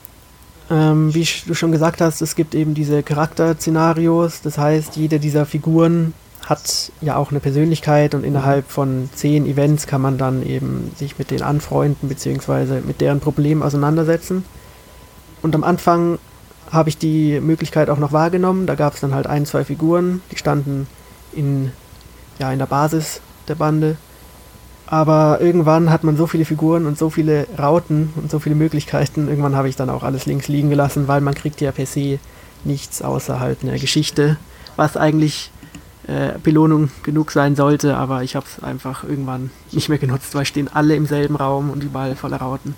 Ähm, 0.70 1.14
wie 1.14 1.26
du 1.46 1.54
schon 1.54 1.72
gesagt 1.72 2.02
hast, 2.02 2.20
es 2.20 2.34
gibt 2.36 2.54
eben 2.54 2.74
diese 2.74 3.02
Charakterszenarios. 3.02 4.42
Das 4.42 4.58
heißt, 4.58 4.96
jede 4.96 5.18
dieser 5.18 5.46
Figuren 5.46 6.12
hat 6.48 6.92
ja 7.02 7.16
auch 7.16 7.30
eine 7.30 7.40
Persönlichkeit 7.40 8.14
und 8.14 8.24
innerhalb 8.24 8.70
von 8.70 9.10
zehn 9.14 9.44
Events 9.44 9.86
kann 9.86 10.00
man 10.00 10.16
dann 10.16 10.42
eben 10.42 10.92
sich 10.96 11.18
mit 11.18 11.30
denen 11.30 11.42
anfreunden 11.42 12.08
bzw. 12.08 12.80
mit 12.80 13.02
deren 13.02 13.20
Problemen 13.20 13.62
auseinandersetzen. 13.62 14.44
Und 15.42 15.54
am 15.54 15.62
Anfang 15.62 16.18
habe 16.70 16.88
ich 16.88 16.96
die 16.96 17.38
Möglichkeit 17.40 17.90
auch 17.90 17.98
noch 17.98 18.12
wahrgenommen. 18.12 18.66
Da 18.66 18.76
gab 18.76 18.94
es 18.94 19.00
dann 19.00 19.14
halt 19.14 19.26
ein, 19.26 19.44
zwei 19.44 19.62
Figuren, 19.62 20.22
die 20.32 20.38
standen 20.38 20.86
in, 21.32 21.70
ja, 22.38 22.50
in 22.50 22.58
der 22.58 22.66
Basis 22.66 23.20
der 23.46 23.54
Bande. 23.54 23.98
Aber 24.86 25.42
irgendwann 25.42 25.90
hat 25.90 26.02
man 26.02 26.16
so 26.16 26.26
viele 26.26 26.46
Figuren 26.46 26.86
und 26.86 26.96
so 26.96 27.10
viele 27.10 27.46
Rauten 27.58 28.14
und 28.16 28.30
so 28.30 28.38
viele 28.38 28.54
Möglichkeiten. 28.54 29.28
Irgendwann 29.28 29.54
habe 29.54 29.68
ich 29.68 29.76
dann 29.76 29.90
auch 29.90 30.02
alles 30.02 30.24
links 30.24 30.48
liegen 30.48 30.70
gelassen, 30.70 31.08
weil 31.08 31.20
man 31.20 31.34
kriegt 31.34 31.60
ja 31.60 31.72
per 31.72 31.84
se 31.84 32.18
nichts 32.64 33.02
außer 33.02 33.38
halt 33.38 33.58
eine 33.62 33.78
Geschichte, 33.78 34.38
was 34.76 34.96
eigentlich 34.96 35.50
äh, 36.08 36.38
Belohnung 36.42 36.90
genug 37.02 37.30
sein 37.30 37.54
sollte. 37.54 37.96
Aber 37.96 38.22
ich 38.22 38.34
habe 38.34 38.46
es 38.46 38.62
einfach 38.62 39.04
irgendwann 39.04 39.50
nicht 39.72 39.88
mehr 39.88 39.98
genutzt, 39.98 40.34
weil 40.34 40.44
stehen 40.44 40.68
alle 40.72 40.96
im 40.96 41.06
selben 41.06 41.36
Raum 41.36 41.70
und 41.70 41.84
überall 41.84 42.16
voller 42.16 42.38
Rauten. 42.38 42.74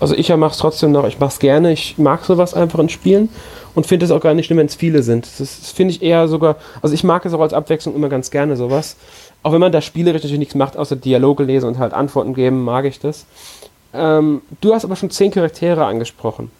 Also 0.00 0.14
ich 0.16 0.28
mache 0.34 0.50
es 0.52 0.58
trotzdem 0.58 0.90
noch, 0.90 1.06
ich 1.06 1.20
mache 1.20 1.30
es 1.30 1.38
gerne, 1.38 1.72
ich 1.72 1.96
mag 1.96 2.24
sowas 2.24 2.54
einfach 2.54 2.80
in 2.80 2.88
Spielen 2.88 3.28
und 3.74 3.86
finde 3.86 4.04
es 4.04 4.10
auch 4.10 4.20
gar 4.20 4.34
nicht 4.34 4.46
schlimm, 4.46 4.58
wenn 4.58 4.66
es 4.66 4.74
viele 4.74 5.02
sind. 5.02 5.26
Das, 5.26 5.60
das 5.60 5.70
finde 5.70 5.94
ich 5.94 6.02
eher 6.02 6.26
sogar, 6.26 6.56
also 6.82 6.92
ich 6.94 7.04
mag 7.04 7.24
es 7.24 7.32
auch 7.32 7.40
als 7.40 7.52
Abwechslung 7.52 7.94
immer 7.94 8.08
ganz 8.08 8.30
gerne 8.30 8.56
sowas. 8.56 8.96
Auch 9.44 9.52
wenn 9.52 9.60
man 9.60 9.72
da 9.72 9.80
spielerisch 9.80 10.22
natürlich 10.22 10.40
nichts 10.40 10.54
macht, 10.54 10.76
außer 10.76 10.96
Dialoge 10.96 11.44
lesen 11.44 11.68
und 11.68 11.78
halt 11.78 11.92
Antworten 11.92 12.34
geben, 12.34 12.64
mag 12.64 12.84
ich 12.84 12.98
das. 12.98 13.26
Ähm, 13.94 14.42
du 14.60 14.74
hast 14.74 14.84
aber 14.84 14.96
schon 14.96 15.10
zehn 15.10 15.30
Charaktere 15.30 15.84
angesprochen. 15.84 16.50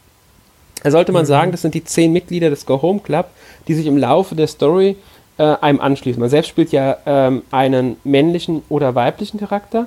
Da 0.83 0.91
sollte 0.91 1.13
man 1.13 1.23
mhm. 1.23 1.27
sagen, 1.27 1.53
das 1.53 1.63
sind 1.63 1.75
die 1.75 1.85
zehn 1.85 2.13
Mitglieder 2.13 2.51
des 2.51 2.67
Go 2.67 2.83
Home 2.83 3.01
Club, 3.01 3.27
die 3.69 3.75
sich 3.75 3.87
im 3.87 3.97
Laufe 3.97 4.35
der 4.35 4.49
Story 4.49 4.97
äh, 5.39 5.57
einem 5.61 5.81
anschließen. 5.81 6.21
Man 6.21 6.31
selbst 6.31 6.49
spielt 6.49 6.73
ja 6.73 6.97
ähm, 7.07 7.43
einen 7.51 7.97
männlichen 8.05 8.63
oder 8.69 8.95
weiblichen 8.95 9.39
Charakter 9.39 9.87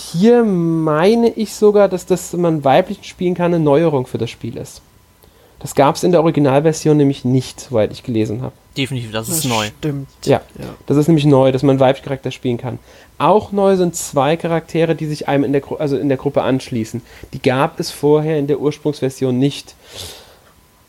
hier 0.00 0.44
meine 0.44 1.28
ich 1.30 1.54
sogar, 1.54 1.88
dass 1.88 2.06
das, 2.06 2.32
man 2.32 2.64
weiblichen 2.64 3.04
spielen 3.04 3.34
kann, 3.34 3.54
eine 3.54 3.62
Neuerung 3.62 4.06
für 4.06 4.18
das 4.18 4.30
Spiel 4.30 4.56
ist. 4.56 4.82
Das 5.60 5.74
gab 5.74 5.96
es 5.96 6.04
in 6.04 6.12
der 6.12 6.20
Originalversion 6.20 6.96
nämlich 6.96 7.24
nicht, 7.24 7.58
soweit 7.58 7.90
ich 7.90 8.04
gelesen 8.04 8.42
habe. 8.42 8.52
Definitiv, 8.76 9.10
das 9.10 9.28
ist 9.28 9.44
das 9.44 9.50
neu. 9.50 9.66
Stimmt. 9.78 10.08
Ja, 10.24 10.40
ja, 10.56 10.66
das 10.86 10.96
ist 10.96 11.08
nämlich 11.08 11.24
neu, 11.24 11.50
dass 11.50 11.64
man 11.64 11.80
weiblichen 11.80 12.04
Charakter 12.04 12.30
spielen 12.30 12.58
kann. 12.58 12.78
Auch 13.18 13.50
neu 13.50 13.74
sind 13.74 13.96
zwei 13.96 14.36
Charaktere, 14.36 14.94
die 14.94 15.06
sich 15.06 15.26
einem 15.26 15.42
in 15.42 15.52
der, 15.52 15.62
also 15.80 15.98
in 15.98 16.08
der 16.08 16.16
Gruppe 16.16 16.42
anschließen. 16.42 17.02
Die 17.32 17.42
gab 17.42 17.80
es 17.80 17.90
vorher 17.90 18.38
in 18.38 18.46
der 18.46 18.60
Ursprungsversion 18.60 19.36
nicht. 19.36 19.74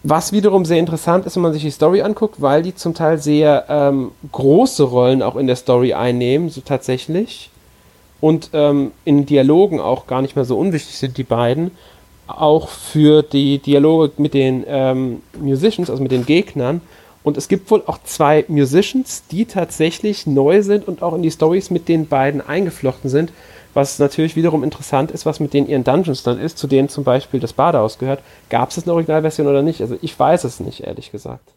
Was 0.04 0.32
wiederum 0.32 0.64
sehr 0.64 0.80
interessant 0.80 1.26
ist, 1.26 1.36
wenn 1.36 1.44
man 1.44 1.52
sich 1.52 1.64
die 1.64 1.72
Story 1.72 2.02
anguckt, 2.02 2.42
weil 2.42 2.64
die 2.64 2.74
zum 2.74 2.94
Teil 2.94 3.18
sehr 3.18 3.66
ähm, 3.68 4.12
große 4.32 4.84
Rollen 4.84 5.22
auch 5.22 5.36
in 5.36 5.46
der 5.46 5.58
Story 5.58 5.94
einnehmen, 5.94 6.50
so 6.50 6.62
tatsächlich 6.62 7.50
und 8.22 8.50
ähm, 8.54 8.92
in 9.06 9.26
Dialogen 9.26 9.80
auch 9.80 10.08
gar 10.08 10.22
nicht 10.22 10.36
mehr 10.36 10.46
so 10.46 10.58
unwichtig 10.58 10.96
sind, 10.98 11.18
die 11.18 11.24
beiden, 11.24 11.72
auch 12.28 12.70
für 12.70 13.24
die 13.24 13.60
Dialoge 13.60 14.14
mit 14.18 14.34
den 14.34 14.64
ähm, 14.68 15.22
Musicians, 15.40 15.90
also 15.90 16.02
mit 16.02 16.12
den 16.12 16.26
Gegnern. 16.26 16.82
Und 17.24 17.38
es 17.38 17.48
gibt 17.48 17.70
wohl 17.70 17.84
auch 17.86 18.00
zwei 18.04 18.46
Musicians, 18.48 19.24
die 19.32 19.46
tatsächlich 19.46 20.28
neu 20.28 20.62
sind 20.62 20.88
und 20.88 21.02
auch 21.02 21.14
in 21.14 21.22
die 21.22 21.32
Stories 21.32 21.70
mit 21.70 21.88
den 21.90 22.08
beiden 22.08 22.40
eingeflochten 22.40 23.10
sind, 23.10 23.32
was 23.80 23.98
natürlich 23.98 24.36
wiederum 24.36 24.64
interessant 24.64 25.12
ist, 25.12 25.26
was 25.26 25.40
mit 25.40 25.54
denen 25.54 25.68
ihren 25.68 25.86
Dungeons 25.86 26.24
dann 26.24 26.38
ist, 26.38 26.58
zu 26.58 26.68
denen 26.68 26.90
zum 26.90 27.04
Beispiel 27.04 27.40
das 27.40 27.54
Badehaus 27.54 27.98
gehört. 27.98 28.22
Gab 28.50 28.70
es 28.70 28.76
das 28.76 28.84
der 28.84 28.94
Originalversion 28.94 29.48
oder 29.48 29.62
nicht? 29.62 29.82
Also 29.82 29.98
ich 30.02 30.20
weiß 30.20 30.44
es 30.44 30.60
nicht, 30.60 30.82
ehrlich 30.82 31.12
gesagt. 31.12 31.54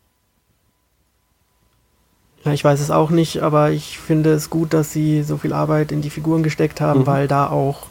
Ja, 2.45 2.53
ich 2.53 2.65
weiß 2.65 2.81
es 2.81 2.91
auch 2.91 3.11
nicht, 3.11 3.43
aber 3.43 3.71
ich 3.71 3.99
finde 3.99 4.33
es 4.33 4.51
gut, 4.51 4.73
dass 4.73 4.93
sie 4.93 5.23
so 5.23 5.37
viel 5.37 5.53
Arbeit 5.53 5.93
in 5.93 6.01
die 6.01 6.11
Figuren 6.11 6.43
gesteckt 6.43 6.81
haben, 6.81 7.01
mhm. 7.01 7.07
weil 7.07 7.29
da 7.29 7.51
auch 7.51 7.87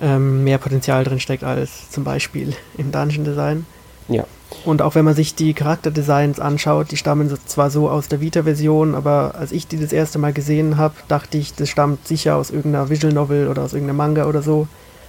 ähm, 0.00 0.44
mehr 0.44 0.58
Potenzial 0.58 1.04
drin 1.04 1.20
steckt 1.20 1.44
als 1.44 1.90
zum 1.90 2.04
Beispiel 2.04 2.54
im 2.76 2.90
Dungeon 2.90 3.24
Design. 3.24 3.66
Ja. 4.08 4.24
Und 4.64 4.82
auch 4.82 4.94
wenn 4.94 5.04
man 5.04 5.14
sich 5.14 5.34
die 5.34 5.52
Charakterdesigns 5.52 6.40
anschaut, 6.40 6.90
die 6.90 6.96
stammen 6.96 7.32
zwar 7.46 7.70
so 7.70 7.88
aus 7.88 8.08
der 8.08 8.20
Vita-Version, 8.20 8.94
aber 8.94 9.34
als 9.38 9.52
ich 9.52 9.66
die 9.66 9.78
das 9.78 9.92
erste 9.92 10.18
Mal 10.18 10.32
gesehen 10.32 10.76
habe, 10.78 10.94
dachte 11.06 11.38
ich, 11.38 11.54
das 11.54 11.68
stammt 11.68 12.06
sicher 12.06 12.36
aus 12.36 12.50
irgendeiner 12.50 12.88
Visual 12.88 13.12
Novel 13.12 13.48
oder 13.48 13.62
aus 13.62 13.74
irgendeinem 13.74 13.98
Manga 13.98 14.26
oder 14.26 14.42
so. 14.42 14.66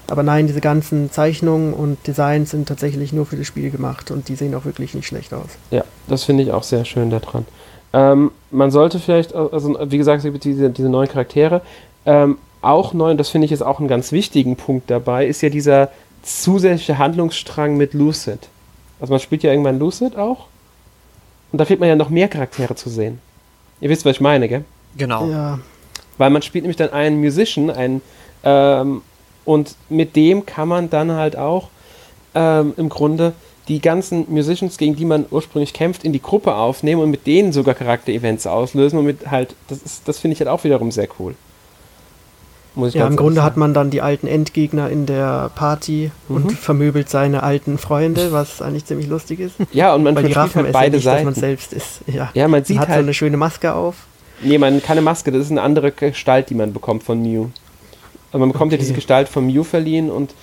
Aber 0.07 0.23
nein, 0.23 0.47
diese 0.47 0.61
ganzen 0.61 1.11
Zeichnungen 1.11 1.73
und 1.73 2.05
Designs 2.07 2.51
sind 2.51 2.67
tatsächlich 2.67 3.13
nur 3.13 3.25
für 3.25 3.37
das 3.37 3.47
Spiel 3.47 3.69
gemacht 3.69 4.11
und 4.11 4.27
die 4.27 4.35
sehen 4.35 4.55
auch 4.55 4.65
wirklich 4.65 4.93
nicht 4.93 5.07
schlecht 5.07 5.33
aus. 5.33 5.49
Ja, 5.71 5.83
das 6.07 6.23
finde 6.23 6.43
ich 6.43 6.51
auch 6.51 6.63
sehr 6.63 6.83
schön 6.83 7.09
daran. 7.09 7.45
Ähm, 7.93 8.31
man 8.51 8.71
sollte 8.71 8.99
vielleicht, 8.99 9.35
also 9.35 9.77
wie 9.85 9.97
gesagt, 9.97 10.23
diese, 10.43 10.69
diese 10.69 10.89
neuen 10.89 11.07
Charaktere, 11.07 11.61
ähm, 12.05 12.37
auch 12.61 12.93
neu, 12.93 13.11
und 13.11 13.17
das 13.17 13.29
finde 13.29 13.45
ich 13.45 13.51
jetzt 13.51 13.63
auch 13.63 13.79
einen 13.79 13.87
ganz 13.87 14.11
wichtigen 14.11 14.55
Punkt 14.55 14.89
dabei, 14.89 15.27
ist 15.27 15.41
ja 15.41 15.49
dieser 15.49 15.89
zusätzliche 16.23 16.97
Handlungsstrang 16.97 17.77
mit 17.77 17.93
Lucid. 17.93 18.49
Also 18.99 19.13
man 19.13 19.19
spielt 19.19 19.43
ja 19.43 19.51
irgendwann 19.51 19.79
Lucid 19.79 20.15
auch. 20.17 20.47
Und 21.51 21.59
da 21.59 21.65
kriegt 21.65 21.79
man 21.79 21.89
ja 21.89 21.95
noch 21.95 22.09
mehr 22.09 22.27
Charaktere 22.27 22.75
zu 22.75 22.89
sehen. 22.89 23.19
Ihr 23.81 23.89
wisst, 23.89 24.05
was 24.05 24.17
ich 24.17 24.21
meine, 24.21 24.47
gell? 24.47 24.65
Genau. 24.97 25.27
Ja. 25.29 25.59
Weil 26.17 26.29
man 26.29 26.41
spielt 26.41 26.63
nämlich 26.63 26.77
dann 26.77 26.91
einen 26.91 27.19
Musician, 27.19 27.69
einen, 27.69 28.01
ähm, 28.43 29.01
und 29.45 29.75
mit 29.89 30.15
dem 30.15 30.45
kann 30.45 30.67
man 30.67 30.89
dann 30.89 31.11
halt 31.11 31.35
auch 31.35 31.69
ähm, 32.35 32.73
im 32.77 32.89
Grunde 32.89 33.33
die 33.67 33.79
ganzen 33.79 34.25
Musicians, 34.29 34.77
gegen 34.77 34.95
die 34.95 35.05
man 35.05 35.25
ursprünglich 35.29 35.73
kämpft, 35.73 36.03
in 36.03 36.11
die 36.11 36.21
Gruppe 36.21 36.55
aufnehmen 36.55 37.01
und 37.01 37.11
mit 37.11 37.25
denen 37.25 37.53
sogar 37.53 37.75
Charakterevents 37.75 38.47
auslösen 38.47 38.99
und 38.99 39.05
mit 39.05 39.29
halt, 39.29 39.55
das 39.67 40.03
das 40.03 40.19
finde 40.19 40.33
ich 40.33 40.39
halt 40.39 40.49
auch 40.49 40.63
wiederum 40.63 40.91
sehr 40.91 41.07
cool. 41.19 41.35
Ja, 42.87 43.07
im 43.07 43.15
Grunde 43.15 43.35
sagen. 43.35 43.45
hat 43.45 43.57
man 43.57 43.73
dann 43.73 43.89
die 43.89 44.01
alten 44.01 44.27
Endgegner 44.27 44.89
in 44.89 45.05
der 45.05 45.51
Party 45.55 46.11
mhm. 46.27 46.35
und 46.35 46.51
vermöbelt 46.51 47.09
seine 47.09 47.43
alten 47.43 47.77
Freunde, 47.77 48.31
was 48.31 48.61
eigentlich 48.61 48.85
ziemlich 48.85 49.07
lustig 49.07 49.39
ist. 49.39 49.55
Ja, 49.71 49.93
und 49.93 50.03
man 50.03 50.15
Weil 50.15 50.23
die 50.25 50.35
halt 50.35 50.71
beide 50.71 50.97
nicht, 50.97 51.05
Seiten. 51.05 51.25
man 51.25 51.33
selbst 51.33 51.73
ist. 51.73 52.01
Ja, 52.07 52.29
ja 52.33 52.47
man 52.47 52.63
sieht 52.63 52.77
man 52.77 52.81
hat 52.83 52.89
halt 52.89 52.99
so 52.99 53.05
eine 53.05 53.13
schöne 53.13 53.37
Maske 53.37 53.73
auf. 53.73 53.95
Nee, 54.41 54.57
man 54.57 54.81
keine 54.81 55.01
Maske, 55.01 55.31
das 55.31 55.45
ist 55.45 55.51
eine 55.51 55.61
andere 55.61 55.91
Gestalt, 55.91 56.49
die 56.49 56.55
man 56.55 56.73
bekommt 56.73 57.03
von 57.03 57.21
Mew. 57.21 57.47
Also 58.31 58.39
man 58.39 58.51
bekommt 58.51 58.69
okay. 58.69 58.75
ja 58.75 58.79
diese 58.79 58.93
Gestalt 58.93 59.27
von 59.27 59.45
Mew 59.45 59.63
verliehen 59.63 60.09
und 60.09 60.33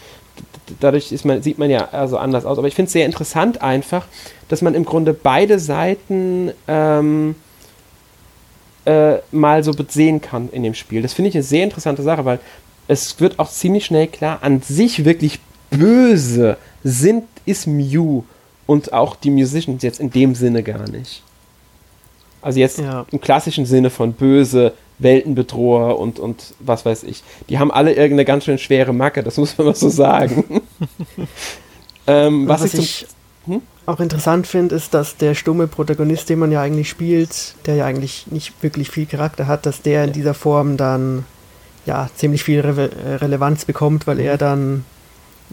dadurch 0.81 1.14
man, 1.25 1.42
sieht 1.42 1.59
man 1.59 1.70
ja 1.70 1.88
also 1.92 2.18
anders 2.18 2.44
aus. 2.44 2.59
Aber 2.59 2.68
ich 2.68 2.75
finde 2.75 2.87
es 2.87 2.92
sehr 2.92 3.07
interessant 3.07 3.62
einfach, 3.62 4.07
dass 4.49 4.62
man 4.62 4.75
im 4.75 4.85
Grunde 4.85 5.14
beide 5.14 5.59
Seiten 5.59 6.53
ähm, 6.68 7.37
äh, 8.87 9.18
mal 9.33 9.62
so 9.62 9.72
sehen 9.88 10.20
kann 10.20 10.49
in 10.51 10.62
dem 10.62 10.75
Spiel. 10.75 11.03
Das 11.03 11.12
finde 11.12 11.29
ich 11.29 11.35
eine 11.35 11.42
sehr 11.42 11.64
interessante 11.64 12.03
Sache, 12.03 12.25
weil 12.25 12.38
es 12.88 13.20
wird 13.20 13.38
auch 13.38 13.51
ziemlich 13.51 13.85
schnell 13.85 14.07
klar, 14.07 14.38
an 14.42 14.62
sich 14.62 15.05
wirklich 15.05 15.40
böse 15.70 16.57
sind, 16.85 17.25
ist 17.44 17.66
Mew 17.66 18.22
und 18.66 18.92
auch 18.92 19.16
die 19.16 19.31
Musicians 19.31 19.83
jetzt 19.83 20.01
in 20.01 20.11
dem 20.11 20.35
Sinne 20.35 20.62
gar 20.62 20.88
nicht. 20.88 21.22
Also 22.42 22.61
jetzt 22.61 22.79
ja. 22.79 23.07
im 23.11 23.20
klassischen 23.20 23.66
Sinne 23.66 23.90
von 23.90 24.12
böse, 24.12 24.72
Weltenbedroher 24.99 25.99
und, 25.99 26.18
und 26.20 26.55
was 26.61 26.85
weiß 26.85 27.03
ich. 27.03 27.25
Die 27.49 27.59
haben 27.59 27.72
alle 27.72 27.90
irgendeine 27.90 28.25
ganz 28.25 28.44
schön 28.44 28.59
schwere 28.59 28.92
Macke, 28.92 29.22
das 29.22 29.37
muss 29.37 29.59
man 29.59 29.68
mal 29.68 29.75
so 29.75 29.88
sagen. 29.88 30.62
ähm, 32.07 32.46
was, 32.46 32.62
was, 32.62 32.75
ich, 32.75 33.03
ich? 33.03 33.07
Auch 33.87 34.01
interessant 34.01 34.46
finde, 34.46 34.75
ist, 34.75 34.94
dass 34.94 35.16
der 35.16 35.35
stumme 35.35 35.66
Protagonist, 35.68 36.29
den 36.29 36.38
man 36.38 36.53
ja 36.53 36.61
eigentlich 36.61 36.88
spielt, 36.88 37.55
der 37.66 37.77
ja 37.77 37.85
eigentlich 37.87 38.27
nicht 38.29 38.62
wirklich 38.62 38.90
viel 38.90 39.07
Charakter 39.07 39.46
hat, 39.46 39.64
dass 39.64 39.83
der 39.83 40.05
in 40.05 40.12
dieser 40.12 40.35
Form 40.35 40.77
dann 40.77 41.25
ja 41.87 42.09
ziemlich 42.16 42.42
viel 42.42 42.61
Re 42.61 42.90
Relevanz 43.20 43.64
bekommt, 43.64 44.07
weil 44.07 44.18
er 44.20 44.35
mhm. 44.35 44.38
dann 44.38 44.85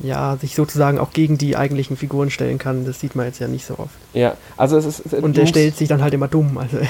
ja, 0.02 0.38
sich 0.38 0.56
sozusagen 0.56 0.98
auch 0.98 1.14
gegen 1.14 1.38
die 1.38 1.56
eigentlichen 1.56 1.98
Figuren 1.98 2.32
stellen 2.32 2.58
kann. 2.58 2.86
Das 2.86 3.00
sieht 3.00 3.16
man 3.16 3.28
jetzt 3.28 3.40
ja 3.40 3.48
nicht 3.48 3.66
so 3.66 3.78
oft. 3.78 3.94
Ja, 4.14 4.36
also 4.58 4.78
es 4.78 4.86
ist. 4.86 5.14
und 5.14 5.38
der 5.38 5.46
stellt 5.46 5.78
sich 5.78 5.88
dann 5.88 6.02
halt 6.02 6.14
immer 6.14 6.28
dumm. 6.28 6.58
Also 6.58 6.78
ja. 6.80 6.88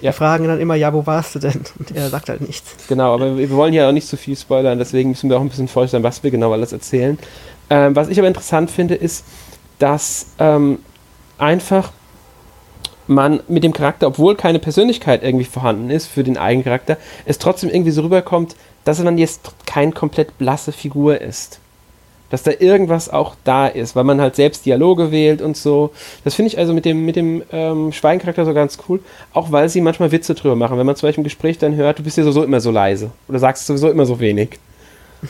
wir 0.00 0.12
fragen 0.12 0.46
dann 0.46 0.60
immer, 0.60 0.76
ja, 0.76 0.92
wo 0.92 1.04
warst 1.06 1.34
du 1.34 1.40
denn? 1.40 1.62
Und 1.78 1.90
er 1.94 2.08
sagt 2.10 2.28
halt 2.28 2.42
nichts. 2.42 2.86
Genau, 2.88 3.14
aber 3.14 3.36
wir 3.36 3.50
wollen 3.50 3.74
ja 3.74 3.88
auch 3.88 3.92
nicht 3.92 4.06
zu 4.06 4.16
viel 4.16 4.36
spoilern, 4.36 4.78
deswegen 4.78 5.10
müssen 5.10 5.28
wir 5.30 5.36
auch 5.36 5.40
ein 5.40 5.48
bisschen 5.48 5.68
vorstellen, 5.68 6.04
was 6.04 6.22
wir 6.22 6.30
genau 6.30 6.52
alles 6.52 6.72
erzählen. 6.72 7.18
Ähm, 7.70 7.96
was 7.96 8.08
ich 8.08 8.18
aber 8.18 8.28
interessant 8.28 8.70
finde, 8.70 8.94
ist, 8.94 9.24
dass 9.78 10.26
ähm, 10.38 10.78
einfach 11.38 11.92
man 13.06 13.40
mit 13.48 13.64
dem 13.64 13.72
Charakter, 13.72 14.06
obwohl 14.06 14.34
keine 14.34 14.58
Persönlichkeit 14.58 15.22
irgendwie 15.22 15.44
vorhanden 15.44 15.90
ist 15.90 16.06
für 16.06 16.24
den 16.24 16.38
eigenen 16.38 16.64
Charakter, 16.64 16.96
es 17.26 17.38
trotzdem 17.38 17.70
irgendwie 17.70 17.90
so 17.90 18.02
rüberkommt, 18.02 18.56
dass 18.84 19.02
man 19.02 19.18
jetzt 19.18 19.52
kein 19.66 19.92
komplett 19.92 20.38
blasse 20.38 20.72
Figur 20.72 21.20
ist 21.20 21.60
dass 22.34 22.42
da 22.42 22.50
irgendwas 22.58 23.08
auch 23.08 23.36
da 23.44 23.68
ist, 23.68 23.94
weil 23.94 24.02
man 24.02 24.20
halt 24.20 24.34
selbst 24.34 24.66
Dialoge 24.66 25.12
wählt 25.12 25.40
und 25.40 25.56
so. 25.56 25.92
Das 26.24 26.34
finde 26.34 26.48
ich 26.48 26.58
also 26.58 26.74
mit 26.74 26.84
dem, 26.84 27.04
mit 27.04 27.14
dem 27.14 27.44
ähm, 27.52 27.92
Schweigencharakter 27.92 28.44
so 28.44 28.52
ganz 28.52 28.78
cool, 28.88 28.98
auch 29.32 29.52
weil 29.52 29.68
sie 29.68 29.80
manchmal 29.80 30.10
Witze 30.10 30.34
drüber 30.34 30.56
machen. 30.56 30.76
Wenn 30.76 30.84
man 30.84 30.96
zum 30.96 31.06
Beispiel 31.06 31.20
im 31.20 31.24
Gespräch 31.24 31.58
dann 31.58 31.76
hört, 31.76 32.00
du 32.00 32.02
bist 32.02 32.16
ja 32.16 32.24
sowieso 32.24 32.42
immer 32.42 32.60
so 32.60 32.72
leise 32.72 33.12
oder 33.28 33.38
sagst 33.38 33.66
sowieso 33.66 33.88
immer 33.88 34.04
so 34.04 34.18
wenig. 34.18 34.58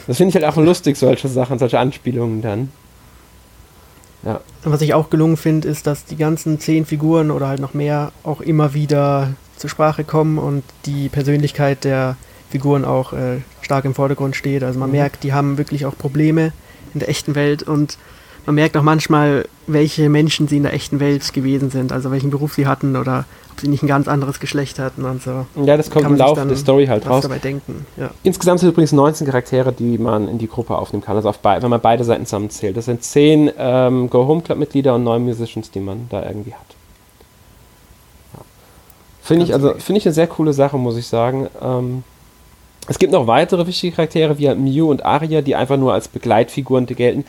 Das 0.06 0.16
finde 0.16 0.30
ich 0.30 0.42
halt 0.42 0.46
auch 0.46 0.56
lustig, 0.56 0.96
solche 0.96 1.28
Sachen, 1.28 1.58
solche 1.58 1.78
Anspielungen 1.78 2.40
dann. 2.40 2.72
Ja. 4.24 4.40
Was 4.62 4.80
ich 4.80 4.94
auch 4.94 5.10
gelungen 5.10 5.36
finde, 5.36 5.68
ist, 5.68 5.86
dass 5.86 6.04
die 6.04 6.16
ganzen 6.16 6.58
zehn 6.58 6.86
Figuren 6.86 7.30
oder 7.30 7.48
halt 7.48 7.60
noch 7.60 7.74
mehr 7.74 8.12
auch 8.22 8.40
immer 8.40 8.74
wieder 8.74 9.34
zur 9.56 9.70
Sprache 9.70 10.04
kommen 10.04 10.38
und 10.38 10.64
die 10.86 11.08
Persönlichkeit 11.08 11.84
der 11.84 12.16
Figuren 12.50 12.84
auch 12.84 13.12
äh, 13.12 13.38
stark 13.60 13.84
im 13.84 13.94
Vordergrund 13.94 14.36
steht. 14.36 14.62
Also 14.62 14.78
man 14.78 14.90
mhm. 14.90 14.96
merkt, 14.96 15.24
die 15.24 15.32
haben 15.32 15.58
wirklich 15.58 15.86
auch 15.86 15.96
Probleme 15.96 16.52
in 16.94 17.00
der 17.00 17.08
echten 17.08 17.34
Welt 17.34 17.62
und 17.62 17.98
man 18.46 18.54
merkt 18.54 18.76
auch 18.76 18.82
manchmal, 18.82 19.46
welche 19.66 20.08
Menschen 20.08 20.48
sie 20.48 20.58
in 20.58 20.62
der 20.64 20.74
echten 20.74 21.00
Welt 21.00 21.32
gewesen 21.32 21.70
sind, 21.70 21.92
also 21.92 22.10
welchen 22.10 22.30
Beruf 22.30 22.54
sie 22.54 22.66
hatten 22.66 22.96
oder 22.96 23.24
ob 23.54 23.60
sie 23.60 23.68
nicht 23.68 23.82
ein 23.82 23.86
ganz 23.86 24.08
anderes 24.08 24.40
Geschlecht 24.40 24.78
hatten 24.78 25.04
und 25.04 25.22
so. 25.22 25.46
Ja, 25.64 25.76
das 25.76 25.90
kommt 25.90 26.06
im 26.06 26.16
Laufe 26.16 26.44
der 26.44 26.56
Story 26.56 26.86
halt 26.86 27.08
raus. 27.08 27.22
Dabei 27.22 27.38
denken. 27.38 27.86
Ja. 27.96 28.10
Insgesamt 28.24 28.60
sind 28.60 28.70
übrigens 28.70 28.92
19 28.92 29.26
Charaktere, 29.26 29.72
die 29.72 29.96
man 29.96 30.26
in 30.28 30.38
die 30.38 30.48
Gruppe 30.48 30.76
aufnehmen 30.76 31.04
kann, 31.04 31.16
also 31.16 31.32
wenn 31.42 31.70
man 31.70 31.80
beide 31.80 32.02
Seiten 32.02 32.26
zusammenzählt. 32.26 32.76
Das 32.76 32.86
sind 32.86 33.04
10 33.04 33.52
ähm, 33.56 34.10
Go 34.10 34.26
Home 34.26 34.42
Club 34.42 34.58
Mitglieder 34.58 34.96
und 34.96 35.04
9 35.04 35.22
Musicians, 35.22 35.70
die 35.70 35.80
man 35.80 36.06
da 36.10 36.26
irgendwie 36.26 36.52
hat. 36.52 36.66
Ja. 38.34 38.40
Finde 39.22 39.44
ich 39.44 39.54
also 39.54 39.74
finde 39.78 39.98
ich 39.98 40.06
eine 40.06 40.14
sehr 40.14 40.26
coole 40.26 40.52
Sache, 40.52 40.76
muss 40.76 40.96
ich 40.96 41.06
sagen. 41.06 41.48
Ähm, 41.62 42.02
es 42.88 42.98
gibt 42.98 43.12
noch 43.12 43.26
weitere 43.26 43.66
wichtige 43.66 43.94
Charaktere 43.94 44.38
wie 44.38 44.52
Mew 44.54 44.90
und 44.90 45.04
Arya, 45.04 45.40
die 45.42 45.54
einfach 45.54 45.76
nur 45.76 45.94
als 45.94 46.08
Begleitfiguren 46.08 46.86
gelten. 46.86 47.24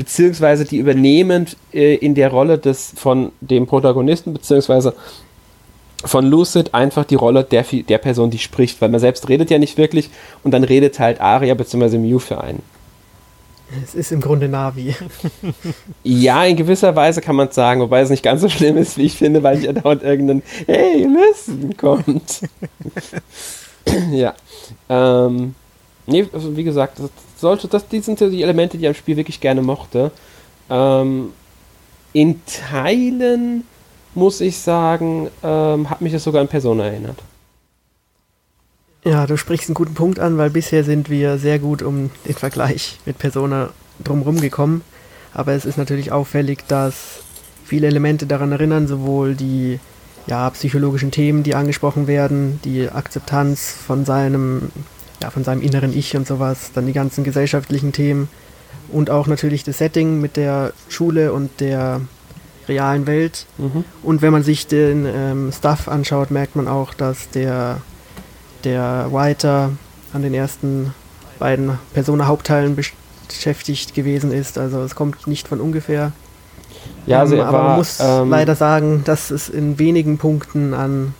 beziehungsweise 0.00 0.64
die 0.64 0.78
übernehmen 0.78 1.46
äh, 1.74 1.94
in 1.94 2.14
der 2.14 2.30
Rolle 2.30 2.56
des 2.56 2.94
von 2.96 3.32
dem 3.42 3.66
Protagonisten, 3.66 4.32
beziehungsweise 4.32 4.94
von 6.04 6.26
Lucid 6.26 6.74
einfach 6.74 7.04
die 7.04 7.14
Rolle 7.14 7.44
der, 7.44 7.64
der 7.64 7.98
Person, 7.98 8.30
die 8.30 8.38
spricht, 8.38 8.80
weil 8.80 8.88
man 8.88 9.00
selbst 9.00 9.28
redet 9.28 9.50
ja 9.50 9.58
nicht 9.58 9.76
wirklich 9.76 10.10
und 10.42 10.52
dann 10.52 10.64
redet 10.64 10.98
halt 10.98 11.20
Aria 11.20 11.54
bzw. 11.54 11.98
Mew 11.98 12.18
für 12.18 12.40
einen. 12.40 12.62
Es 13.84 13.94
ist 13.94 14.10
im 14.10 14.20
Grunde 14.20 14.48
Navi. 14.48 14.96
ja, 16.02 16.44
in 16.44 16.56
gewisser 16.56 16.96
Weise 16.96 17.20
kann 17.20 17.36
man 17.36 17.48
es 17.48 17.54
sagen, 17.54 17.80
wobei 17.80 18.00
es 18.00 18.10
nicht 18.10 18.22
ganz 18.22 18.40
so 18.40 18.48
schlimm 18.48 18.76
ist, 18.76 18.98
wie 18.98 19.04
ich 19.04 19.14
finde, 19.14 19.42
weil 19.42 19.58
nicht 19.58 19.84
dauernd 19.84 20.02
irgendein 20.02 20.42
Hey, 20.66 21.06
listen 21.06 21.76
kommt. 21.76 22.40
ja. 24.10 24.34
Ähm, 24.88 25.54
nee, 26.06 26.26
also 26.32 26.56
wie 26.56 26.64
gesagt, 26.64 26.98
das, 26.98 27.10
sollte, 27.36 27.68
das, 27.68 27.86
die 27.86 28.00
sind 28.00 28.18
so 28.18 28.28
die 28.28 28.42
Elemente, 28.42 28.76
die 28.76 28.84
ich 28.84 28.88
am 28.88 28.94
Spiel 28.94 29.16
wirklich 29.16 29.40
gerne 29.40 29.62
mochte. 29.62 30.10
Ähm, 30.68 31.32
in 32.12 32.40
Teilen 32.46 33.64
muss 34.14 34.40
ich 34.40 34.58
sagen, 34.58 35.28
ähm, 35.42 35.88
hat 35.90 36.00
mich 36.00 36.12
das 36.12 36.24
sogar 36.24 36.40
an 36.40 36.48
Persona 36.48 36.84
erinnert. 36.84 37.18
Ja, 39.04 39.26
du 39.26 39.36
sprichst 39.36 39.68
einen 39.68 39.74
guten 39.74 39.94
Punkt 39.94 40.18
an, 40.18 40.36
weil 40.36 40.50
bisher 40.50 40.84
sind 40.84 41.08
wir 41.08 41.38
sehr 41.38 41.58
gut 41.58 41.82
um 41.82 42.10
den 42.26 42.34
Vergleich 42.34 42.98
mit 43.06 43.18
Persona 43.18 43.70
drumherum 44.04 44.40
gekommen. 44.40 44.82
Aber 45.32 45.52
es 45.52 45.64
ist 45.64 45.78
natürlich 45.78 46.12
auffällig, 46.12 46.66
dass 46.68 47.22
viele 47.64 47.86
Elemente 47.86 48.26
daran 48.26 48.52
erinnern, 48.52 48.88
sowohl 48.88 49.36
die 49.36 49.78
ja, 50.26 50.50
psychologischen 50.50 51.10
Themen, 51.10 51.42
die 51.42 51.54
angesprochen 51.54 52.06
werden, 52.06 52.60
die 52.64 52.90
Akzeptanz 52.90 53.72
von 53.72 54.04
seinem, 54.04 54.70
ja, 55.22 55.30
von 55.30 55.44
seinem 55.44 55.62
inneren 55.62 55.96
Ich 55.96 56.16
und 56.16 56.26
sowas, 56.26 56.72
dann 56.74 56.86
die 56.86 56.92
ganzen 56.92 57.24
gesellschaftlichen 57.24 57.92
Themen 57.92 58.28
und 58.88 59.08
auch 59.08 59.26
natürlich 59.28 59.64
das 59.64 59.78
Setting 59.78 60.20
mit 60.20 60.36
der 60.36 60.72
Schule 60.88 61.32
und 61.32 61.60
der 61.60 62.02
realen 62.68 63.06
Welt. 63.06 63.46
Mhm. 63.58 63.84
Und 64.02 64.22
wenn 64.22 64.32
man 64.32 64.42
sich 64.42 64.66
den 64.66 65.06
ähm, 65.06 65.52
Stuff 65.52 65.88
anschaut, 65.88 66.30
merkt 66.30 66.56
man 66.56 66.68
auch, 66.68 66.94
dass 66.94 67.30
der 67.30 67.80
der 68.64 69.08
Writer 69.10 69.70
an 70.12 70.22
den 70.22 70.34
ersten 70.34 70.94
beiden 71.38 71.78
Persona-Hauptteilen 71.94 72.76
beschäftigt 72.76 73.94
gewesen 73.94 74.32
ist. 74.32 74.58
Also 74.58 74.82
es 74.82 74.94
kommt 74.94 75.26
nicht 75.26 75.48
von 75.48 75.60
ungefähr. 75.60 76.12
Ja, 77.06 77.20
also 77.20 77.36
ähm, 77.36 77.42
aber 77.42 77.58
war, 77.58 77.68
man 77.68 77.76
muss 77.78 77.98
ähm, 78.00 78.30
leider 78.30 78.54
sagen, 78.54 79.02
dass 79.04 79.30
es 79.30 79.48
in 79.48 79.78
wenigen 79.78 80.18
Punkten 80.18 80.74
an 80.74 81.14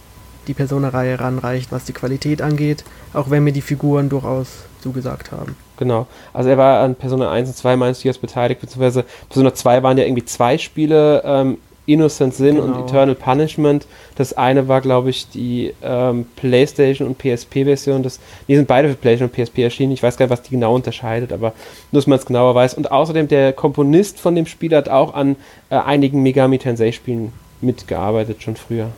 die 0.47 0.55
Persona-Reihe 0.55 1.21
ranreicht, 1.21 1.73
was 1.73 1.85
die 1.85 1.93
Qualität 1.93 2.43
angeht, 2.43 2.85
auch 3.13 3.31
wenn 3.31 3.45
mir 3.45 3.53
die 3.53 3.63
Figuren 3.63 4.09
durchaus 4.09 4.49
zugesagt 4.81 5.33
haben. 5.33 5.57
Genau. 5.77 6.07
Also 6.33 6.51
er 6.51 6.59
war 6.59 6.83
an 6.83 6.95
Persona 6.95 7.31
1 7.31 7.49
und 7.49 7.57
2 7.57 7.77
meinst 7.77 8.05
du 8.05 8.09
jetzt 8.09 8.21
beteiligt, 8.21 8.61
beziehungsweise 8.61 9.05
Persona 9.29 9.55
2 9.55 9.83
waren 9.83 9.99
ja 9.99 10.05
irgendwie 10.05 10.25
zwei 10.25 10.59
Spiele 10.59 11.23
ähm, 11.25 11.59
Innocent 11.87 12.35
Sin 12.35 12.57
genau. 12.57 12.67
und 12.67 12.89
Eternal 12.89 13.15
Punishment. 13.15 13.87
Das 14.15 14.33
eine 14.33 14.69
war, 14.69 14.81
glaube 14.81 15.11
ich, 15.11 15.29
die 15.29 15.75
ähm, 15.83 16.27
PlayStation 16.37 17.09
und 17.09 17.19
PSP-Version. 17.19 18.07
Die 18.49 18.57
sind 18.57 18.69
beide 18.69 18.89
für 18.89 18.95
PlayStation 18.95 19.31
und 19.31 19.35
PSP 19.35 19.59
erschienen. 19.59 19.93
Ich 19.93 20.03
weiß 20.03 20.17
gar 20.17 20.27
nicht, 20.27 20.31
was 20.31 20.43
die 20.43 20.51
genau 20.51 20.75
unterscheidet, 20.75 21.33
aber 21.33 21.53
nur, 21.91 22.01
dass 22.01 22.07
man 22.07 22.19
es 22.19 22.27
genauer 22.27 22.55
weiß. 22.55 22.75
Und 22.75 22.93
außerdem, 22.93 23.29
der 23.29 23.53
Komponist 23.53 24.21
von 24.21 24.35
dem 24.35 24.47
Spiel 24.47 24.75
hat 24.77 24.89
auch 24.89 25.15
an 25.15 25.37
äh, 25.71 25.77
einigen 25.77 26.23
Megami 26.23 26.59
Tensei-Spielen 26.59 27.33
mitgearbeitet, 27.61 28.43
schon 28.43 28.57
früher. 28.57 28.91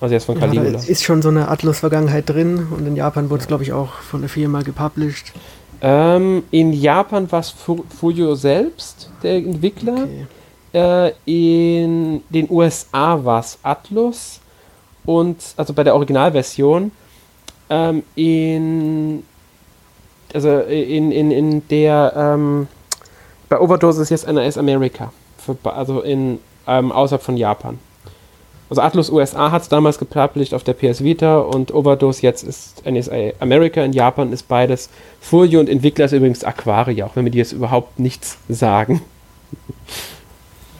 Also 0.00 0.14
erst 0.14 0.26
von 0.26 0.38
Caligula. 0.38 0.66
Ja, 0.66 0.72
da 0.72 0.78
ist 0.78 1.02
schon 1.02 1.22
so 1.22 1.28
eine 1.28 1.48
Atlus-Vergangenheit 1.48 2.28
drin 2.28 2.68
und 2.70 2.86
in 2.86 2.94
Japan 2.96 3.30
wurde 3.30 3.42
es, 3.42 3.48
glaube 3.48 3.64
ich, 3.64 3.72
auch 3.72 3.92
von 3.94 4.20
der 4.20 4.30
Firma 4.30 4.62
gepublished. 4.62 5.32
Ähm, 5.80 6.44
in 6.50 6.72
Japan 6.72 7.30
war 7.30 7.40
es 7.40 7.50
Fuyo 7.50 8.34
selbst, 8.34 9.10
der 9.22 9.36
Entwickler. 9.36 10.04
Okay. 10.04 10.26
Äh, 10.72 11.12
in 11.24 12.22
den 12.28 12.50
USA 12.50 13.24
war 13.24 13.40
es 13.40 13.58
Atlus 13.62 14.40
und 15.06 15.38
also 15.56 15.72
bei 15.72 15.82
der 15.82 15.94
Originalversion 15.94 16.92
ähm, 17.70 18.02
in 18.14 19.22
also 20.34 20.58
in, 20.60 21.10
in, 21.10 21.30
in 21.30 21.68
der 21.68 22.12
ähm, 22.14 22.68
bei 23.48 23.58
Overdose 23.58 24.02
ist 24.02 24.10
jetzt 24.10 24.30
NAS 24.30 24.58
America 24.58 25.10
für, 25.38 25.56
also 25.64 26.02
in 26.02 26.38
ähm, 26.66 26.92
außerhalb 26.92 27.22
von 27.22 27.38
Japan 27.38 27.78
also 28.70 28.82
Atlus 28.82 29.10
USA 29.10 29.50
hat 29.50 29.62
es 29.62 29.68
damals 29.68 29.98
gepublished 29.98 30.52
auf 30.52 30.62
der 30.62 30.74
PS 30.74 31.02
Vita 31.02 31.38
und 31.38 31.72
Overdose 31.72 32.22
jetzt 32.22 32.42
ist 32.42 32.84
NSA 32.84 33.32
America. 33.40 33.82
In 33.82 33.92
Japan 33.92 34.32
ist 34.32 34.46
beides 34.46 34.90
Furio 35.20 35.60
und 35.60 35.68
Entwickler 35.68 36.04
ist 36.04 36.12
übrigens 36.12 36.44
Aquaria, 36.44 37.06
auch 37.06 37.16
wenn 37.16 37.24
wir 37.24 37.32
die 37.32 37.38
jetzt 37.38 37.52
überhaupt 37.52 37.98
nichts 37.98 38.36
sagen. 38.48 39.00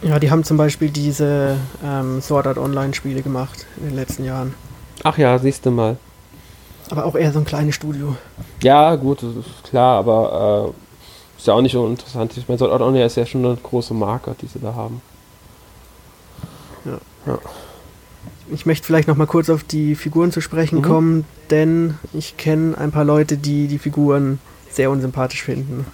Ja, 0.01 0.19
die 0.19 0.31
haben 0.31 0.43
zum 0.43 0.55
Beispiel 0.55 0.89
diese 0.89 1.57
ähm, 1.83 2.21
Sword 2.21 2.47
Art 2.47 2.57
Online-Spiele 2.57 3.21
gemacht 3.21 3.65
in 3.77 3.87
den 3.87 3.95
letzten 3.95 4.23
Jahren. 4.23 4.53
Ach 5.03 5.17
ja, 5.17 5.37
siehst 5.39 5.65
du 5.65 5.71
mal. 5.71 5.97
Aber 6.89 7.05
auch 7.05 7.15
eher 7.15 7.31
so 7.33 7.39
ein 7.39 7.45
kleines 7.45 7.75
Studio. 7.75 8.15
Ja, 8.61 8.95
gut, 8.95 9.21
das 9.23 9.35
ist 9.35 9.63
klar, 9.63 9.99
aber 9.99 10.73
äh, 10.73 11.37
ist 11.37 11.47
ja 11.47 11.53
auch 11.53 11.61
nicht 11.61 11.73
so 11.73 11.85
interessant. 11.85 12.35
Ich 12.37 12.47
meine, 12.47 12.57
Sword 12.57 12.71
Art 12.71 12.81
Online 12.81 13.05
ist 13.05 13.17
ja 13.17 13.25
schon 13.25 13.45
eine 13.45 13.55
große 13.55 13.93
Marke, 13.93 14.35
die 14.41 14.47
sie 14.47 14.59
da 14.59 14.73
haben. 14.73 15.01
Ja. 16.85 16.97
ja. 17.25 17.39
Ich 18.51 18.65
möchte 18.65 18.85
vielleicht 18.85 19.07
noch 19.07 19.15
mal 19.15 19.27
kurz 19.27 19.49
auf 19.49 19.63
die 19.63 19.95
Figuren 19.95 20.31
zu 20.31 20.41
sprechen 20.41 20.79
mhm. 20.79 20.83
kommen, 20.83 21.25
denn 21.49 21.95
ich 22.13 22.37
kenne 22.37 22.77
ein 22.77 22.91
paar 22.91 23.05
Leute, 23.05 23.37
die 23.37 23.67
die 23.67 23.79
Figuren 23.79 24.39
sehr 24.71 24.91
unsympathisch 24.91 25.43
finden. 25.43 25.85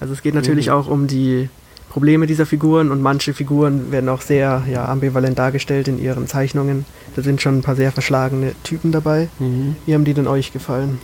Also 0.00 0.12
es 0.12 0.22
geht 0.22 0.34
natürlich 0.34 0.66
mhm. 0.66 0.72
auch 0.72 0.88
um 0.88 1.06
die 1.06 1.48
Probleme 1.88 2.26
dieser 2.26 2.46
Figuren 2.46 2.90
und 2.90 3.02
manche 3.02 3.34
Figuren 3.34 3.92
werden 3.92 4.08
auch 4.08 4.22
sehr 4.22 4.62
ja, 4.70 4.86
ambivalent 4.86 5.38
dargestellt 5.38 5.88
in 5.88 6.02
ihren 6.02 6.26
Zeichnungen. 6.26 6.86
Da 7.14 7.22
sind 7.22 7.42
schon 7.42 7.58
ein 7.58 7.62
paar 7.62 7.76
sehr 7.76 7.92
verschlagene 7.92 8.52
Typen 8.64 8.92
dabei. 8.92 9.28
Mhm. 9.38 9.76
Wie 9.84 9.94
haben 9.94 10.04
die 10.04 10.14
denn 10.14 10.26
euch 10.26 10.52
gefallen? 10.52 10.98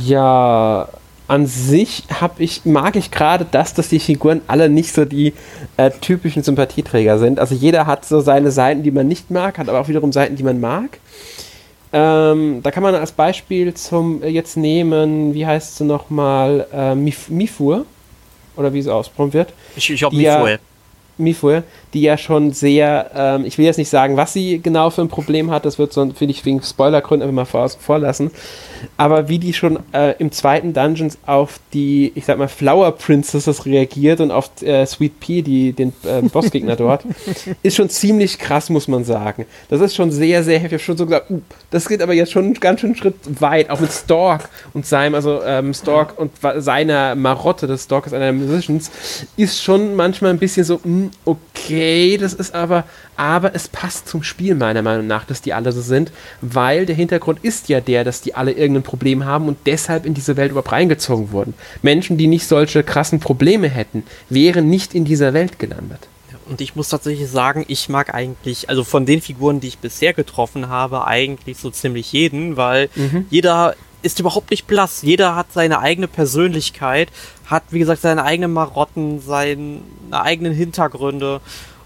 Ja, 0.00 0.88
an 1.32 1.46
sich 1.46 2.02
habe 2.20 2.42
ich, 2.42 2.66
mag 2.66 2.94
ich 2.94 3.10
gerade 3.10 3.46
das, 3.50 3.72
dass 3.72 3.88
die 3.88 4.00
Figuren 4.00 4.42
alle 4.48 4.68
nicht 4.68 4.92
so 4.92 5.06
die 5.06 5.32
äh, 5.78 5.90
typischen 5.90 6.42
Sympathieträger 6.42 7.18
sind. 7.18 7.40
Also 7.40 7.54
jeder 7.54 7.86
hat 7.86 8.04
so 8.04 8.20
seine 8.20 8.50
Seiten, 8.50 8.82
die 8.82 8.90
man 8.90 9.08
nicht 9.08 9.30
mag, 9.30 9.56
hat 9.56 9.70
aber 9.70 9.80
auch 9.80 9.88
wiederum 9.88 10.12
Seiten, 10.12 10.36
die 10.36 10.42
man 10.42 10.60
mag. 10.60 10.98
Ähm, 11.90 12.60
da 12.62 12.70
kann 12.70 12.82
man 12.82 12.94
als 12.94 13.12
Beispiel 13.12 13.72
zum 13.72 14.22
äh, 14.22 14.28
jetzt 14.28 14.58
nehmen, 14.58 15.32
wie 15.32 15.46
heißt 15.46 15.78
sie 15.78 15.84
nochmal, 15.84 16.66
äh, 16.70 16.94
Mif 16.94 17.30
Mifur 17.30 17.86
oder 18.54 18.74
wie 18.74 18.80
es 18.80 18.88
ausgesprochen 18.88 19.32
wird. 19.32 19.54
Ich, 19.74 19.88
ich 19.88 20.00
glaube 20.00 20.14
Mifue. 20.14 20.58
Mifue, 21.18 21.62
die 21.94 22.02
ja 22.02 22.16
schon 22.16 22.52
sehr, 22.52 23.10
ähm, 23.14 23.44
ich 23.44 23.58
will 23.58 23.64
jetzt 23.64 23.78
nicht 23.78 23.88
sagen, 23.88 24.16
was 24.16 24.32
sie 24.32 24.60
genau 24.60 24.90
für 24.90 25.02
ein 25.02 25.08
Problem 25.08 25.50
hat, 25.50 25.64
das 25.64 25.78
wird 25.78 25.92
so, 25.92 26.02
finde 26.10 26.32
ich, 26.32 26.44
wegen 26.44 26.62
Spoilergründen 26.62 27.28
einfach 27.28 27.34
mal 27.34 27.44
vor, 27.44 27.68
vorlassen. 27.68 28.30
Aber 28.96 29.28
wie 29.28 29.38
die 29.38 29.52
schon 29.52 29.78
äh, 29.92 30.14
im 30.18 30.32
zweiten 30.32 30.72
Dungeons 30.72 31.18
auf 31.26 31.60
die, 31.72 32.12
ich 32.14 32.24
sag 32.24 32.38
mal, 32.38 32.48
Flower 32.48 32.92
Princesses 32.92 33.64
reagiert 33.66 34.20
und 34.20 34.30
auf 34.30 34.50
äh, 34.62 34.84
Sweet 34.86 35.20
Pea, 35.20 35.42
die, 35.42 35.72
den 35.72 35.92
äh, 36.04 36.22
Bossgegner 36.22 36.76
dort, 36.76 37.04
ist 37.62 37.76
schon 37.76 37.88
ziemlich 37.88 38.38
krass, 38.38 38.70
muss 38.70 38.88
man 38.88 39.04
sagen. 39.04 39.46
Das 39.68 39.80
ist 39.80 39.94
schon 39.94 40.10
sehr, 40.10 40.42
sehr 40.42 40.58
heftig. 40.58 40.72
Ich 40.72 40.72
habe 40.72 40.84
schon 40.84 40.96
so 40.96 41.06
gesagt, 41.06 41.30
uh, 41.30 41.40
das 41.70 41.88
geht 41.88 42.02
aber 42.02 42.14
jetzt 42.14 42.32
schon 42.32 42.54
ganz 42.54 42.80
schön 42.80 42.90
einen 42.90 42.96
Schritt 42.96 43.14
weit, 43.40 43.70
auch 43.70 43.80
mit 43.80 43.92
Stork 43.92 44.48
und 44.72 44.86
seinem, 44.86 45.14
also 45.14 45.42
ähm, 45.44 45.74
Stork 45.74 46.18
und 46.18 46.32
seiner 46.56 47.14
Marotte, 47.14 47.66
das 47.66 47.84
Stork 47.84 48.06
ist 48.06 48.14
einer 48.14 48.26
der 48.26 48.32
Musicians, 48.32 48.90
ist 49.36 49.62
schon 49.62 49.94
manchmal 49.96 50.30
ein 50.30 50.38
bisschen 50.38 50.64
so, 50.64 50.76
mh, 50.76 50.82
hm, 50.84 51.01
okay, 51.24 52.16
das 52.16 52.34
ist 52.34 52.54
aber, 52.54 52.84
aber 53.16 53.54
es 53.54 53.68
passt 53.68 54.08
zum 54.08 54.22
Spiel 54.22 54.54
meiner 54.54 54.82
Meinung 54.82 55.06
nach, 55.06 55.24
dass 55.24 55.42
die 55.42 55.52
alle 55.52 55.72
so 55.72 55.80
sind, 55.80 56.12
weil 56.40 56.86
der 56.86 56.96
Hintergrund 56.96 57.40
ist 57.42 57.68
ja 57.68 57.80
der, 57.80 58.04
dass 58.04 58.20
die 58.20 58.34
alle 58.34 58.52
irgendein 58.52 58.82
Problem 58.82 59.24
haben 59.24 59.48
und 59.48 59.58
deshalb 59.66 60.06
in 60.06 60.14
diese 60.14 60.36
Welt 60.36 60.50
überhaupt 60.50 60.72
reingezogen 60.72 61.32
wurden. 61.32 61.54
Menschen, 61.82 62.16
die 62.18 62.26
nicht 62.26 62.46
solche 62.46 62.82
krassen 62.82 63.20
Probleme 63.20 63.68
hätten, 63.68 64.04
wären 64.28 64.68
nicht 64.68 64.94
in 64.94 65.04
dieser 65.04 65.34
Welt 65.34 65.58
gelandet. 65.58 66.08
Und 66.46 66.60
ich 66.60 66.74
muss 66.74 66.88
tatsächlich 66.88 67.30
sagen, 67.30 67.64
ich 67.68 67.88
mag 67.88 68.14
eigentlich, 68.14 68.68
also 68.68 68.84
von 68.84 69.06
den 69.06 69.20
Figuren, 69.20 69.60
die 69.60 69.68
ich 69.68 69.78
bisher 69.78 70.12
getroffen 70.12 70.68
habe, 70.68 71.06
eigentlich 71.06 71.56
so 71.58 71.70
ziemlich 71.70 72.12
jeden, 72.12 72.56
weil 72.56 72.90
mhm. 72.94 73.26
jeder 73.30 73.74
ist 74.02 74.20
überhaupt 74.20 74.50
nicht 74.50 74.66
blass. 74.66 75.02
Jeder 75.02 75.36
hat 75.36 75.52
seine 75.52 75.78
eigene 75.78 76.08
Persönlichkeit, 76.08 77.08
hat, 77.52 77.64
wie 77.70 77.78
gesagt, 77.78 78.00
seine 78.00 78.24
eigenen 78.24 78.52
Marotten, 78.52 79.20
seine 79.20 79.80
eigenen 80.10 80.52
Hintergründe. 80.52 81.40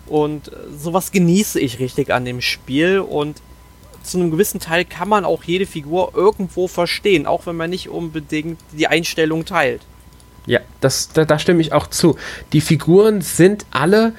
Und 0.07 0.51
sowas 0.79 1.13
genieße 1.13 1.61
ich 1.61 1.79
richtig 1.79 2.13
an 2.13 2.25
dem 2.25 2.41
Spiel. 2.41 3.01
Und 3.01 3.43
zu 4.03 4.19
einem 4.19 4.31
gewissen 4.31 4.61
Teil 4.61 4.85
kann 4.85 5.09
man 5.09 5.25
auch 5.25 5.45
jede 5.45 5.67
Figur 5.67 6.13
irgendwo 6.15 6.69
verstehen, 6.69 7.27
auch 7.27 7.47
wenn 7.47 7.57
man 7.57 7.71
nicht 7.71 7.89
unbedingt 7.89 8.59
die 8.73 8.87
Einstellung 8.87 9.45
teilt. 9.45 9.83
Ja, 10.47 10.61
das, 10.81 11.09
da, 11.09 11.25
da 11.25 11.39
stimme 11.39 11.61
ich 11.61 11.73
auch 11.73 11.89
zu. 11.89 12.17
Die 12.53 12.61
Figuren 12.61 13.21
sind 13.21 13.67
alle 13.73 14.15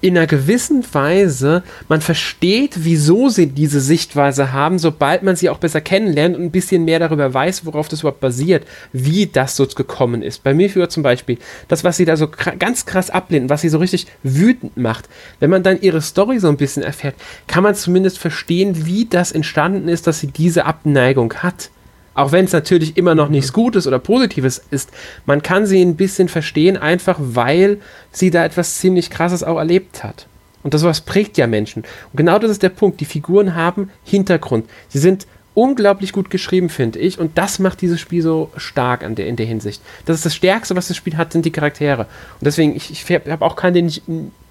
in 0.00 0.16
einer 0.16 0.26
gewissen 0.26 0.84
Weise, 0.92 1.62
man 1.88 2.00
versteht, 2.00 2.84
wieso 2.84 3.28
sie 3.28 3.46
diese 3.46 3.80
Sichtweise 3.80 4.52
haben, 4.52 4.78
sobald 4.78 5.22
man 5.22 5.36
sie 5.36 5.50
auch 5.50 5.58
besser 5.58 5.80
kennenlernt 5.80 6.36
und 6.36 6.42
ein 6.42 6.50
bisschen 6.50 6.84
mehr 6.84 6.98
darüber 6.98 7.32
weiß, 7.32 7.66
worauf 7.66 7.88
das 7.88 8.00
überhaupt 8.00 8.20
basiert, 8.20 8.66
wie 8.92 9.26
das 9.26 9.56
so 9.56 9.66
gekommen 9.66 10.22
ist. 10.22 10.42
Bei 10.42 10.54
mir 10.54 10.70
für 10.70 10.88
zum 10.88 11.02
Beispiel, 11.02 11.38
das, 11.68 11.84
was 11.84 11.96
sie 11.96 12.04
da 12.04 12.16
so 12.16 12.28
ganz 12.58 12.86
krass 12.86 13.10
ablehnen, 13.10 13.50
was 13.50 13.62
sie 13.62 13.68
so 13.68 13.78
richtig 13.78 14.06
wütend 14.22 14.76
macht, 14.76 15.08
wenn 15.40 15.50
man 15.50 15.62
dann 15.62 15.80
ihre 15.80 16.00
Story 16.00 16.38
so 16.38 16.48
ein 16.48 16.56
bisschen 16.56 16.82
erfährt, 16.82 17.16
kann 17.46 17.62
man 17.62 17.74
zumindest 17.74 18.18
verstehen, 18.18 18.86
wie 18.86 19.06
das 19.06 19.32
entstanden 19.32 19.88
ist, 19.88 20.06
dass 20.06 20.20
sie 20.20 20.28
diese 20.28 20.64
Abneigung 20.64 21.34
hat. 21.34 21.70
Auch 22.16 22.32
wenn 22.32 22.46
es 22.46 22.52
natürlich 22.52 22.96
immer 22.96 23.14
noch 23.14 23.28
nichts 23.28 23.52
Gutes 23.52 23.86
oder 23.86 23.98
Positives 23.98 24.62
ist, 24.70 24.90
man 25.26 25.42
kann 25.42 25.66
sie 25.66 25.82
ein 25.82 25.96
bisschen 25.96 26.28
verstehen, 26.28 26.78
einfach 26.78 27.18
weil 27.20 27.78
sie 28.10 28.30
da 28.30 28.42
etwas 28.42 28.76
ziemlich 28.78 29.10
Krasses 29.10 29.44
auch 29.44 29.58
erlebt 29.58 30.02
hat. 30.02 30.26
Und 30.62 30.72
das 30.72 30.82
was 30.82 31.02
prägt 31.02 31.36
ja 31.36 31.46
Menschen. 31.46 31.82
Und 32.12 32.16
genau 32.16 32.38
das 32.38 32.50
ist 32.50 32.62
der 32.62 32.70
Punkt. 32.70 33.00
Die 33.00 33.04
Figuren 33.04 33.54
haben 33.54 33.90
Hintergrund. 34.02 34.64
Sie 34.88 34.98
sind 34.98 35.26
unglaublich 35.52 36.12
gut 36.12 36.30
geschrieben, 36.30 36.70
finde 36.70 36.98
ich. 36.98 37.18
Und 37.18 37.36
das 37.36 37.58
macht 37.58 37.82
dieses 37.82 38.00
Spiel 38.00 38.22
so 38.22 38.50
stark 38.56 39.04
an 39.04 39.14
der, 39.14 39.26
in 39.26 39.36
der 39.36 39.46
Hinsicht. 39.46 39.82
Das 40.06 40.16
ist 40.16 40.24
das 40.24 40.34
Stärkste, 40.34 40.74
was 40.74 40.88
das 40.88 40.96
Spiel 40.96 41.18
hat, 41.18 41.34
sind 41.34 41.44
die 41.44 41.52
Charaktere. 41.52 42.02
Und 42.40 42.46
deswegen, 42.46 42.74
ich, 42.74 42.90
ich 42.90 43.04
habe 43.10 43.44
auch 43.44 43.56
keinen, 43.56 43.74
den 43.74 43.88
ich 43.88 44.02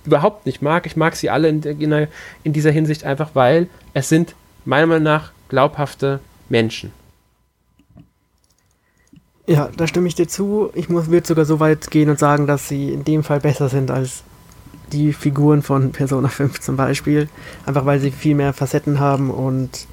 überhaupt 0.06 0.46
nicht 0.46 0.62
mag. 0.62 0.86
Ich 0.86 0.96
mag 0.96 1.16
sie 1.16 1.32
alle 1.32 1.50
in, 1.50 1.64
in, 1.64 2.08
in 2.44 2.54
dieser 2.54 2.72
Hinsicht 2.72 3.06
einfach, 3.06 3.32
weil 3.34 3.70
es 3.96 4.08
sind 4.08 4.36
meiner 4.66 4.86
Meinung 4.86 5.04
nach 5.04 5.32
glaubhafte 5.50 6.20
Menschen. 6.48 6.92
Ja, 9.48 9.70
da 9.76 9.86
stimme 9.86 10.08
ich 10.08 10.16
dir 10.16 10.28
zu. 10.28 10.72
Ich 10.74 10.90
würde 10.90 11.28
sogar 11.28 11.46
so 11.46 11.60
weit 11.60 11.92
gehen 11.92 12.10
und 12.10 12.18
sagen, 12.18 12.48
dass 12.48 12.68
sie 12.68 12.92
in 12.92 13.04
dem 13.04 13.24
Fall 13.24 13.40
besser 13.40 13.70
sind 13.70 13.92
als 13.92 14.24
die 14.92 15.14
Figuren 15.14 15.62
von 15.62 15.92
Persona 15.92 16.28
5 16.28 16.60
zum 16.60 16.78
Beispiel. 16.78 17.30
Einfach 17.66 17.86
weil 17.86 18.00
sie 18.00 18.12
viel 18.12 18.36
mehr 18.36 18.54
Facetten 18.54 19.00
haben 19.00 19.30
und 19.30 19.88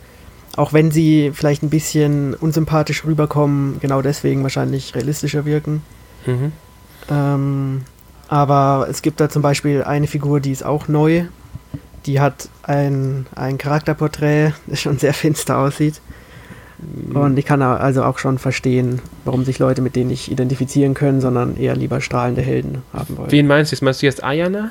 auch 0.56 0.72
wenn 0.72 0.90
sie 0.90 1.32
vielleicht 1.34 1.62
ein 1.62 1.70
bisschen 1.70 2.34
unsympathisch 2.34 3.04
rüberkommen, 3.04 3.78
genau 3.80 4.02
deswegen 4.02 4.42
wahrscheinlich 4.42 4.94
realistischer 4.94 5.44
wirken. 5.44 5.82
Mhm. 6.26 6.52
Ähm, 7.10 7.82
aber 8.28 8.86
es 8.90 9.02
gibt 9.02 9.20
da 9.20 9.28
zum 9.28 9.42
Beispiel 9.42 9.82
eine 9.82 10.06
Figur, 10.06 10.40
die 10.40 10.52
ist 10.52 10.64
auch 10.64 10.88
neu. 10.88 11.24
Die 12.06 12.20
hat 12.20 12.48
ein, 12.62 13.26
ein 13.34 13.58
Charakterporträt, 13.58 14.52
das 14.66 14.80
schon 14.80 14.98
sehr 14.98 15.14
finster 15.14 15.58
aussieht. 15.58 16.00
Und 17.14 17.38
ich 17.38 17.44
kann 17.44 17.62
also 17.62 18.04
auch 18.04 18.18
schon 18.18 18.38
verstehen, 18.38 19.00
warum 19.24 19.44
sich 19.44 19.58
Leute 19.58 19.82
mit 19.82 19.96
denen 19.96 20.08
nicht 20.08 20.30
identifizieren 20.30 20.94
können, 20.94 21.20
sondern 21.20 21.56
eher 21.56 21.76
lieber 21.76 22.00
strahlende 22.00 22.42
Helden 22.42 22.82
haben 22.92 23.16
wollen. 23.16 23.30
Wen 23.30 23.46
meinst 23.46 23.72
du 23.72 23.76
jetzt? 23.76 23.82
Meinst 23.82 24.02
du 24.02 24.06
jetzt 24.06 24.24
Ayana? 24.24 24.70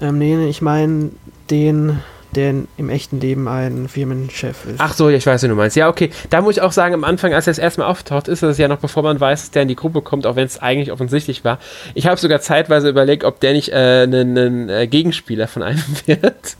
Ähm, 0.00 0.18
nee, 0.18 0.46
ich 0.48 0.62
meine 0.62 1.10
den, 1.50 1.98
der 2.34 2.54
im 2.76 2.88
echten 2.88 3.20
Leben 3.20 3.48
ein 3.48 3.88
Firmenchef 3.88 4.66
ist. 4.66 4.76
Ach 4.78 4.94
so, 4.94 5.08
ich 5.08 5.26
weiß, 5.26 5.42
wie 5.42 5.48
du 5.48 5.54
meinst. 5.54 5.76
Ja, 5.76 5.88
okay. 5.88 6.10
Da 6.30 6.40
muss 6.40 6.56
ich 6.56 6.62
auch 6.62 6.72
sagen, 6.72 6.94
am 6.94 7.04
Anfang, 7.04 7.32
als 7.32 7.46
er 7.46 7.52
das 7.52 7.58
erstmal 7.58 7.88
auftaucht, 7.88 8.28
ist 8.28 8.42
es 8.42 8.58
ja 8.58 8.68
noch, 8.68 8.78
bevor 8.78 9.02
man 9.02 9.18
weiß, 9.18 9.42
dass 9.42 9.50
der 9.50 9.62
in 9.62 9.68
die 9.68 9.76
Gruppe 9.76 10.02
kommt, 10.02 10.26
auch 10.26 10.36
wenn 10.36 10.46
es 10.46 10.60
eigentlich 10.60 10.92
offensichtlich 10.92 11.44
war. 11.44 11.58
Ich 11.94 12.06
habe 12.06 12.20
sogar 12.20 12.40
zeitweise 12.40 12.88
überlegt, 12.88 13.24
ob 13.24 13.40
der 13.40 13.54
nicht 13.54 13.70
äh, 13.70 14.04
ein 14.04 14.68
äh, 14.68 14.86
Gegenspieler 14.86 15.48
von 15.48 15.62
einem 15.62 15.82
wird. 16.06 16.56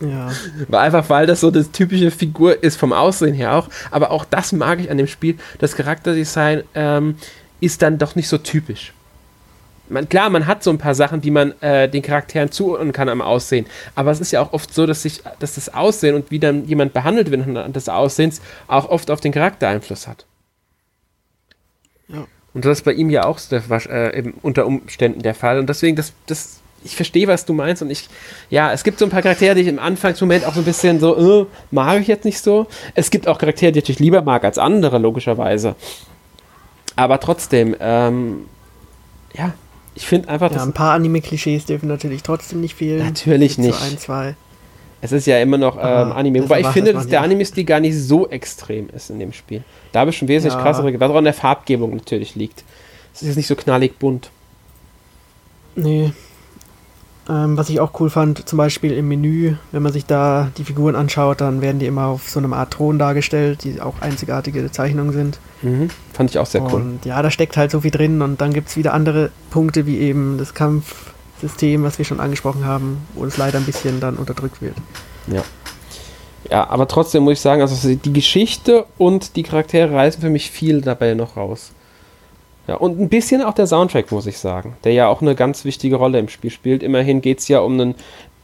Ja. 0.00 0.30
Weil 0.68 0.80
einfach, 0.80 1.08
weil 1.08 1.26
das 1.26 1.40
so 1.40 1.48
eine 1.48 1.70
typische 1.70 2.10
Figur 2.10 2.62
ist 2.62 2.76
vom 2.76 2.92
Aussehen 2.92 3.34
her 3.34 3.54
auch. 3.54 3.68
Aber 3.90 4.10
auch 4.10 4.24
das 4.24 4.52
mag 4.52 4.80
ich 4.80 4.90
an 4.90 4.98
dem 4.98 5.06
Spiel. 5.06 5.36
Das 5.58 5.74
Charakterdesign 5.74 6.64
ähm, 6.74 7.16
ist 7.60 7.82
dann 7.82 7.98
doch 7.98 8.14
nicht 8.14 8.28
so 8.28 8.38
typisch. 8.38 8.92
Man, 9.88 10.08
klar, 10.08 10.30
man 10.30 10.46
hat 10.46 10.64
so 10.64 10.70
ein 10.70 10.78
paar 10.78 10.94
Sachen, 10.94 11.20
die 11.20 11.30
man 11.30 11.52
äh, 11.62 11.88
den 11.88 12.02
Charakteren 12.02 12.50
zuordnen 12.50 12.92
kann 12.92 13.08
am 13.08 13.22
Aussehen. 13.22 13.66
Aber 13.94 14.10
es 14.10 14.20
ist 14.20 14.32
ja 14.32 14.42
auch 14.42 14.52
oft 14.52 14.74
so, 14.74 14.84
dass, 14.84 15.02
sich, 15.02 15.22
dass 15.38 15.54
das 15.54 15.72
Aussehen 15.72 16.14
und 16.14 16.30
wie 16.30 16.40
dann 16.40 16.66
jemand 16.66 16.92
behandelt 16.92 17.30
wird 17.30 17.46
anhand 17.46 17.76
des 17.76 17.88
Aussehens 17.88 18.40
auch 18.66 18.88
oft 18.88 19.10
auf 19.10 19.20
den 19.20 19.32
Charakter 19.32 19.68
Einfluss 19.68 20.08
hat. 20.08 20.26
Ja. 22.08 22.26
Und 22.52 22.64
das 22.64 22.78
ist 22.78 22.84
bei 22.84 22.92
ihm 22.92 23.10
ja 23.10 23.24
auch 23.24 23.38
der, 23.38 23.62
äh, 23.70 24.32
unter 24.42 24.66
Umständen 24.66 25.22
der 25.22 25.34
Fall. 25.34 25.58
Und 25.58 25.68
deswegen, 25.68 25.94
das, 25.94 26.12
das 26.26 26.60
ich 26.86 26.96
verstehe, 26.96 27.26
was 27.26 27.44
du 27.44 27.52
meinst 27.52 27.82
und 27.82 27.90
ich, 27.90 28.08
ja, 28.48 28.72
es 28.72 28.84
gibt 28.84 28.98
so 28.98 29.04
ein 29.04 29.10
paar 29.10 29.22
Charaktere, 29.22 29.54
die 29.54 29.62
ich 29.62 29.66
im 29.66 29.78
Anfangsmoment 29.78 30.46
auch 30.46 30.54
so 30.54 30.60
ein 30.60 30.64
bisschen 30.64 31.00
so, 31.00 31.42
äh, 31.42 31.46
mag 31.70 32.00
ich 32.00 32.06
jetzt 32.06 32.24
nicht 32.24 32.40
so. 32.40 32.66
Es 32.94 33.10
gibt 33.10 33.28
auch 33.28 33.38
Charaktere, 33.38 33.72
die 33.72 33.78
ich 33.78 33.84
natürlich 33.84 34.00
lieber 34.00 34.22
mag 34.22 34.44
als 34.44 34.58
andere, 34.58 34.98
logischerweise. 34.98 35.74
Aber 36.94 37.20
trotzdem, 37.20 37.76
ähm, 37.80 38.46
ja, 39.34 39.52
ich 39.94 40.06
finde 40.06 40.28
einfach, 40.28 40.52
ja, 40.52 40.62
ein 40.62 40.72
paar 40.72 40.94
Anime-Klischees 40.94 41.66
dürfen 41.66 41.88
natürlich 41.88 42.22
trotzdem 42.22 42.60
nicht 42.60 42.74
fehlen. 42.74 43.04
Natürlich 43.04 43.58
nicht. 43.58 43.78
So 43.78 43.84
ein, 43.84 43.98
zwei. 43.98 44.36
Es 45.02 45.12
ist 45.12 45.26
ja 45.26 45.38
immer 45.40 45.58
noch 45.58 45.76
ähm, 45.76 46.12
Anime. 46.12 46.42
Wobei 46.42 46.60
ich 46.60 46.66
finde, 46.68 46.92
dass 46.92 47.06
der 47.06 47.20
Anime-Stil 47.20 47.64
gar 47.64 47.80
nicht 47.80 47.96
so 47.96 48.28
extrem 48.28 48.88
ist 48.90 49.10
in 49.10 49.18
dem 49.18 49.32
Spiel. 49.32 49.62
Da 49.92 50.00
habe 50.00 50.10
ich 50.10 50.16
schon 50.16 50.28
wesentlich 50.28 50.54
ja. 50.54 50.62
krassere, 50.62 50.98
was 50.98 51.10
auch 51.10 51.16
an 51.16 51.24
der 51.24 51.34
Farbgebung 51.34 51.94
natürlich 51.94 52.34
liegt. 52.34 52.64
Es 53.14 53.22
ist 53.22 53.28
jetzt 53.28 53.36
nicht 53.36 53.46
so 53.46 53.56
knallig 53.56 53.98
bunt. 53.98 54.30
Nee, 55.74 56.12
ähm, 57.28 57.56
was 57.56 57.68
ich 57.68 57.80
auch 57.80 57.98
cool 57.98 58.08
fand, 58.08 58.48
zum 58.48 58.56
Beispiel 58.56 58.92
im 58.92 59.08
Menü, 59.08 59.56
wenn 59.72 59.82
man 59.82 59.92
sich 59.92 60.06
da 60.06 60.50
die 60.56 60.64
Figuren 60.64 60.94
anschaut, 60.94 61.40
dann 61.40 61.60
werden 61.60 61.78
die 61.78 61.86
immer 61.86 62.06
auf 62.06 62.28
so 62.28 62.38
einem 62.38 62.52
Art 62.52 62.72
Thron 62.72 62.98
dargestellt, 62.98 63.64
die 63.64 63.80
auch 63.80 64.00
einzigartige 64.00 64.70
Zeichnungen 64.70 65.12
sind. 65.12 65.38
Mhm. 65.62 65.90
Fand 66.12 66.30
ich 66.30 66.38
auch 66.38 66.46
sehr 66.46 66.62
cool. 66.62 66.74
Und 66.74 67.04
ja, 67.04 67.20
da 67.22 67.30
steckt 67.30 67.56
halt 67.56 67.70
so 67.70 67.80
viel 67.80 67.90
drin 67.90 68.22
und 68.22 68.40
dann 68.40 68.52
gibt 68.52 68.68
es 68.68 68.76
wieder 68.76 68.94
andere 68.94 69.30
Punkte, 69.50 69.86
wie 69.86 69.98
eben 69.98 70.38
das 70.38 70.54
Kampfsystem, 70.54 71.82
was 71.82 71.98
wir 71.98 72.04
schon 72.04 72.20
angesprochen 72.20 72.64
haben, 72.64 72.98
wo 73.14 73.24
es 73.24 73.36
leider 73.36 73.58
ein 73.58 73.64
bisschen 73.64 73.98
dann 73.98 74.16
unterdrückt 74.16 74.62
wird. 74.62 74.76
Ja. 75.26 75.42
Ja, 76.48 76.68
aber 76.70 76.86
trotzdem 76.86 77.24
muss 77.24 77.34
ich 77.34 77.40
sagen, 77.40 77.60
also 77.60 77.92
die 77.92 78.12
Geschichte 78.12 78.84
und 78.98 79.34
die 79.34 79.42
Charaktere 79.42 79.92
reißen 79.92 80.20
für 80.20 80.30
mich 80.30 80.50
viel 80.50 80.80
dabei 80.80 81.14
noch 81.14 81.36
raus. 81.36 81.72
Ja, 82.66 82.74
und 82.76 83.00
ein 83.00 83.08
bisschen 83.08 83.42
auch 83.42 83.54
der 83.54 83.66
Soundtrack, 83.66 84.10
muss 84.10 84.26
ich 84.26 84.38
sagen, 84.38 84.76
der 84.84 84.92
ja 84.92 85.08
auch 85.08 85.22
eine 85.22 85.34
ganz 85.34 85.64
wichtige 85.64 85.96
Rolle 85.96 86.18
im 86.18 86.28
Spiel 86.28 86.50
spielt. 86.50 86.82
Immerhin 86.82 87.20
geht 87.20 87.38
es 87.38 87.48
ja 87.48 87.60
um 87.60 87.74
einen 87.74 87.94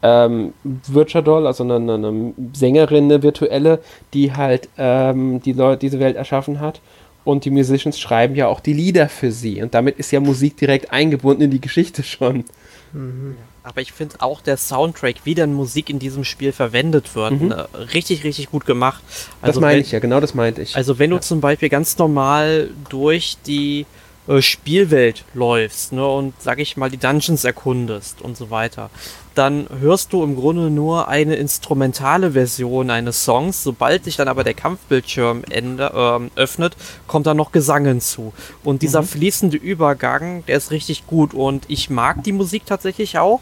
ähm, 0.03 0.53
Virtual, 0.63 1.47
also 1.47 1.65
eine, 1.65 1.77
eine, 1.77 2.35
Sängerin, 2.53 3.05
eine 3.05 3.23
virtuelle, 3.23 3.81
die 4.15 4.35
halt 4.35 4.69
ähm, 4.79 5.41
die 5.43 5.53
Leute, 5.53 5.81
diese 5.81 5.99
Welt 5.99 6.17
erschaffen 6.17 6.61
hat. 6.61 6.81
Und 7.25 7.45
die 7.45 7.51
Musicians 7.51 8.01
schreiben 8.01 8.35
ja 8.35 8.49
auch 8.49 8.59
die 8.59 8.73
Lieder 8.73 9.09
für 9.09 9.31
sie. 9.31 9.63
Und 9.63 9.75
damit 9.75 9.99
ist 9.99 10.11
ja 10.11 10.19
Musik 10.19 10.57
direkt 10.57 10.93
eingebunden 10.93 11.43
in 11.43 11.51
die 11.51 11.61
Geschichte 11.61 12.03
schon. 12.03 12.45
Mhm. 12.93 13.37
Aber 13.65 13.81
ich 13.81 13.93
finde 13.93 14.17
auch 14.19 14.41
der 14.41 14.57
Soundtrack, 14.57 15.17
wie 15.23 15.37
dann 15.37 15.55
Musik 15.55 15.89
in 15.89 16.01
diesem 16.01 16.25
Spiel 16.25 16.51
verwendet 16.51 17.15
wird, 17.15 17.41
mhm. 17.41 17.49
ne, 17.49 17.69
richtig, 17.95 18.25
richtig 18.25 18.51
gut 18.51 18.67
gemacht. 18.67 19.03
Also 19.41 19.61
das 19.61 19.61
meine 19.61 19.81
ich 19.81 19.93
ja, 19.93 20.01
genau 20.01 20.19
das 20.19 20.35
meinte 20.35 20.63
ich. 20.63 20.75
Also 20.75 20.99
wenn 20.99 21.13
ja. 21.13 21.19
du 21.19 21.23
zum 21.23 21.41
Beispiel 21.41 21.69
ganz 21.69 21.97
normal 21.97 22.71
durch 22.89 23.37
die 23.47 23.87
äh, 24.29 24.41
Spielwelt 24.41 25.25
läufst 25.35 25.93
ne, 25.93 26.07
und, 26.07 26.35
sag 26.41 26.59
ich 26.59 26.77
mal, 26.77 26.91
die 26.91 26.97
Dungeons 26.97 27.45
erkundest 27.45 28.23
und 28.23 28.37
so 28.37 28.51
weiter, 28.51 28.91
dann 29.35 29.67
hörst 29.81 30.13
du 30.13 30.23
im 30.23 30.37
Grunde 30.37 30.71
nur 30.71 31.09
eine 31.09 31.37
instrumentale 31.37 32.33
Version 32.33 32.91
eines 32.91 33.25
Songs. 33.25 33.63
Sobald 33.63 34.05
sich 34.05 34.17
dann 34.17 34.29
aber 34.29 34.45
der 34.45 34.55
Kampfbildschirm 34.55 35.43
ende, 35.51 36.31
äh, 36.37 36.41
öffnet, 36.41 36.77
kommt 37.07 37.27
da 37.27 37.35
noch 37.35 37.53
Gesang 37.53 37.85
hinzu. 37.85 38.33
Und 38.63 38.83
dieser 38.83 39.03
mhm. 39.03 39.07
fließende 39.07 39.57
Übergang, 39.57 40.45
der 40.47 40.57
ist 40.57 40.71
richtig 40.71 41.07
gut 41.07 41.35
und 41.35 41.65
ich 41.69 41.91
mag 41.91 42.23
die 42.25 42.33
Musik 42.33 42.67
tatsächlich 42.67 43.19
auch. 43.19 43.41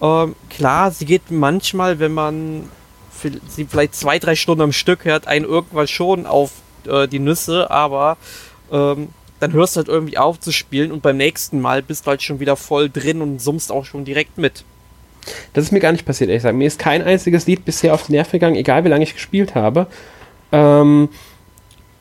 Ähm, 0.00 0.34
klar, 0.50 0.90
sie 0.90 1.04
geht 1.04 1.30
manchmal, 1.30 1.98
wenn 1.98 2.12
man 2.12 2.68
sie 3.48 3.64
vielleicht 3.64 3.94
zwei, 3.94 4.18
drei 4.18 4.36
Stunden 4.36 4.62
am 4.62 4.72
Stück 4.72 5.04
hört, 5.04 5.26
einen 5.26 5.44
irgendwann 5.44 5.88
schon 5.88 6.26
auf 6.26 6.52
äh, 6.86 7.08
die 7.08 7.18
Nüsse, 7.18 7.70
aber 7.70 8.16
ähm, 8.70 9.08
dann 9.40 9.52
hörst 9.52 9.76
du 9.76 9.78
halt 9.78 9.88
irgendwie 9.88 10.18
auf 10.18 10.40
zu 10.40 10.52
spielen 10.52 10.92
und 10.92 11.02
beim 11.02 11.16
nächsten 11.16 11.60
Mal 11.60 11.82
bist 11.82 12.06
du 12.06 12.10
halt 12.10 12.22
schon 12.22 12.40
wieder 12.40 12.56
voll 12.56 12.90
drin 12.90 13.22
und 13.22 13.40
summst 13.40 13.70
auch 13.72 13.84
schon 13.84 14.04
direkt 14.04 14.38
mit. 14.38 14.64
Das 15.52 15.64
ist 15.64 15.72
mir 15.72 15.80
gar 15.80 15.92
nicht 15.92 16.06
passiert, 16.06 16.30
ehrlich 16.30 16.42
gesagt. 16.42 16.56
Mir 16.56 16.66
ist 16.66 16.78
kein 16.78 17.02
einziges 17.02 17.46
Lied 17.46 17.64
bisher 17.64 17.94
auf 17.94 18.06
die 18.06 18.12
Nerven 18.12 18.32
gegangen, 18.32 18.56
egal 18.56 18.84
wie 18.84 18.88
lange 18.88 19.04
ich 19.04 19.14
gespielt 19.14 19.54
habe. 19.54 19.86
Ähm, 20.52 21.08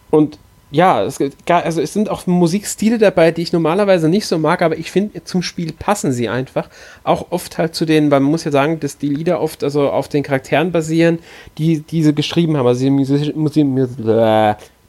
und 0.10 0.40
ja, 0.70 1.04
es, 1.04 1.20
also 1.48 1.82
es 1.82 1.94
sind 1.94 2.10
auch 2.10 2.28
Musikstile 2.28 2.98
dabei, 2.98 3.32
die 3.32 3.42
ich 3.42 3.54
normalerweise 3.54 4.10
nicht 4.10 4.28
so 4.28 4.38
mag, 4.38 4.62
aber 4.62 4.78
ich 4.78 4.92
finde, 4.92 5.24
zum 5.24 5.42
Spiel 5.42 5.72
passen 5.72 6.12
sie 6.12 6.28
einfach. 6.28 6.70
Auch 7.04 7.28
oft 7.30 7.58
halt 7.58 7.74
zu 7.74 7.86
den, 7.86 8.12
weil 8.12 8.20
man 8.20 8.32
muss 8.32 8.44
ja 8.44 8.52
sagen, 8.52 8.80
dass 8.80 8.98
die 8.98 9.08
Lieder 9.08 9.40
oft 9.40 9.64
also 9.64 9.90
auf 9.90 10.10
den 10.10 10.24
Charakteren 10.24 10.72
basieren, 10.72 11.20
die 11.58 11.80
diese 11.82 12.14
geschrieben 12.14 12.58
haben, 12.58 12.68
also 12.68 12.82
die 12.82 12.90
Music 12.90 13.36
Musik 13.36 13.66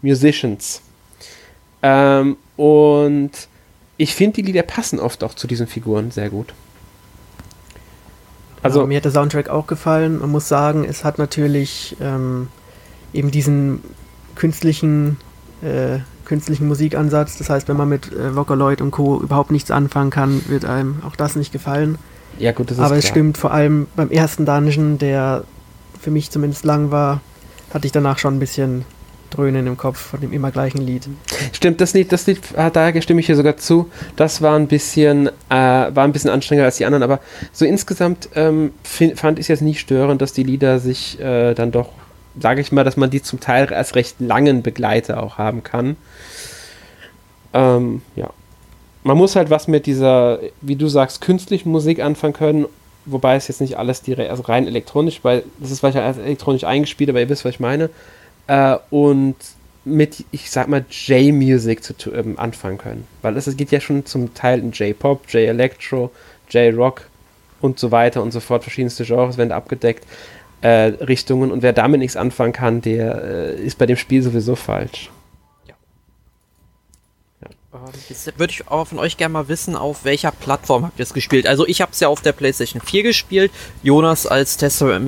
Musicians. 0.03 0.82
Ähm, 1.83 2.37
und 2.57 3.31
ich 3.97 4.14
finde, 4.14 4.37
die 4.37 4.43
Lieder 4.43 4.62
passen 4.62 4.99
oft 5.01 5.22
auch 5.24 5.35
zu 5.35 5.47
diesen 5.47 5.66
Figuren 5.66 6.11
sehr 6.11 6.31
gut. 6.31 6.55
Also 8.62 8.81
ja, 8.81 8.87
mir 8.87 8.97
hat 8.97 9.05
der 9.05 9.12
Soundtrack 9.12 9.49
auch 9.49 9.66
gefallen. 9.66 10.20
Man 10.20 10.31
muss 10.31 10.49
sagen, 10.49 10.85
es 10.85 11.05
hat 11.05 11.18
natürlich 11.18 11.97
ähm, 12.01 12.49
eben 13.12 13.31
diesen 13.31 13.83
künstlichen, 14.35 15.16
äh, 15.62 15.99
künstlichen 16.24 16.66
Musikansatz. 16.66 17.39
Das 17.39 17.51
heißt, 17.51 17.68
wenn 17.68 17.76
man 17.76 17.89
mit 17.89 18.12
äh, 18.12 18.35
Vocaloid 18.35 18.81
und 18.81 18.91
Co. 18.91 19.20
überhaupt 19.20 19.51
nichts 19.51 19.70
anfangen 19.70 20.11
kann, 20.11 20.43
wird 20.49 20.64
einem 20.64 21.03
auch 21.07 21.16
das 21.16 21.37
nicht 21.37 21.53
gefallen. 21.53 21.99
Ja, 22.39 22.53
gut, 22.53 22.70
das 22.70 22.79
ist 22.79 22.85
Aber 22.85 22.91
klar. 22.91 22.99
es 22.99 23.09
stimmt, 23.09 23.39
vor 23.39 23.53
allem 23.53 23.87
beim 23.97 24.11
ersten 24.11 24.47
Dungeon, 24.47 24.99
der 24.99 25.45
für 26.01 26.11
mich 26.11 26.31
zumindest 26.31 26.64
lang 26.64 26.91
war, 26.91 27.20
hatte 27.72 27.87
ich 27.87 27.93
danach 27.93 28.18
schon 28.18 28.37
ein 28.37 28.41
bisschen 28.41 28.85
Dröhnen 29.31 29.66
im 29.66 29.76
Kopf 29.76 29.99
von 29.99 30.20
dem 30.20 30.33
immer 30.33 30.51
gleichen 30.51 30.79
Lied. 30.79 31.09
Stimmt, 31.53 31.81
das 31.81 31.95
Lied, 31.95 32.12
das 32.12 32.26
Lied, 32.26 32.41
ah, 32.57 32.70
da 32.70 33.01
stimme 33.01 33.20
ich 33.20 33.26
hier 33.26 33.37
sogar 33.37 33.57
zu. 33.57 33.91
Das 34.16 34.43
war 34.43 34.57
ein 34.57 34.68
bisschen, 34.68 35.29
äh, 35.29 35.31
war 35.51 36.05
ein 36.05 36.12
bisschen 36.12 36.31
anstrengender 36.31 36.66
als 36.66 36.76
die 36.76 36.85
anderen, 36.85 37.03
aber 37.03 37.20
so 37.53 37.64
insgesamt 37.64 38.29
ähm, 38.35 38.72
find, 38.83 39.18
fand 39.18 39.39
ich 39.39 39.45
es 39.45 39.49
jetzt 39.49 39.62
nicht 39.62 39.81
störend, 39.81 40.22
dass 40.22 40.33
die 40.33 40.43
Lieder 40.43 40.79
sich 40.79 41.20
äh, 41.20 41.55
dann 41.55 41.70
doch, 41.70 41.91
sage 42.41 42.61
ich 42.61 42.72
mal, 42.72 42.85
dass 42.85 42.97
man 42.97 43.11
die 43.11 43.22
zum 43.22 43.41
Teil 43.41 43.72
als 43.72 43.95
recht 43.95 44.16
langen 44.20 44.62
Begleiter 44.62 45.22
auch 45.22 45.39
haben 45.39 45.62
kann. 45.62 45.97
Ähm, 47.53 48.03
ja. 48.16 48.31
Man 49.05 49.16
muss 49.16 49.37
halt 49.37 49.51
was 49.51 49.68
mit 49.68 49.87
dieser, 49.87 50.41
wie 50.61 50.76
du 50.76 50.89
sagst, 50.89 51.20
künstlichen 51.20 51.70
Musik 51.70 52.01
anfangen 52.01 52.35
können, 52.35 52.66
wobei 53.07 53.37
es 53.37 53.49
jetzt 53.49 53.61
nicht 53.61 53.79
alles 53.79 54.03
direkt, 54.03 54.31
also 54.31 54.43
rein 54.43 54.66
elektronisch, 54.66 55.20
weil 55.22 55.45
das 55.61 55.70
ist 55.70 55.81
vielleicht 55.81 55.97
elektronisch 55.97 56.64
eingespielt, 56.64 57.11
aber 57.11 57.20
ihr 57.20 57.29
wisst, 57.29 57.45
was 57.45 57.55
ich 57.55 57.61
meine 57.61 57.91
äh, 58.49 58.76
und 58.90 59.36
mit, 59.84 60.24
ich 60.32 60.51
sag 60.51 60.68
mal, 60.68 60.84
J-Music 60.90 61.82
zu 61.82 61.94
ähm, 62.12 62.38
anfangen 62.38 62.78
können. 62.78 63.07
Weil 63.22 63.36
es, 63.36 63.57
geht 63.57 63.70
ja 63.70 63.80
schon 63.80 64.05
zum 64.05 64.34
Teil 64.34 64.59
in 64.59 64.72
J-Pop, 64.72 65.22
J-Electro, 65.28 66.11
J-Rock 66.51 67.09
und 67.61 67.78
so 67.78 67.90
weiter 67.90 68.22
und 68.22 68.32
so 68.32 68.40
fort. 68.40 68.64
Verschiedenste 68.64 69.05
Genres 69.05 69.38
werden 69.38 69.53
abgedeckt, 69.53 70.05
äh, 70.61 70.68
Richtungen. 70.68 71.51
Und 71.51 71.62
wer 71.62 71.72
damit 71.72 72.01
nichts 72.01 72.16
anfangen 72.16 72.53
kann, 72.53 72.82
der 72.82 73.22
äh, 73.22 73.62
ist 73.62 73.78
bei 73.78 73.86
dem 73.86 73.96
Spiel 73.96 74.22
sowieso 74.22 74.57
falsch. 74.57 75.11
Ja. 75.66 75.74
ja. 77.42 77.78
Jetzt 78.09 78.38
würde 78.38 78.53
ich 78.53 78.66
aber 78.66 78.84
von 78.84 78.99
euch 78.99 79.16
gerne 79.16 79.32
mal 79.32 79.49
wissen, 79.49 79.74
auf 79.74 80.05
welcher 80.05 80.32
Plattform 80.32 80.84
habt 80.84 80.99
ihr 80.99 81.05
es 81.05 81.14
gespielt? 81.14 81.46
Also 81.46 81.66
ich 81.66 81.80
habe 81.80 81.92
es 81.92 82.01
ja 82.01 82.09
auf 82.09 82.20
der 82.20 82.32
PlayStation 82.32 82.82
4 82.82 83.05
gespielt, 83.05 83.53
Jonas 83.82 84.26
als 84.26 84.59
Tester 84.59 85.01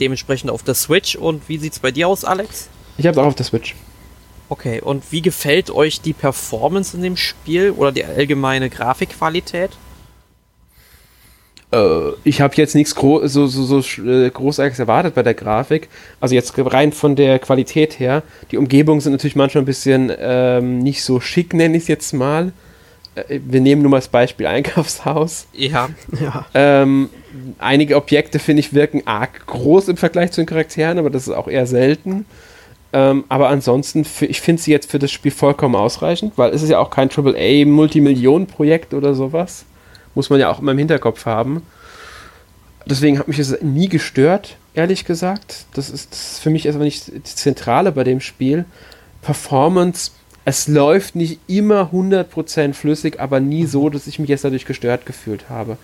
dementsprechend 0.00 0.50
auf 0.50 0.62
der 0.62 0.74
Switch. 0.74 1.14
Und 1.14 1.48
wie 1.48 1.58
sieht 1.58 1.74
es 1.74 1.78
bei 1.78 1.90
dir 1.90 2.08
aus, 2.08 2.24
Alex? 2.24 2.68
Ich 2.96 3.06
habe 3.06 3.18
es 3.18 3.18
auch 3.18 3.28
auf 3.28 3.34
der 3.34 3.46
Switch. 3.46 3.74
Okay, 4.48 4.80
und 4.80 5.10
wie 5.10 5.22
gefällt 5.22 5.70
euch 5.70 6.00
die 6.00 6.12
Performance 6.12 6.96
in 6.96 7.02
dem 7.02 7.16
Spiel 7.16 7.70
oder 7.70 7.92
die 7.92 8.04
allgemeine 8.04 8.70
Grafikqualität? 8.70 9.70
Äh, 11.72 12.12
ich 12.24 12.40
habe 12.40 12.54
jetzt 12.56 12.74
nichts 12.74 12.94
gro 12.94 13.26
so, 13.26 13.46
so, 13.46 13.80
so 13.80 14.02
äh, 14.02 14.30
Großartiges 14.30 14.78
erwartet 14.78 15.14
bei 15.14 15.22
der 15.22 15.34
Grafik. 15.34 15.88
Also 16.20 16.34
jetzt 16.34 16.52
rein 16.56 16.92
von 16.92 17.16
der 17.16 17.38
Qualität 17.38 17.98
her. 17.98 18.22
Die 18.50 18.58
Umgebungen 18.58 19.00
sind 19.00 19.12
natürlich 19.12 19.36
manchmal 19.36 19.62
ein 19.62 19.66
bisschen 19.66 20.12
ähm, 20.16 20.78
nicht 20.78 21.02
so 21.02 21.20
schick, 21.20 21.54
nenne 21.54 21.76
ich 21.76 21.84
es 21.84 21.88
jetzt 21.88 22.12
mal. 22.12 22.52
Äh, 23.14 23.40
wir 23.44 23.60
nehmen 23.60 23.82
nur 23.82 23.90
mal 23.90 23.98
das 23.98 24.08
Beispiel 24.08 24.46
Einkaufshaus. 24.46 25.46
Ja. 25.52 25.88
ja. 26.20 26.46
Ähm, 26.54 27.10
einige 27.58 27.96
Objekte, 27.96 28.38
finde 28.38 28.60
ich, 28.60 28.72
wirken 28.72 29.02
arg 29.06 29.46
groß 29.46 29.88
im 29.88 29.96
Vergleich 29.96 30.32
zu 30.32 30.40
den 30.42 30.46
Charakteren, 30.46 30.98
aber 30.98 31.10
das 31.10 31.26
ist 31.26 31.34
auch 31.34 31.48
eher 31.48 31.66
selten. 31.66 32.26
Ähm, 32.94 33.24
aber 33.28 33.48
ansonsten, 33.48 34.04
für, 34.04 34.26
ich 34.26 34.40
finde 34.40 34.62
sie 34.62 34.70
jetzt 34.70 34.88
für 34.88 35.00
das 35.00 35.10
Spiel 35.10 35.32
vollkommen 35.32 35.74
ausreichend, 35.74 36.34
weil 36.36 36.52
es 36.52 36.62
ist 36.62 36.70
ja 36.70 36.78
auch 36.78 36.90
kein 36.90 37.10
AAA-Multimillionen-Projekt 37.10 38.94
oder 38.94 39.14
sowas. 39.14 39.64
Muss 40.14 40.30
man 40.30 40.38
ja 40.38 40.48
auch 40.48 40.60
immer 40.60 40.70
im 40.70 40.78
Hinterkopf 40.78 41.26
haben. 41.26 41.62
Deswegen 42.86 43.18
hat 43.18 43.26
mich 43.26 43.38
das 43.38 43.60
nie 43.62 43.88
gestört, 43.88 44.58
ehrlich 44.74 45.04
gesagt. 45.04 45.66
Das 45.74 45.90
ist, 45.90 46.12
das 46.12 46.32
ist 46.34 46.38
für 46.38 46.50
mich 46.50 46.66
erstmal 46.66 46.84
nicht 46.84 47.10
das 47.20 47.34
Zentrale 47.34 47.90
bei 47.90 48.04
dem 48.04 48.20
Spiel. 48.20 48.64
Performance, 49.22 50.12
es 50.44 50.68
läuft 50.68 51.16
nicht 51.16 51.40
immer 51.48 51.90
100% 51.92 52.74
flüssig, 52.74 53.18
aber 53.18 53.40
nie 53.40 53.66
so, 53.66 53.90
dass 53.90 54.06
ich 54.06 54.20
mich 54.20 54.28
jetzt 54.28 54.44
dadurch 54.44 54.66
gestört 54.66 55.04
gefühlt 55.04 55.50
habe. 55.50 55.78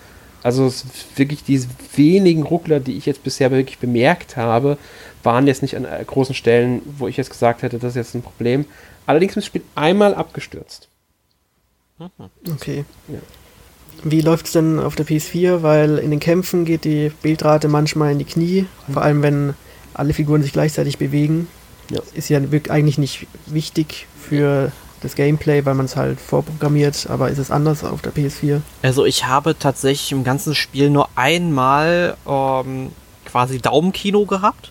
Also 0.45 0.73
wirklich 1.17 1.43
diese 1.43 1.67
wenigen 1.97 2.45
Ruckler, 2.45 2.79
die 2.79 2.97
ich 2.97 3.07
jetzt 3.07 3.25
bisher 3.25 3.51
wirklich 3.51 3.79
bemerkt 3.79 4.37
habe, 4.37 4.79
waren 5.23 5.47
jetzt 5.47 5.63
nicht 5.63 5.77
an 5.77 5.85
äh, 5.85 6.03
großen 6.05 6.35
Stellen, 6.35 6.83
wo 6.99 7.09
ich 7.09 7.17
jetzt 7.17 7.31
gesagt 7.31 7.63
hätte, 7.63 7.79
das 7.79 7.91
ist 7.91 7.97
jetzt 7.97 8.15
ein 8.15 8.23
Problem. 8.23 8.65
Allerdings 9.07 9.33
ist 9.33 9.37
das 9.37 9.47
Spiel 9.47 9.63
einmal 9.75 10.15
abgestürzt. 10.15 10.89
Mhm. 11.99 12.09
Okay. 12.53 12.85
Ja. 13.09 13.19
Wie 14.03 14.21
läuft 14.21 14.47
es 14.47 14.53
denn 14.53 14.79
auf 14.79 14.95
der 14.95 15.07
PS4? 15.07 15.63
Weil 15.63 15.99
in 15.99 16.11
den 16.11 16.21
Kämpfen 16.21 16.65
geht 16.65 16.85
die 16.85 17.11
Bildrate 17.23 17.69
manchmal 17.69 18.13
in 18.13 18.19
die 18.19 18.25
Knie, 18.25 18.67
mhm. 18.87 18.93
vor 18.93 19.03
allem 19.03 19.23
wenn 19.23 19.55
alle 19.95 20.15
Figuren 20.15 20.43
sich 20.43 20.53
gleichzeitig 20.53 20.99
bewegen. 20.99 21.49
Ja. 21.91 22.01
Ist 22.15 22.29
ja 22.29 22.41
eigentlich 22.69 22.99
nicht 22.99 23.27
wichtig 23.47 24.07
für 24.19 24.73
das 25.03 25.15
Gameplay, 25.15 25.65
weil 25.65 25.75
man 25.75 25.87
es 25.87 25.97
halt 25.97 26.21
vorprogrammiert, 26.21 27.09
aber 27.09 27.31
ist 27.31 27.39
es 27.39 27.51
anders 27.51 27.85
auf 27.85 28.03
der 28.03 28.13
PS4? 28.13 28.61
Also 28.83 29.05
ich 29.05 29.27
habe 29.27 29.59
tatsächlich 29.59 30.13
im 30.13 30.25
ganzen 30.25 30.55
Spiel 30.55 30.91
nur 30.91 31.09
einmal 31.17 32.17
ähm, 32.27 32.93
quasi 33.25 33.59
Daumenkino 33.59 34.27
gehabt. 34.27 34.71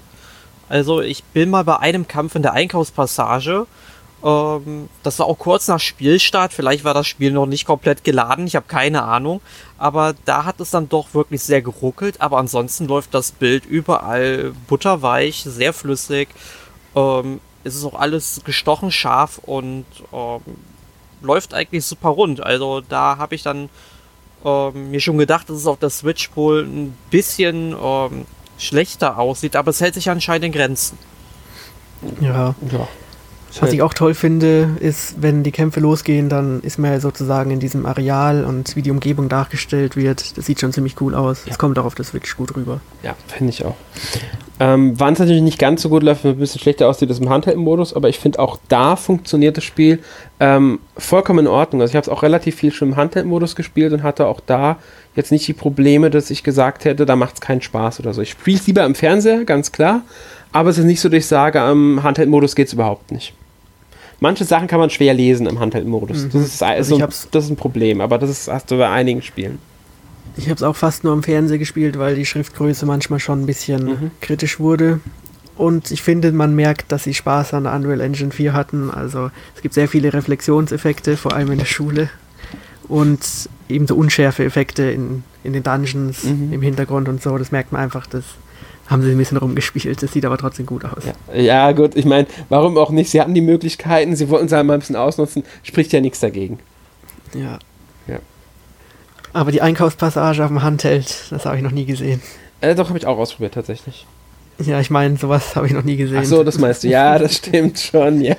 Also 0.70 1.02
ich 1.02 1.24
bin 1.24 1.50
mal 1.50 1.64
bei 1.64 1.78
einem 1.78 2.08
Kampf 2.08 2.36
in 2.36 2.44
der 2.44 2.54
Einkaufspassage. 2.54 3.66
Ähm, 4.24 4.90
das 5.04 5.20
war 5.20 5.26
auch 5.26 5.40
kurz 5.40 5.68
nach 5.68 5.80
Spielstart. 5.80 6.54
Vielleicht 6.54 6.84
war 6.84 6.94
das 6.94 7.08
Spiel 7.08 7.32
noch 7.32 7.48
nicht 7.48 7.66
komplett 7.66 8.04
geladen. 8.04 8.48
Ich 8.48 8.56
habe 8.56 8.68
keine 8.68 9.04
Ahnung. 9.04 9.42
Aber 9.78 10.14
da 10.26 10.46
hat 10.46 10.60
es 10.60 10.72
dann 10.72 10.88
doch 10.88 11.14
wirklich 11.14 11.42
sehr 11.42 11.62
geruckelt. 11.62 12.22
Aber 12.22 12.38
ansonsten 12.38 12.88
läuft 12.88 13.14
das 13.14 13.32
Bild 13.32 13.66
überall 13.66 14.54
butterweich, 14.68 15.44
sehr 15.44 15.74
flüssig. 15.74 16.30
Ähm, 16.96 17.42
es 17.64 17.76
ist 17.76 17.84
auch 17.84 18.00
alles 18.00 18.42
gestochen 18.46 18.92
scharf 18.92 19.40
und 19.40 19.86
ähm, 20.14 20.42
läuft 21.22 21.54
eigentlich 21.54 21.86
super 21.86 22.10
rund. 22.10 22.42
Also 22.42 22.82
da 22.82 23.18
habe 23.18 23.36
ich 23.36 23.44
dann 23.44 23.70
ähm, 24.46 24.92
mir 24.92 25.00
schon 25.00 25.18
gedacht, 25.18 25.50
dass 25.50 25.58
es 25.58 25.68
auf 25.68 25.80
der 25.80 25.90
Switch 25.90 26.30
wohl 26.36 26.64
ein 26.64 26.96
bisschen 27.10 27.76
ähm, 27.82 28.26
schlechter 28.60 29.18
aussieht, 29.18 29.56
aber 29.56 29.72
es 29.72 29.82
hält 29.82 29.96
sich 29.96 30.10
anscheinend 30.10 30.46
in 30.46 30.52
Grenzen. 30.52 30.98
Ja. 32.22 32.56
ja. 32.72 32.88
Was 33.60 33.74
ich 33.74 33.82
auch 33.82 33.94
toll 33.94 34.14
finde, 34.14 34.70
ist, 34.80 35.22
wenn 35.22 35.44
die 35.44 35.52
Kämpfe 35.52 35.80
losgehen, 35.80 36.30
dann 36.30 36.62
ist 36.62 36.78
man 36.78 36.92
ja 36.92 37.00
sozusagen 37.00 37.50
in 37.50 37.60
diesem 37.60 37.86
Areal 37.86 38.46
und 38.46 38.76
wie 38.76 38.84
die 38.84 38.92
Umgebung 38.92 39.28
dargestellt 39.28 39.96
wird. 39.96 40.38
Das 40.38 40.46
sieht 40.46 40.60
schon 40.60 40.72
ziemlich 40.72 41.02
cool 41.02 41.16
aus. 41.16 41.42
Es 41.42 41.50
ja. 41.52 41.56
kommt 41.56 41.80
auch 41.80 41.86
auf 41.86 41.96
der 41.96 42.06
Switch 42.06 42.38
gut 42.38 42.56
rüber. 42.56 42.80
Ja, 43.02 43.16
finde 43.28 43.52
ich 43.52 43.66
auch. 43.66 43.76
Ähm, 44.62 45.00
Wann 45.00 45.14
es 45.14 45.20
natürlich 45.20 45.42
nicht 45.42 45.58
ganz 45.58 45.82
so 45.82 45.90
gut 45.90 46.04
läuft, 46.04 46.26
ein 46.26 46.36
bisschen 46.36 46.60
schlechter 46.60 46.90
aussieht, 46.90 47.10
ist 47.10 47.22
im 47.22 47.30
Handheld-Modus, 47.30 47.94
aber 47.94 48.10
ich 48.10 48.20
finde 48.20 48.40
auch 48.40 48.60
da 48.68 48.98
funktioniert 48.98 49.56
das 49.56 49.64
Spiel 49.64 50.00
ähm, 50.42 50.80
vollkommen 50.98 51.40
in 51.40 51.48
Ordnung. 51.48 51.82
Also 51.82 51.92
ich 51.92 51.96
habe 51.96 52.04
es 52.04 52.10
auch 52.10 52.24
relativ 52.24 52.56
viel 52.56 52.74
schon 52.74 52.90
im 52.90 52.96
Handheld-Modus 52.98 53.56
gespielt 53.56 53.94
und 53.94 54.04
hatte 54.04 54.28
auch 54.28 54.42
da 54.46 54.78
jetzt 55.16 55.32
nicht 55.32 55.48
die 55.48 55.54
Probleme, 55.54 56.10
dass 56.10 56.30
ich 56.30 56.44
gesagt 56.44 56.84
hätte, 56.84 57.06
da 57.06 57.16
macht 57.16 57.36
es 57.36 57.42
keinen 57.42 57.62
Spaß 57.62 58.02
oder 58.02 58.14
so. 58.14 58.22
Ich 58.22 58.32
spiele 58.32 58.58
es 58.58 58.68
lieber 58.68 58.84
im 58.84 58.96
Fernseher, 58.96 59.46
ganz 59.46 59.72
klar, 59.72 60.02
aber 60.52 60.70
es 60.70 60.78
ist 60.78 60.86
nicht 60.86 61.00
so, 61.00 61.08
dass 61.08 61.20
ich 61.20 61.28
sage, 61.28 61.62
am 61.62 62.04
Handheld-Modus 62.04 62.54
geht 62.54 62.68
es 62.68 62.74
überhaupt 62.74 63.14
nicht. 63.14 63.34
Manche 64.20 64.44
Sachen 64.44 64.68
kann 64.68 64.82
man 64.82 64.90
schwer 64.90 65.14
lesen 65.14 65.48
im 65.48 65.62
Handheld-Modus. 65.62 66.26
Mhm. 66.26 66.30
Das, 66.34 66.42
ist, 66.42 66.64
also 66.64 66.98
so, 66.98 67.08
das 67.32 67.46
ist 67.46 67.50
ein 67.50 67.56
Problem, 67.56 68.02
aber 68.02 68.18
das 68.18 68.30
ist, 68.30 68.50
hast 68.50 68.70
du 68.70 68.78
bei 68.78 68.90
einigen 68.90 69.22
Spielen. 69.22 69.60
Ich 70.38 70.46
habe 70.46 70.56
es 70.56 70.64
auch 70.64 70.76
fast 70.76 71.04
nur 71.04 71.14
im 71.14 71.24
Fernseher 71.24 71.58
gespielt, 71.58 72.00
weil 72.00 72.16
die 72.16 72.26
Schriftgröße 72.26 72.86
manchmal 72.86 73.20
schon 73.20 73.42
ein 73.42 73.46
bisschen 73.46 73.86
mhm. 73.86 74.12
kritisch 74.22 74.60
wurde. 74.60 75.00
Und 75.58 75.92
ich 75.92 76.02
finde, 76.02 76.32
man 76.32 76.56
merkt, 76.56 76.92
dass 76.92 77.04
sie 77.04 77.14
Spaß 77.14 77.54
an 77.54 77.66
der 77.66 77.74
Unreal 77.74 78.00
Engine 78.00 78.32
4 78.32 78.54
hatten. 78.54 78.90
Also 78.90 79.30
es 79.56 79.62
gibt 79.62 79.74
sehr 79.74 79.90
viele 79.90 80.14
Reflexionseffekte, 80.14 81.18
vor 81.18 81.34
allem 81.34 81.52
in 81.52 81.60
der 81.60 81.66
Schule. 81.66 82.10
Und 82.88 83.20
eben 83.68 83.86
so 83.86 83.96
Unschärfe-Effekte 83.96 84.84
in, 84.84 85.24
in 85.44 85.54
den 85.54 85.62
Dungeons 85.62 86.24
mhm. 86.24 86.54
im 86.54 86.62
Hintergrund 86.62 87.10
und 87.10 87.22
so. 87.22 87.38
Das 87.38 87.52
merkt 87.52 87.74
man 87.74 87.82
einfach, 87.82 88.08
das 88.08 88.24
haben 88.88 89.04
sie 89.04 89.12
ein 89.12 89.18
bisschen 89.18 89.38
rumgespielt. 89.38 90.02
Das 90.02 90.12
sieht 90.12 90.26
aber 90.26 90.38
trotzdem 90.38 90.66
gut 90.66 90.86
aus. 90.86 91.04
Ja, 91.34 91.40
ja 91.40 91.72
gut, 91.74 91.96
ich 91.96 92.06
meine, 92.06 92.28
warum 92.50 92.78
auch 92.78 92.90
nicht? 92.90 93.12
Sie 93.12 93.22
hatten 93.22 93.34
die 93.34 93.42
Möglichkeiten, 93.42 94.16
sie 94.16 94.30
wollten 94.30 94.48
es 94.48 94.54
einmal 94.54 94.78
ein 94.78 94.80
bisschen 94.80 94.96
ausnutzen, 94.96 95.44
spricht 95.62 95.92
ja 95.94 96.02
nichts 96.02 96.20
dagegen. 96.20 96.60
Ja. 97.36 97.60
Aber 99.34 99.52
die 99.52 99.62
Einkaufspassage 99.62 100.44
auf 100.44 100.50
dem 100.50 100.64
Handheld, 100.64 101.26
das 101.30 101.46
habe 101.46 101.58
ich 101.58 101.64
noch 101.64 101.72
nie 101.72 101.86
gesehen. 101.86 102.22
Äh, 102.62 102.76
doch, 102.76 102.90
habe 102.90 102.98
ich 102.98 103.06
auch 103.06 103.18
ausprobiert, 103.18 103.54
tatsächlich. 103.54 104.06
Ja, 104.60 104.80
ich 104.80 104.90
meine, 104.90 105.18
sowas 105.18 105.56
habe 105.56 105.68
ich 105.68 105.74
noch 105.74 105.84
nie 105.84 105.96
gesehen. 105.96 106.20
Ach 106.22 106.26
so, 106.26 106.44
das 106.44 106.58
meinst 106.58 106.84
du. 106.84 106.90
Ja, 106.90 107.18
das 107.18 107.38
stimmt 107.38 107.80
schon, 107.80 108.22
ja. 108.22 108.36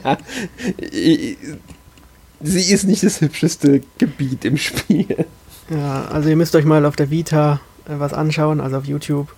Sie 2.42 2.72
ist 2.72 2.84
nicht 2.84 3.02
das 3.02 3.20
hübscheste 3.20 3.82
Gebiet 3.98 4.44
im 4.44 4.56
Spiel. 4.56 5.26
Ja, 5.70 6.06
also 6.06 6.28
ihr 6.28 6.36
müsst 6.36 6.54
euch 6.56 6.64
mal 6.64 6.84
auf 6.84 6.96
der 6.96 7.10
Vita 7.10 7.60
äh, 7.86 7.92
was 7.98 8.12
anschauen, 8.12 8.60
also 8.60 8.76
auf 8.78 8.84
YouTube. 8.84 9.28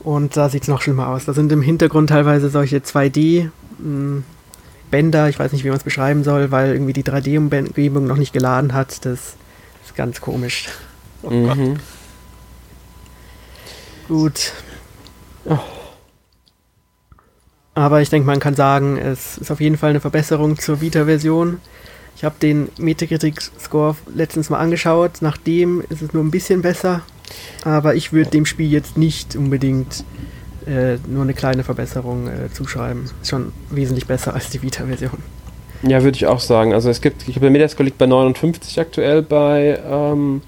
Und 0.00 0.36
da 0.36 0.48
sieht 0.48 0.62
es 0.62 0.68
noch 0.68 0.82
schlimmer 0.82 1.08
aus. 1.08 1.26
Da 1.26 1.32
sind 1.32 1.52
im 1.52 1.62
Hintergrund 1.62 2.10
teilweise 2.10 2.50
solche 2.50 2.78
2D 2.78 3.50
hm, 3.78 4.24
ich 4.94 5.38
weiß 5.38 5.52
nicht, 5.52 5.64
wie 5.64 5.68
man 5.68 5.78
es 5.78 5.84
beschreiben 5.84 6.22
soll, 6.22 6.50
weil 6.50 6.72
irgendwie 6.72 6.92
die 6.92 7.04
3D-Umgebung 7.04 8.06
noch 8.06 8.18
nicht 8.18 8.34
geladen 8.34 8.74
hat. 8.74 9.06
Das 9.06 9.36
ist 9.84 9.96
ganz 9.96 10.20
komisch. 10.20 10.68
Oh 11.22 11.30
mhm. 11.30 11.46
Gott. 11.46 11.80
Gut. 14.08 14.52
Oh. 15.44 15.58
Aber 17.74 18.02
ich 18.02 18.10
denke, 18.10 18.26
man 18.26 18.40
kann 18.40 18.54
sagen, 18.54 18.98
es 18.98 19.38
ist 19.38 19.50
auf 19.50 19.60
jeden 19.60 19.78
Fall 19.78 19.90
eine 19.90 20.00
Verbesserung 20.00 20.58
zur 20.58 20.80
Vita-Version. 20.80 21.60
Ich 22.16 22.24
habe 22.24 22.34
den 22.40 22.68
Metacritic-Score 22.78 23.96
letztens 24.14 24.50
mal 24.50 24.58
angeschaut. 24.58 25.18
Nachdem 25.20 25.82
ist 25.88 26.02
es 26.02 26.12
nur 26.12 26.22
ein 26.22 26.30
bisschen 26.30 26.62
besser. 26.62 27.00
Aber 27.64 27.94
ich 27.94 28.12
würde 28.12 28.30
dem 28.30 28.44
Spiel 28.44 28.70
jetzt 28.70 28.98
nicht 28.98 29.36
unbedingt 29.36 30.04
äh, 30.66 30.96
nur 31.08 31.22
eine 31.22 31.34
kleine 31.34 31.64
Verbesserung 31.64 32.28
äh, 32.28 32.52
zuschreiben. 32.52 33.04
Ist 33.22 33.30
schon 33.30 33.52
wesentlich 33.70 34.06
besser 34.06 34.34
als 34.34 34.50
die 34.50 34.62
Vita-Version. 34.62 35.18
Ja, 35.82 36.02
würde 36.02 36.16
ich 36.16 36.26
auch 36.26 36.40
sagen. 36.40 36.74
Also 36.74 36.90
es 36.90 37.00
gibt, 37.00 37.26
ich 37.28 37.34
habe 37.36 37.46
der 37.46 37.50
Metascore 37.50 37.84
liegt 37.84 37.98
bei 37.98 38.06
59 38.06 38.78
aktuell 38.78 39.22
bei 39.22 39.80
ähm, 39.84 40.42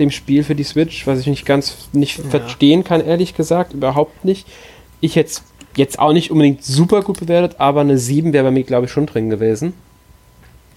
dem 0.00 0.10
Spiel 0.10 0.42
für 0.42 0.54
die 0.54 0.64
Switch, 0.64 1.06
was 1.06 1.20
ich 1.20 1.26
nicht 1.26 1.46
ganz 1.46 1.88
nicht 1.92 2.18
ja. 2.18 2.24
verstehen 2.24 2.82
kann, 2.82 3.04
ehrlich 3.04 3.34
gesagt, 3.34 3.74
überhaupt 3.74 4.24
nicht. 4.24 4.46
Ich 5.00 5.14
jetzt 5.14 5.44
jetzt 5.76 5.98
auch 5.98 6.12
nicht 6.12 6.30
unbedingt 6.30 6.64
super 6.64 7.02
gut 7.02 7.20
bewertet, 7.20 7.56
aber 7.58 7.82
eine 7.82 7.98
7 7.98 8.32
wäre 8.32 8.44
bei 8.44 8.50
mir, 8.50 8.64
glaube 8.64 8.86
ich, 8.86 8.92
schon 8.92 9.06
drin 9.06 9.30
gewesen. 9.30 9.74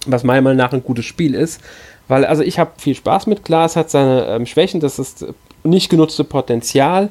Was 0.06 0.22
meiner 0.22 0.42
Meinung 0.42 0.58
nach 0.58 0.72
ein 0.72 0.84
gutes 0.84 1.04
Spiel 1.04 1.34
ist. 1.34 1.60
Weil, 2.06 2.24
also 2.24 2.42
ich 2.42 2.58
habe 2.58 2.72
viel 2.78 2.94
Spaß 2.94 3.26
mit, 3.26 3.44
klar, 3.44 3.66
es 3.66 3.76
hat 3.76 3.90
seine 3.90 4.26
ähm, 4.26 4.46
Schwächen, 4.46 4.80
das 4.80 4.98
ist 4.98 5.26
nicht 5.62 5.88
genutzte 5.88 6.24
Potenzial 6.24 7.10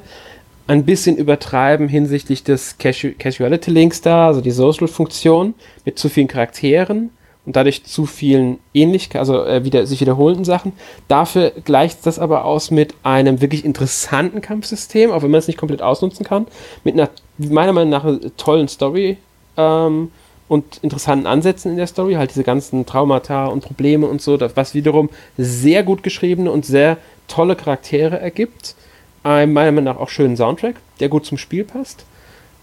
ein 0.66 0.84
bisschen 0.84 1.16
übertreiben 1.16 1.88
hinsichtlich 1.88 2.42
des 2.42 2.78
Casuality 2.78 3.70
Links 3.70 4.00
da, 4.00 4.28
also 4.28 4.40
die 4.40 4.50
Social-Funktion 4.50 5.54
mit 5.84 5.98
zu 5.98 6.08
vielen 6.08 6.28
Charakteren 6.28 7.10
und 7.46 7.56
dadurch 7.56 7.84
zu 7.84 8.06
vielen 8.06 8.58
ähnlich, 8.72 9.10
also 9.14 9.44
äh, 9.44 9.64
wieder, 9.64 9.86
sich 9.86 10.00
wiederholenden 10.00 10.44
Sachen. 10.44 10.72
Dafür 11.08 11.52
gleicht 11.64 12.06
das 12.06 12.18
aber 12.18 12.44
aus 12.44 12.70
mit 12.70 12.94
einem 13.02 13.40
wirklich 13.40 13.64
interessanten 13.64 14.40
Kampfsystem, 14.40 15.10
auch 15.10 15.22
wenn 15.22 15.30
man 15.30 15.38
es 15.38 15.46
nicht 15.46 15.58
komplett 15.58 15.82
ausnutzen 15.82 16.24
kann, 16.24 16.46
mit 16.84 16.94
einer 16.94 17.10
meiner 17.36 17.72
Meinung 17.72 17.90
nach 17.90 18.06
tollen 18.36 18.68
Story 18.68 19.18
ähm, 19.56 20.10
und 20.48 20.78
interessanten 20.82 21.26
Ansätzen 21.26 21.72
in 21.72 21.76
der 21.76 21.86
Story, 21.86 22.14
halt 22.14 22.30
diese 22.30 22.44
ganzen 22.44 22.86
Traumata 22.86 23.46
und 23.46 23.64
Probleme 23.64 24.06
und 24.06 24.22
so, 24.22 24.38
was 24.54 24.74
wiederum 24.74 25.10
sehr 25.36 25.82
gut 25.82 26.02
geschriebene 26.02 26.50
und 26.50 26.64
sehr 26.64 26.96
tolle 27.26 27.56
Charaktere 27.56 28.20
ergibt 28.20 28.76
einen 29.24 29.52
meiner 29.52 29.72
Meinung 29.72 29.94
nach 29.94 30.00
auch 30.00 30.10
schönen 30.10 30.36
Soundtrack, 30.36 30.76
der 31.00 31.08
gut 31.08 31.26
zum 31.26 31.38
Spiel 31.38 31.64
passt. 31.64 32.04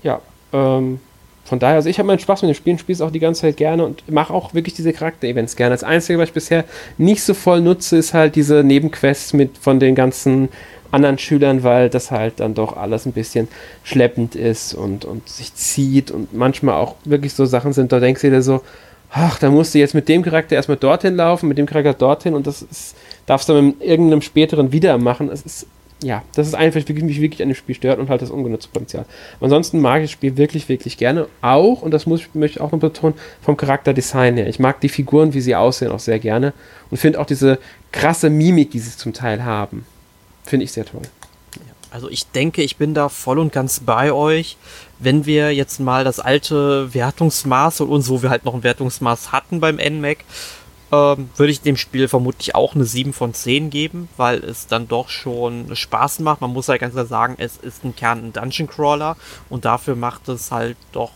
Ja, 0.03 0.21
ähm, 0.53 0.99
von 1.43 1.59
daher, 1.59 1.75
also 1.75 1.89
ich 1.89 1.99
habe 1.99 2.07
meinen 2.07 2.19
Spaß 2.19 2.43
mit 2.43 2.49
dem 2.49 2.55
Spielen, 2.55 2.77
spiele 2.77 2.95
es 2.95 3.01
auch 3.01 3.11
die 3.11 3.19
ganze 3.19 3.41
Zeit 3.41 3.57
gerne 3.57 3.83
und 3.83 4.09
mache 4.09 4.33
auch 4.33 4.53
wirklich 4.53 4.73
diese 4.73 4.93
Charakter-Events 4.93 5.55
gerne. 5.55 5.73
Das 5.73 5.83
Einzige, 5.83 6.19
was 6.19 6.29
ich 6.29 6.33
bisher 6.33 6.65
nicht 6.97 7.23
so 7.23 7.33
voll 7.33 7.61
nutze, 7.61 7.97
ist 7.97 8.13
halt 8.13 8.35
diese 8.35 8.63
Nebenquests 8.63 9.33
mit 9.33 9.57
von 9.57 9.79
den 9.79 9.95
ganzen 9.95 10.49
anderen 10.91 11.17
Schülern, 11.17 11.63
weil 11.63 11.89
das 11.89 12.11
halt 12.11 12.39
dann 12.39 12.53
doch 12.53 12.77
alles 12.77 13.05
ein 13.05 13.13
bisschen 13.13 13.47
schleppend 13.83 14.35
ist 14.35 14.73
und, 14.73 15.05
und 15.05 15.27
sich 15.27 15.53
zieht 15.55 16.11
und 16.11 16.33
manchmal 16.33 16.75
auch 16.75 16.95
wirklich 17.05 17.33
so 17.33 17.45
Sachen 17.45 17.73
sind, 17.73 17.91
da 17.91 17.99
denkst 17.99 18.21
du 18.21 18.29
dir 18.29 18.41
so, 18.41 18.61
ach, 19.09 19.39
da 19.39 19.49
musst 19.49 19.73
du 19.73 19.79
jetzt 19.79 19.93
mit 19.93 20.07
dem 20.09 20.21
Charakter 20.21 20.55
erstmal 20.55 20.77
dorthin 20.77 21.15
laufen, 21.15 21.47
mit 21.47 21.57
dem 21.57 21.65
Charakter 21.65 21.93
dorthin 21.93 22.33
und 22.33 22.47
das 22.47 22.61
ist, 22.61 22.95
darfst 23.25 23.49
du 23.49 23.61
mit 23.61 23.81
irgendeinem 23.81 24.21
späteren 24.21 24.71
wieder 24.71 24.97
machen. 24.97 25.29
Es 25.29 25.41
ist 25.41 25.67
ja, 26.03 26.23
das 26.33 26.47
ist 26.47 26.55
einfach, 26.55 26.81
was 26.81 26.87
mich 26.89 27.21
wirklich 27.21 27.41
an 27.41 27.49
dem 27.49 27.55
Spiel 27.55 27.75
stört 27.75 27.99
und 27.99 28.09
halt 28.09 28.21
das 28.21 28.31
ungenutzte 28.31 28.69
Potenzial. 28.69 29.05
ansonsten 29.39 29.79
mag 29.79 29.97
ich 30.01 30.09
das 30.09 30.11
Spiel 30.11 30.35
wirklich, 30.35 30.67
wirklich 30.67 30.97
gerne. 30.97 31.27
Auch, 31.41 31.81
und 31.83 31.91
das 31.91 32.05
muss, 32.05 32.21
möchte 32.33 32.57
ich 32.57 32.61
auch 32.61 32.71
noch 32.71 32.79
betonen, 32.79 33.13
vom 33.41 33.55
Charakterdesign 33.55 34.37
her. 34.37 34.47
Ich 34.47 34.59
mag 34.59 34.81
die 34.81 34.89
Figuren, 34.89 35.33
wie 35.33 35.41
sie 35.41 35.55
aussehen, 35.55 35.91
auch 35.91 35.99
sehr 35.99 36.19
gerne. 36.19 36.53
Und 36.89 36.97
finde 36.97 37.19
auch 37.19 37.25
diese 37.25 37.59
krasse 37.91 38.29
Mimik, 38.29 38.71
die 38.71 38.79
sie 38.79 38.97
zum 38.97 39.13
Teil 39.13 39.43
haben. 39.45 39.85
Finde 40.43 40.63
ich 40.63 40.71
sehr 40.71 40.85
toll. 40.85 41.03
Also 41.91 42.09
ich 42.09 42.25
denke, 42.27 42.63
ich 42.63 42.77
bin 42.77 42.93
da 42.93 43.09
voll 43.09 43.37
und 43.37 43.51
ganz 43.51 43.81
bei 43.81 44.13
euch. 44.13 44.57
Wenn 44.97 45.25
wir 45.25 45.53
jetzt 45.53 45.79
mal 45.79 46.05
das 46.05 46.19
alte 46.21 46.93
Wertungsmaß 46.93 47.81
und 47.81 48.07
wo 48.07 48.23
wir 48.23 48.29
halt 48.29 48.45
noch 48.45 48.53
ein 48.53 48.63
Wertungsmaß 48.63 49.33
hatten 49.33 49.59
beim 49.59 49.75
NMAC, 49.75 50.19
ähm, 50.91 51.29
würde 51.35 51.51
ich 51.51 51.61
dem 51.61 51.77
Spiel 51.77 52.07
vermutlich 52.07 52.55
auch 52.55 52.75
eine 52.75 52.85
7 52.85 53.13
von 53.13 53.33
10 53.33 53.69
geben, 53.69 54.09
weil 54.17 54.43
es 54.43 54.67
dann 54.67 54.87
doch 54.87 55.09
schon 55.09 55.75
Spaß 55.75 56.19
macht. 56.19 56.41
Man 56.41 56.51
muss 56.51 56.67
halt 56.67 56.81
ganz 56.81 56.93
klar 56.93 57.05
sagen, 57.05 57.35
es 57.37 57.57
ist 57.57 57.83
ein 57.83 57.95
Kern 57.95 58.25
ein 58.25 58.33
Dungeon 58.33 58.67
Crawler 58.67 59.15
und 59.49 59.65
dafür 59.65 59.95
macht 59.95 60.27
es 60.27 60.51
halt 60.51 60.77
doch 60.91 61.11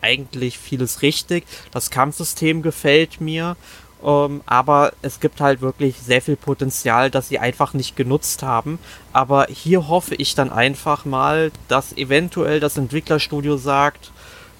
eigentlich 0.00 0.58
vieles 0.58 1.02
richtig. 1.02 1.44
Das 1.70 1.90
Kampfsystem 1.90 2.62
gefällt 2.62 3.20
mir, 3.20 3.56
ähm, 4.04 4.40
aber 4.46 4.92
es 5.02 5.20
gibt 5.20 5.40
halt 5.40 5.60
wirklich 5.60 5.96
sehr 5.98 6.22
viel 6.22 6.36
Potenzial, 6.36 7.10
das 7.10 7.28
sie 7.28 7.38
einfach 7.38 7.74
nicht 7.74 7.94
genutzt 7.94 8.42
haben. 8.42 8.78
Aber 9.12 9.46
hier 9.48 9.88
hoffe 9.88 10.14
ich 10.14 10.34
dann 10.34 10.50
einfach 10.50 11.04
mal, 11.04 11.52
dass 11.68 11.96
eventuell 11.96 12.58
das 12.58 12.76
Entwicklerstudio 12.76 13.56
sagt, 13.56 14.10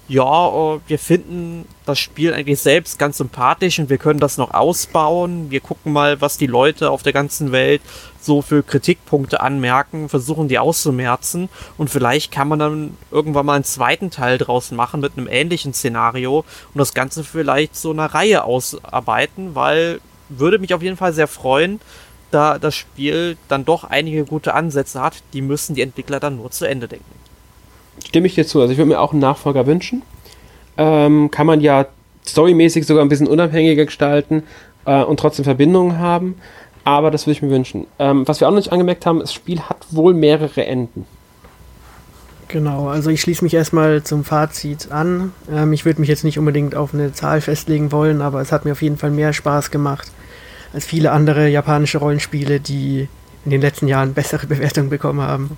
ja, 0.07 0.75
äh, 0.75 0.79
wir 0.87 0.99
finden 0.99 1.65
das 1.85 1.99
Spiel 1.99 2.33
eigentlich 2.33 2.59
selbst 2.59 2.99
ganz 2.99 3.17
sympathisch 3.17 3.79
und 3.79 3.89
wir 3.89 3.97
können 3.97 4.19
das 4.19 4.37
noch 4.37 4.53
ausbauen. 4.53 5.49
Wir 5.49 5.61
gucken 5.61 5.93
mal, 5.93 6.19
was 6.21 6.37
die 6.37 6.47
Leute 6.47 6.89
auf 6.89 7.03
der 7.03 7.13
ganzen 7.13 7.51
Welt 7.51 7.81
so 8.19 8.41
für 8.41 8.63
Kritikpunkte 8.63 9.41
anmerken, 9.41 10.09
versuchen 10.09 10.47
die 10.47 10.59
auszumerzen 10.59 11.49
und 11.77 11.89
vielleicht 11.89 12.31
kann 12.31 12.47
man 12.47 12.59
dann 12.59 12.97
irgendwann 13.11 13.45
mal 13.45 13.55
einen 13.55 13.63
zweiten 13.63 14.11
Teil 14.11 14.37
draus 14.37 14.71
machen 14.71 15.01
mit 15.01 15.17
einem 15.17 15.27
ähnlichen 15.27 15.73
Szenario 15.73 16.39
und 16.39 16.77
das 16.79 16.93
Ganze 16.93 17.23
vielleicht 17.23 17.75
so 17.75 17.91
eine 17.91 18.13
Reihe 18.13 18.43
ausarbeiten, 18.43 19.55
weil 19.55 19.99
würde 20.29 20.59
mich 20.59 20.73
auf 20.73 20.81
jeden 20.81 20.97
Fall 20.97 21.13
sehr 21.13 21.27
freuen, 21.27 21.79
da 22.31 22.57
das 22.59 22.75
Spiel 22.75 23.37
dann 23.47 23.65
doch 23.65 23.83
einige 23.83 24.25
gute 24.25 24.53
Ansätze 24.53 25.01
hat. 25.01 25.23
Die 25.33 25.41
müssen 25.41 25.75
die 25.75 25.81
Entwickler 25.81 26.19
dann 26.19 26.37
nur 26.37 26.51
zu 26.51 26.65
Ende 26.65 26.87
denken. 26.87 27.22
Stimme 28.05 28.27
ich 28.27 28.35
dir 28.35 28.45
zu. 28.45 28.61
Also 28.61 28.71
ich 28.71 28.77
würde 28.77 28.89
mir 28.89 28.99
auch 28.99 29.11
einen 29.11 29.21
Nachfolger 29.21 29.65
wünschen. 29.65 30.01
Ähm, 30.77 31.29
kann 31.31 31.45
man 31.45 31.61
ja 31.61 31.85
storymäßig 32.25 32.85
sogar 32.85 33.03
ein 33.03 33.09
bisschen 33.09 33.27
unabhängiger 33.27 33.85
gestalten 33.85 34.43
äh, 34.85 35.03
und 35.03 35.19
trotzdem 35.19 35.45
Verbindungen 35.45 35.99
haben. 35.99 36.35
Aber 36.83 37.11
das 37.11 37.25
würde 37.25 37.37
ich 37.37 37.41
mir 37.41 37.49
wünschen. 37.49 37.87
Ähm, 37.99 38.27
was 38.27 38.39
wir 38.39 38.47
auch 38.47 38.51
noch 38.51 38.57
nicht 38.57 38.71
angemerkt 38.71 39.05
haben, 39.05 39.19
das 39.19 39.33
Spiel 39.33 39.61
hat 39.61 39.85
wohl 39.91 40.13
mehrere 40.13 40.65
Enden. 40.65 41.05
Genau, 42.49 42.87
also 42.87 43.09
ich 43.09 43.21
schließe 43.21 43.43
mich 43.43 43.53
erstmal 43.53 44.03
zum 44.03 44.23
Fazit 44.23 44.91
an. 44.91 45.31
Ähm, 45.51 45.73
ich 45.73 45.85
würde 45.85 46.01
mich 46.01 46.09
jetzt 46.09 46.23
nicht 46.23 46.37
unbedingt 46.37 46.75
auf 46.75 46.93
eine 46.93 47.13
Zahl 47.13 47.41
festlegen 47.41 47.91
wollen, 47.91 48.21
aber 48.21 48.41
es 48.41 48.51
hat 48.51 48.65
mir 48.65 48.73
auf 48.73 48.81
jeden 48.81 48.97
Fall 48.97 49.11
mehr 49.11 49.33
Spaß 49.33 49.71
gemacht 49.71 50.11
als 50.73 50.85
viele 50.85 51.11
andere 51.11 51.47
japanische 51.47 51.99
Rollenspiele, 51.99 52.59
die 52.59 53.07
in 53.45 53.51
den 53.51 53.61
letzten 53.61 53.87
Jahren 53.87 54.13
bessere 54.13 54.47
Bewertungen 54.47 54.89
bekommen 54.89 55.21
haben. 55.21 55.57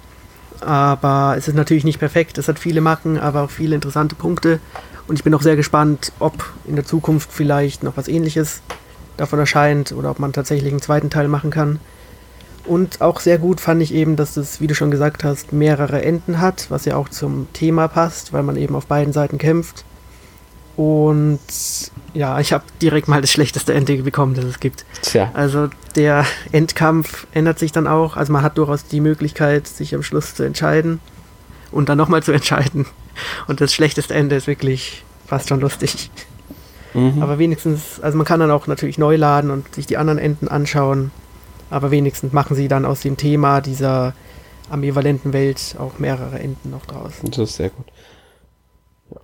Aber 0.62 1.36
es 1.38 1.47
ist 1.47 1.56
natürlich 1.56 1.84
nicht 1.84 1.99
perfekt. 1.99 2.38
Es 2.38 2.47
hat 2.47 2.60
viele 2.60 2.82
Macken, 2.82 3.20
aber 3.20 3.43
auch 3.43 3.51
viele 3.51 3.76
interessante 3.76 4.16
Punkte. 4.16 4.60
Und 5.08 5.18
ich 5.18 5.24
bin 5.24 5.34
auch 5.34 5.41
sehr 5.41 5.56
gespannt, 5.56 6.12
ob 6.20 6.34
in 6.66 6.76
der 6.76 6.86
Zukunft 6.86 7.32
vielleicht 7.32 7.84
noch 7.84 7.97
was 7.97 8.08
ähnliches 8.08 8.62
davon 9.18 9.39
erscheint 9.39 9.91
oder 9.91 10.12
ob 10.12 10.20
man 10.20 10.34
tatsächlich 10.34 10.72
einen 10.72 10.82
zweiten 10.82 11.10
Teil 11.10 11.28
machen 11.28 11.51
kann. 11.51 11.80
Und 12.66 13.01
auch 13.01 13.20
sehr 13.20 13.38
gut 13.38 13.62
fand 13.62 13.82
ich 13.82 13.93
eben, 13.93 14.16
dass 14.16 14.38
es, 14.38 14.60
wie 14.60 14.68
du 14.68 14.74
schon 14.74 14.89
gesagt 14.89 15.24
hast, 15.24 15.53
mehrere 15.53 16.01
Enden 16.01 16.41
hat, 16.41 16.66
was 16.70 16.86
ja 16.86 16.95
auch 16.95 17.10
zum 17.10 17.47
Thema 17.53 17.88
passt, 17.88 18.34
weil 18.34 18.41
man 18.41 18.56
eben 18.58 18.76
auf 18.76 18.88
beiden 18.88 19.14
Seiten 19.14 19.38
kämpft. 19.38 19.86
Und 20.78 21.40
ja, 22.14 22.40
ich 22.40 22.52
habe 22.54 22.64
direkt 22.82 23.08
mal 23.08 23.22
das 23.22 23.32
schlechteste 23.32 23.74
Ende 23.74 23.98
bekommen, 23.98 24.34
das 24.36 24.46
es 24.46 24.60
gibt. 24.60 24.86
Tja. 25.02 25.32
Also 25.34 25.70
der 25.96 26.26
Endkampf 26.52 27.28
ändert 27.34 27.60
sich 27.60 27.72
dann 27.72 27.88
auch. 27.88 28.18
Also 28.18 28.34
man 28.34 28.42
hat 28.42 28.58
durchaus 28.58 28.86
die 28.86 29.00
Möglichkeit, 29.00 29.68
sich 29.68 29.96
am 29.96 30.04
Schluss 30.04 30.36
zu 30.36 30.44
entscheiden 30.44 31.00
und 31.72 31.90
dann 31.90 31.98
nochmal 31.98 32.24
zu 32.24 32.32
entscheiden. 32.34 32.86
Und 33.48 33.62
das 33.62 33.74
schlechteste 33.74 34.14
Ende 34.14 34.36
ist 34.36 34.48
wirklich 34.48 35.04
fast 35.26 35.50
schon 35.50 35.62
lustig. 35.62 36.10
Mhm. 36.94 37.22
Aber 37.22 37.40
wenigstens, 37.40 38.00
also 38.02 38.18
man 38.18 38.26
kann 38.26 38.40
dann 38.40 38.52
auch 38.52 38.68
natürlich 38.68 38.98
neu 38.98 39.16
laden 39.16 39.52
und 39.52 39.76
sich 39.76 39.86
die 39.86 39.98
anderen 39.98 40.20
Enden 40.20 40.48
anschauen. 40.48 41.12
Aber 41.70 41.92
wenigstens 41.92 42.34
machen 42.34 42.56
sie 42.56 42.68
dann 42.68 42.86
aus 42.86 43.02
dem 43.02 43.18
Thema 43.18 43.62
dieser 43.62 44.14
ambivalenten 44.70 45.34
Welt 45.34 45.76
auch 45.80 46.00
mehrere 46.00 46.40
Enden 46.40 46.72
noch 46.72 46.86
draus. 46.86 47.14
Das 47.24 47.38
ist 47.38 47.56
sehr 47.56 47.70
gut. 47.70 47.86
Ja. 49.12 49.20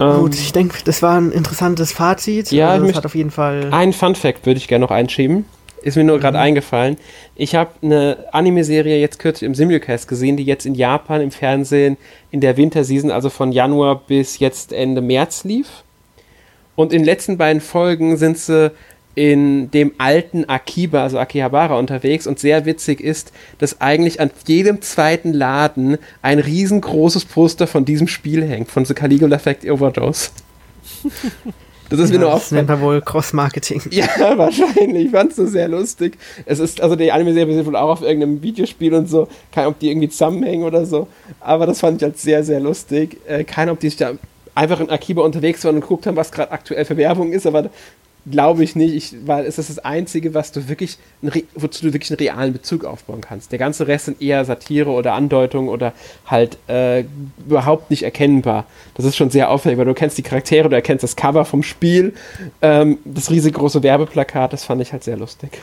Gut, 0.00 0.34
ähm, 0.34 0.40
ich 0.40 0.52
denke, 0.52 0.78
das 0.84 1.02
war 1.02 1.20
ein 1.20 1.30
interessantes 1.30 1.92
Fazit. 1.92 2.50
Ja, 2.52 2.70
also, 2.70 2.86
das 2.86 2.96
hat 2.96 3.04
auf 3.04 3.14
jeden 3.14 3.30
Fall. 3.30 3.68
Ein 3.70 3.92
Fun 3.92 4.14
Fact 4.14 4.46
würde 4.46 4.56
ich 4.56 4.66
gerne 4.66 4.82
noch 4.82 4.90
einschieben. 4.90 5.44
Ist 5.82 5.96
mir 5.96 6.04
nur 6.04 6.18
gerade 6.18 6.38
mhm. 6.38 6.44
eingefallen. 6.44 6.96
Ich 7.36 7.54
habe 7.54 7.70
eine 7.82 8.24
Anime-Serie 8.32 8.98
jetzt 8.98 9.18
kürzlich 9.18 9.46
im 9.46 9.54
Simulcast 9.54 10.08
gesehen, 10.08 10.38
die 10.38 10.44
jetzt 10.44 10.64
in 10.64 10.74
Japan 10.74 11.20
im 11.20 11.30
Fernsehen 11.30 11.98
in 12.30 12.40
der 12.40 12.56
Winterseason, 12.56 13.10
also 13.10 13.28
von 13.28 13.52
Januar 13.52 14.00
bis 14.06 14.38
jetzt 14.38 14.72
Ende 14.72 15.02
März 15.02 15.44
lief. 15.44 15.68
Und 16.76 16.94
in 16.94 17.00
den 17.00 17.06
letzten 17.06 17.36
beiden 17.36 17.60
Folgen 17.60 18.16
sind 18.16 18.38
sie 18.38 18.72
in 19.14 19.70
dem 19.70 19.92
alten 19.98 20.48
Akiba, 20.48 21.02
also 21.02 21.18
Akihabara, 21.18 21.78
unterwegs 21.78 22.26
und 22.26 22.38
sehr 22.38 22.64
witzig 22.64 23.00
ist, 23.00 23.32
dass 23.58 23.80
eigentlich 23.80 24.20
an 24.20 24.30
jedem 24.46 24.80
zweiten 24.82 25.32
Laden 25.32 25.98
ein 26.22 26.38
riesengroßes 26.38 27.24
Poster 27.24 27.66
von 27.66 27.84
diesem 27.84 28.08
Spiel 28.08 28.44
hängt, 28.44 28.70
von 28.70 28.84
The 28.84 28.94
Caligula 28.94 29.36
Effect 29.36 29.68
Overdose. 29.68 30.30
Das 31.90 31.98
ist 31.98 32.10
ja, 32.12 32.18
mir 32.18 32.24
nur 32.26 32.34
Das 32.34 32.52
nennt 32.52 32.68
man 32.68 32.80
wohl 32.80 33.00
Cross-Marketing. 33.00 33.82
Ja, 33.90 34.06
wahrscheinlich. 34.38 35.06
Ich 35.06 35.10
fand 35.10 35.30
es 35.30 35.36
so 35.36 35.46
sehr 35.46 35.66
lustig. 35.66 36.16
Es 36.46 36.60
ist, 36.60 36.80
also 36.80 36.94
die 36.94 37.10
Anime-Serie 37.10 37.46
basiert 37.46 37.66
wohl 37.66 37.76
auch 37.76 37.90
auf 37.90 38.02
irgendeinem 38.02 38.42
Videospiel 38.42 38.94
und 38.94 39.08
so. 39.08 39.26
Keine 39.50 39.66
Ahnung, 39.66 39.74
ob 39.74 39.80
die 39.80 39.90
irgendwie 39.90 40.08
zusammenhängen 40.08 40.64
oder 40.64 40.86
so. 40.86 41.08
Aber 41.40 41.66
das 41.66 41.80
fand 41.80 41.96
ich 41.96 42.04
halt 42.04 42.16
sehr, 42.16 42.44
sehr 42.44 42.60
lustig. 42.60 43.18
Äh, 43.26 43.42
keine 43.42 43.62
Ahnung, 43.64 43.74
ob 43.74 43.80
die 43.80 43.88
sich 43.88 43.98
da 43.98 44.12
einfach 44.54 44.78
in 44.78 44.88
Akiba 44.88 45.22
unterwegs 45.22 45.64
waren 45.64 45.74
und 45.74 45.80
geguckt 45.80 46.06
haben, 46.06 46.16
was 46.16 46.30
gerade 46.30 46.52
aktuell 46.52 46.84
für 46.84 46.96
Werbung 46.96 47.32
ist, 47.32 47.46
aber 47.46 47.70
glaube 48.30 48.64
ich 48.64 48.76
nicht, 48.76 48.94
ich, 48.94 49.26
weil 49.26 49.44
es 49.44 49.58
ist 49.58 49.70
das 49.70 49.78
Einzige, 49.78 50.34
was 50.34 50.52
du 50.52 50.68
wirklich, 50.68 50.98
wozu 51.54 51.86
du 51.86 51.92
wirklich 51.92 52.10
einen 52.10 52.18
realen 52.18 52.52
Bezug 52.52 52.84
aufbauen 52.84 53.20
kannst. 53.20 53.52
Der 53.52 53.58
ganze 53.58 53.86
Rest 53.86 54.06
sind 54.06 54.22
eher 54.22 54.44
Satire 54.44 54.90
oder 54.90 55.14
Andeutungen 55.14 55.68
oder 55.68 55.92
halt 56.26 56.58
äh, 56.68 57.04
überhaupt 57.46 57.90
nicht 57.90 58.02
erkennbar. 58.02 58.66
Das 58.94 59.04
ist 59.04 59.16
schon 59.16 59.30
sehr 59.30 59.50
auffällig, 59.50 59.78
weil 59.78 59.84
du 59.84 59.94
kennst 59.94 60.18
die 60.18 60.22
Charaktere, 60.22 60.68
du 60.68 60.76
erkennst 60.76 61.02
das 61.02 61.16
Cover 61.16 61.44
vom 61.44 61.62
Spiel, 61.62 62.14
ähm, 62.62 62.98
das 63.04 63.30
riesengroße 63.30 63.82
Werbeplakat, 63.82 64.52
das 64.52 64.64
fand 64.64 64.82
ich 64.82 64.92
halt 64.92 65.04
sehr 65.04 65.16
lustig. 65.16 65.60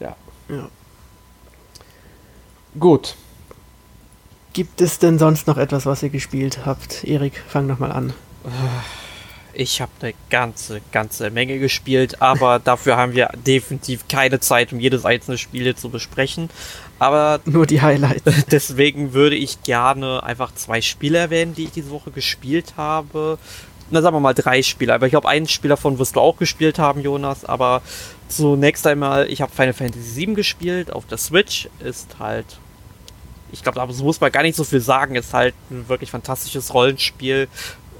Ja. 0.00 0.16
ja. 0.48 0.68
Gut. 2.78 3.16
Gibt 4.52 4.80
es 4.80 4.98
denn 4.98 5.18
sonst 5.18 5.46
noch 5.46 5.56
etwas, 5.56 5.86
was 5.86 6.02
ihr 6.02 6.08
gespielt 6.08 6.60
habt? 6.66 7.04
Erik, 7.04 7.42
fang 7.48 7.66
noch 7.66 7.78
mal 7.78 7.92
an. 7.92 8.12
Ich 9.60 9.80
habe 9.80 9.90
eine 10.00 10.14
ganze, 10.30 10.80
ganze 10.92 11.30
Menge 11.30 11.58
gespielt, 11.58 12.22
aber 12.22 12.58
dafür 12.64 12.96
haben 12.96 13.14
wir 13.14 13.28
definitiv 13.44 14.06
keine 14.06 14.38
Zeit, 14.38 14.72
um 14.72 14.78
jedes 14.78 15.04
einzelne 15.04 15.36
Spiel 15.36 15.74
zu 15.74 15.88
besprechen. 15.88 16.48
Aber 17.00 17.40
nur 17.44 17.66
die 17.66 17.82
Highlights. 17.82 18.22
Deswegen 18.52 19.14
würde 19.14 19.34
ich 19.34 19.64
gerne 19.64 20.22
einfach 20.22 20.54
zwei 20.54 20.80
Spiele 20.80 21.18
erwähnen, 21.18 21.56
die 21.56 21.64
ich 21.64 21.72
diese 21.72 21.90
Woche 21.90 22.12
gespielt 22.12 22.74
habe. 22.76 23.36
Na, 23.90 24.00
sagen 24.00 24.14
wir 24.14 24.20
mal 24.20 24.32
drei 24.32 24.62
Spiele. 24.62 24.94
Aber 24.94 25.06
ich 25.06 25.10
glaube, 25.10 25.28
einen 25.28 25.48
Spiel 25.48 25.70
davon 25.70 25.98
wirst 25.98 26.14
du 26.14 26.20
auch 26.20 26.36
gespielt 26.36 26.78
haben, 26.78 27.00
Jonas. 27.00 27.44
Aber 27.44 27.82
zunächst 28.28 28.86
einmal, 28.86 29.28
ich 29.28 29.42
habe 29.42 29.50
Final 29.50 29.72
Fantasy 29.72 30.20
VII 30.20 30.34
gespielt 30.34 30.92
auf 30.92 31.04
der 31.06 31.18
Switch. 31.18 31.68
Ist 31.80 32.20
halt 32.20 32.46
ich 33.50 33.62
glaube, 33.62 33.76
da 33.76 33.86
muss 33.86 34.20
man 34.20 34.30
gar 34.30 34.42
nicht 34.42 34.56
so 34.56 34.64
viel 34.64 34.80
sagen. 34.80 35.14
Ist 35.14 35.34
halt 35.34 35.54
ein 35.70 35.88
wirklich 35.88 36.10
fantastisches 36.10 36.74
Rollenspiel. 36.74 37.48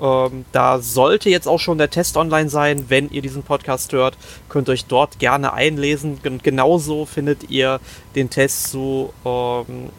Ähm, 0.00 0.44
da 0.52 0.78
sollte 0.80 1.30
jetzt 1.30 1.48
auch 1.48 1.58
schon 1.58 1.78
der 1.78 1.90
Test 1.90 2.16
online 2.16 2.48
sein, 2.48 2.84
wenn 2.88 3.10
ihr 3.10 3.22
diesen 3.22 3.42
Podcast 3.42 3.92
hört. 3.92 4.16
Könnt 4.48 4.68
ihr 4.68 4.72
euch 4.72 4.86
dort 4.86 5.18
gerne 5.18 5.52
einlesen. 5.52 6.20
Und 6.24 6.42
genauso 6.44 7.06
findet 7.06 7.50
ihr 7.50 7.80
den 8.14 8.30
Test 8.30 8.70
zu 8.70 9.12
ähm, 9.24 9.90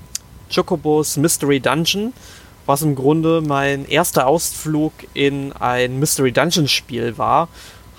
Chocobos 0.53 1.17
Mystery 1.17 1.59
Dungeon, 1.59 2.13
was 2.65 2.81
im 2.81 2.95
Grunde 2.95 3.41
mein 3.41 3.87
erster 3.87 4.27
Ausflug 4.27 4.93
in 5.13 5.53
ein 5.53 5.99
Mystery 5.99 6.31
Dungeon 6.31 6.67
Spiel 6.67 7.17
war. 7.17 7.49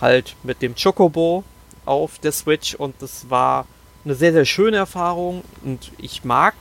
Halt 0.01 0.35
mit 0.43 0.63
dem 0.63 0.75
Chocobo 0.75 1.45
auf 1.85 2.19
der 2.19 2.33
Switch 2.33 2.75
und 2.75 2.95
das 3.01 3.29
war 3.29 3.67
eine 4.05 4.15
sehr, 4.15 4.33
sehr 4.33 4.47
schöne 4.47 4.79
Erfahrung 4.79 5.43
und 5.65 5.93
ich 5.99 6.25
mag 6.25 6.55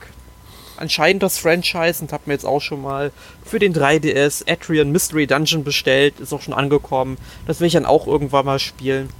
anscheinend 0.80 1.22
das 1.22 1.38
Franchise 1.38 2.02
und 2.02 2.12
habe 2.12 2.24
mir 2.26 2.32
jetzt 2.32 2.46
auch 2.46 2.60
schon 2.60 2.82
mal 2.82 3.12
für 3.44 3.58
den 3.58 3.74
3DS 3.74 4.50
Atrian 4.50 4.90
Mystery 4.90 5.26
Dungeon 5.26 5.64
bestellt. 5.64 6.18
Ist 6.20 6.32
auch 6.32 6.42
schon 6.42 6.54
angekommen. 6.54 7.18
Das 7.46 7.60
will 7.60 7.66
ich 7.66 7.74
dann 7.74 7.86
auch 7.86 8.06
irgendwann 8.06 8.46
mal 8.46 8.58
spielen. 8.58 9.10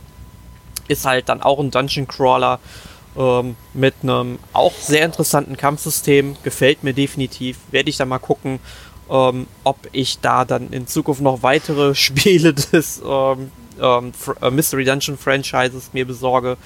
Ist 0.88 1.04
halt 1.04 1.28
dann 1.28 1.42
auch 1.42 1.60
ein 1.60 1.70
Dungeon 1.70 2.08
Crawler 2.08 2.58
ähm, 3.16 3.56
mit 3.74 3.94
einem 4.02 4.38
auch 4.52 4.72
sehr 4.74 5.04
interessanten 5.04 5.56
Kampfsystem. 5.56 6.36
Gefällt 6.42 6.82
mir 6.82 6.94
definitiv. 6.94 7.58
Werde 7.70 7.90
ich 7.90 7.96
dann 7.96 8.08
mal 8.08 8.18
gucken, 8.18 8.58
ähm, 9.10 9.46
ob 9.64 9.76
ich 9.92 10.20
da 10.20 10.44
dann 10.44 10.70
in 10.70 10.86
Zukunft 10.86 11.20
noch 11.20 11.42
weitere 11.42 11.94
Spiele 11.94 12.54
des 12.54 13.02
ähm, 13.04 13.52
ähm, 13.80 14.12
äh, 14.40 14.50
Mystery 14.50 14.84
Dungeon 14.84 15.18
Franchises 15.18 15.90
mir 15.92 16.06
besorge. 16.06 16.56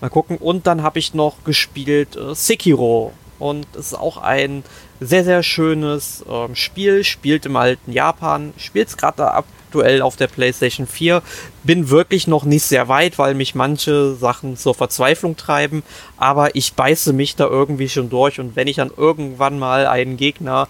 Mal 0.00 0.10
gucken. 0.10 0.38
Und 0.38 0.66
dann 0.66 0.82
habe 0.82 0.98
ich 0.98 1.14
noch 1.14 1.44
gespielt 1.44 2.16
äh, 2.16 2.34
Sekiro 2.34 3.12
und 3.44 3.66
es 3.74 3.88
ist 3.88 3.94
auch 3.94 4.16
ein 4.16 4.64
sehr, 5.00 5.22
sehr 5.22 5.42
schönes 5.42 6.24
ähm, 6.26 6.56
Spiel. 6.56 7.04
Spielt 7.04 7.44
im 7.44 7.56
alten 7.56 7.92
Japan. 7.92 8.54
Spielt 8.56 8.88
es 8.88 8.96
gerade 8.96 9.34
aktuell 9.34 10.00
auf 10.00 10.16
der 10.16 10.28
PlayStation 10.28 10.86
4. 10.86 11.22
Bin 11.62 11.90
wirklich 11.90 12.26
noch 12.26 12.44
nicht 12.44 12.62
sehr 12.62 12.88
weit, 12.88 13.18
weil 13.18 13.34
mich 13.34 13.54
manche 13.54 14.14
Sachen 14.14 14.56
zur 14.56 14.74
Verzweiflung 14.74 15.36
treiben. 15.36 15.82
Aber 16.16 16.56
ich 16.56 16.72
beiße 16.72 17.12
mich 17.12 17.36
da 17.36 17.46
irgendwie 17.46 17.90
schon 17.90 18.08
durch. 18.08 18.40
Und 18.40 18.56
wenn 18.56 18.66
ich 18.66 18.76
dann 18.76 18.90
irgendwann 18.96 19.58
mal 19.58 19.86
einen 19.88 20.16
Gegner, 20.16 20.66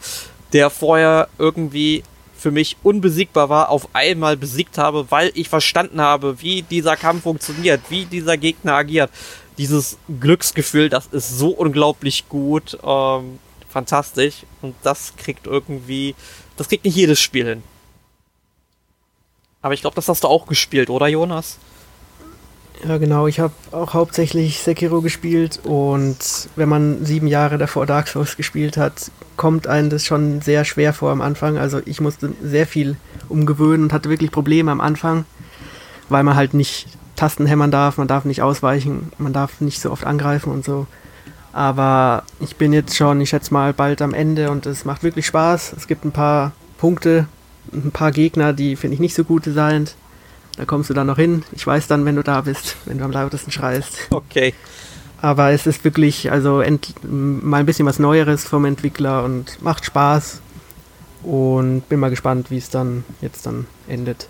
der 0.52 0.68
vorher 0.68 1.28
irgendwie 1.38 2.02
für 2.36 2.50
mich 2.50 2.76
unbesiegbar 2.82 3.48
war, 3.50 3.68
auf 3.70 3.88
einmal 3.92 4.36
besiegt 4.36 4.78
habe, 4.78 5.06
weil 5.10 5.30
ich 5.34 5.48
verstanden 5.48 6.00
habe, 6.00 6.42
wie 6.42 6.62
dieser 6.62 6.96
Kampf 6.96 7.22
funktioniert, 7.22 7.82
wie 7.88 8.04
dieser 8.04 8.36
Gegner 8.36 8.74
agiert, 8.74 9.10
dieses 9.59 9.98
Glücksgefühl, 10.20 10.88
das 10.88 11.07
ist 11.07 11.38
so 11.38 11.50
unglaublich 11.50 12.28
gut, 12.28 12.78
ähm, 12.84 13.38
fantastisch. 13.68 14.44
Und 14.62 14.74
das 14.82 15.14
kriegt 15.16 15.46
irgendwie, 15.46 16.14
das 16.57 16.68
kriegt 16.68 16.84
nicht 16.84 16.96
jedes 16.96 17.20
Spiel 17.20 17.46
hin. 17.46 17.62
Aber 19.62 19.74
ich 19.74 19.80
glaube, 19.80 19.96
das 19.96 20.09
hast 20.09 20.24
du 20.24 20.28
auch 20.28 20.46
gespielt, 20.46 20.90
oder 20.90 21.07
Jonas? 21.07 21.59
Ja, 22.86 22.98
genau. 22.98 23.26
Ich 23.26 23.40
habe 23.40 23.55
auch 23.70 23.94
hauptsächlich 23.94 24.59
Sekiro 24.59 25.00
gespielt 25.00 25.61
und 25.64 26.18
wenn 26.55 26.68
man 26.68 27.05
sieben 27.07 27.28
Jahre 27.28 27.57
davor 27.57 27.86
Dark 27.86 28.09
Souls 28.09 28.36
gespielt 28.36 28.76
hat, 28.76 29.11
kommt 29.36 29.66
einem 29.66 29.88
das 29.88 30.05
schon 30.05 30.42
sehr 30.42 30.64
schwer 30.66 30.92
vor 30.92 31.11
am 31.11 31.22
Anfang. 31.22 31.57
Also 31.57 31.80
ich 31.86 32.00
musste 32.00 32.34
sehr 32.42 32.66
viel 32.66 32.96
umgewöhnen 33.28 33.84
und 33.84 33.92
hatte 33.92 34.11
wirklich 34.11 34.30
Probleme 34.30 34.70
am 34.70 34.82
Anfang, 34.82 35.24
weil 36.11 36.24
man 36.24 36.36
halt 36.36 36.52
nicht 36.52 36.88
Tasten 37.24 37.46
hämmern 37.46 37.70
darf, 37.70 37.96
man 37.96 38.06
darf 38.06 38.26
nicht 38.26 38.42
ausweichen, 38.42 39.10
man 39.16 39.32
darf 39.32 39.62
nicht 39.62 39.80
so 39.80 39.90
oft 39.90 40.04
angreifen 40.04 40.52
und 40.52 40.62
so. 40.62 40.86
Aber 41.54 42.22
ich 42.38 42.56
bin 42.56 42.74
jetzt 42.74 42.94
schon, 42.94 43.18
ich 43.22 43.30
schätze 43.30 43.54
mal, 43.54 43.72
bald 43.72 44.02
am 44.02 44.12
Ende 44.12 44.50
und 44.50 44.66
es 44.66 44.84
macht 44.84 45.02
wirklich 45.02 45.24
Spaß. 45.24 45.72
Es 45.74 45.86
gibt 45.86 46.04
ein 46.04 46.12
paar 46.12 46.52
Punkte, 46.76 47.26
ein 47.72 47.92
paar 47.92 48.12
Gegner, 48.12 48.52
die 48.52 48.76
finde 48.76 48.96
ich 48.96 49.00
nicht 49.00 49.14
so 49.14 49.24
gut 49.24 49.44
sind. 49.44 49.94
Da 50.58 50.66
kommst 50.66 50.90
du 50.90 50.94
dann 50.94 51.06
noch 51.06 51.16
hin. 51.16 51.44
Ich 51.52 51.66
weiß 51.66 51.86
dann, 51.86 52.04
wenn 52.04 52.16
du 52.16 52.22
da 52.22 52.42
bist, 52.42 52.76
wenn 52.84 52.98
du 52.98 53.04
am 53.04 53.10
lautesten 53.10 53.50
schreist. 53.50 53.96
Okay. 54.10 54.52
Aber 55.22 55.52
es 55.52 55.66
ist 55.66 55.82
wirklich, 55.82 56.30
also 56.30 56.62
mal 57.10 57.60
ein 57.60 57.66
bisschen 57.66 57.86
was 57.86 57.98
Neueres 57.98 58.44
vom 58.44 58.66
Entwickler 58.66 59.24
und 59.24 59.62
macht 59.62 59.86
Spaß. 59.86 60.42
Und 61.22 61.88
bin 61.88 62.00
mal 62.00 62.10
gespannt, 62.10 62.50
wie 62.50 62.58
es 62.58 62.68
dann 62.68 63.02
jetzt 63.22 63.46
dann 63.46 63.66
endet. 63.88 64.28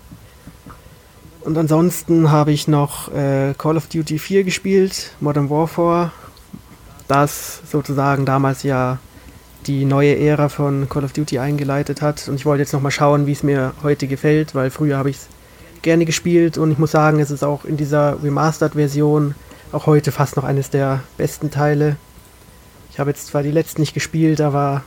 Und 1.45 1.59
ansonsten 1.59 2.31
habe 2.31 2.51
ich 2.51 2.67
noch 2.67 3.13
äh, 3.13 3.53
Call 3.55 3.77
of 3.77 3.85
Duty 3.85 4.17
4 4.17 4.43
gespielt, 4.43 5.11
Modern 5.19 5.51
Warfare, 5.51 6.11
das 7.07 7.61
sozusagen 7.69 8.25
damals 8.25 8.63
ja 8.63 8.97
die 9.67 9.85
neue 9.85 10.17
Ära 10.17 10.49
von 10.49 10.89
Call 10.89 11.03
of 11.03 11.13
Duty 11.13 11.37
eingeleitet 11.37 12.01
hat. 12.01 12.27
Und 12.27 12.35
ich 12.35 12.47
wollte 12.47 12.63
jetzt 12.63 12.73
nochmal 12.73 12.91
schauen, 12.91 13.27
wie 13.27 13.31
es 13.31 13.43
mir 13.43 13.73
heute 13.83 14.07
gefällt, 14.07 14.55
weil 14.55 14.71
früher 14.71 14.97
habe 14.97 15.11
ich 15.11 15.17
es 15.17 15.27
gerne 15.83 16.05
gespielt 16.05 16.57
und 16.57 16.71
ich 16.71 16.79
muss 16.79 16.89
sagen, 16.89 17.19
es 17.19 17.29
ist 17.29 17.43
auch 17.43 17.63
in 17.63 17.77
dieser 17.77 18.23
Remastered-Version 18.23 19.35
auch 19.71 19.85
heute 19.85 20.11
fast 20.11 20.37
noch 20.37 20.45
eines 20.45 20.71
der 20.71 21.01
besten 21.15 21.51
Teile. 21.51 21.97
Ich 22.91 22.99
habe 22.99 23.11
jetzt 23.11 23.27
zwar 23.27 23.43
die 23.43 23.51
letzten 23.51 23.81
nicht 23.81 23.93
gespielt, 23.93 24.41
aber 24.41 24.83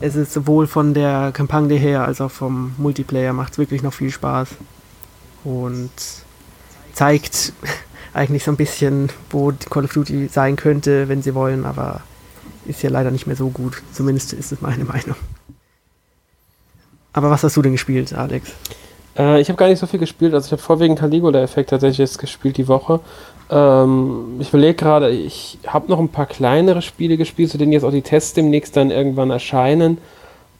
es 0.00 0.16
ist 0.16 0.32
sowohl 0.32 0.68
von 0.68 0.94
der 0.94 1.32
Kampagne 1.34 1.76
her 1.76 2.06
als 2.06 2.22
auch 2.22 2.30
vom 2.30 2.72
Multiplayer 2.78 3.34
macht 3.34 3.52
es 3.52 3.58
wirklich 3.58 3.82
noch 3.82 3.92
viel 3.92 4.10
Spaß 4.10 4.48
und 5.44 5.90
zeigt 6.92 7.52
eigentlich 8.14 8.44
so 8.44 8.50
ein 8.50 8.56
bisschen, 8.56 9.10
wo 9.30 9.52
Call 9.70 9.84
of 9.84 9.92
Duty 9.92 10.28
sein 10.28 10.56
könnte, 10.56 11.08
wenn 11.08 11.22
sie 11.22 11.34
wollen, 11.34 11.64
aber 11.64 12.02
ist 12.66 12.82
ja 12.82 12.90
leider 12.90 13.10
nicht 13.10 13.26
mehr 13.26 13.36
so 13.36 13.48
gut. 13.48 13.82
Zumindest 13.92 14.32
ist 14.32 14.52
es 14.52 14.60
meine 14.60 14.84
Meinung. 14.92 15.16
Aber 17.12 17.30
was 17.30 17.42
hast 17.42 17.56
du 17.56 17.62
denn 17.62 17.72
gespielt, 17.72 18.12
Alex? 18.12 18.52
Äh, 19.16 19.40
ich 19.40 19.48
habe 19.48 19.56
gar 19.56 19.68
nicht 19.68 19.78
so 19.78 19.86
viel 19.86 19.98
gespielt. 19.98 20.34
Also 20.34 20.46
ich 20.46 20.52
habe 20.52 20.62
vorwiegend 20.62 20.98
Caligula-Effekt 20.98 21.70
tatsächlich 21.70 21.98
jetzt 21.98 22.18
gespielt 22.18 22.56
die 22.56 22.68
Woche. 22.68 23.00
Ähm, 23.50 24.36
ich 24.40 24.50
überlege 24.50 24.74
gerade, 24.74 25.10
ich 25.10 25.58
habe 25.66 25.88
noch 25.88 25.98
ein 25.98 26.10
paar 26.10 26.26
kleinere 26.26 26.82
Spiele 26.82 27.16
gespielt, 27.16 27.50
zu 27.50 27.58
denen 27.58 27.72
jetzt 27.72 27.84
auch 27.84 27.90
die 27.90 28.02
Tests 28.02 28.34
demnächst 28.34 28.76
dann 28.76 28.90
irgendwann 28.90 29.30
erscheinen. 29.30 29.98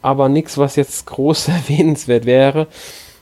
Aber 0.01 0.29
nichts, 0.29 0.57
was 0.57 0.77
jetzt 0.77 1.07
groß 1.07 1.49
erwähnenswert 1.49 2.25
wäre 2.25 2.67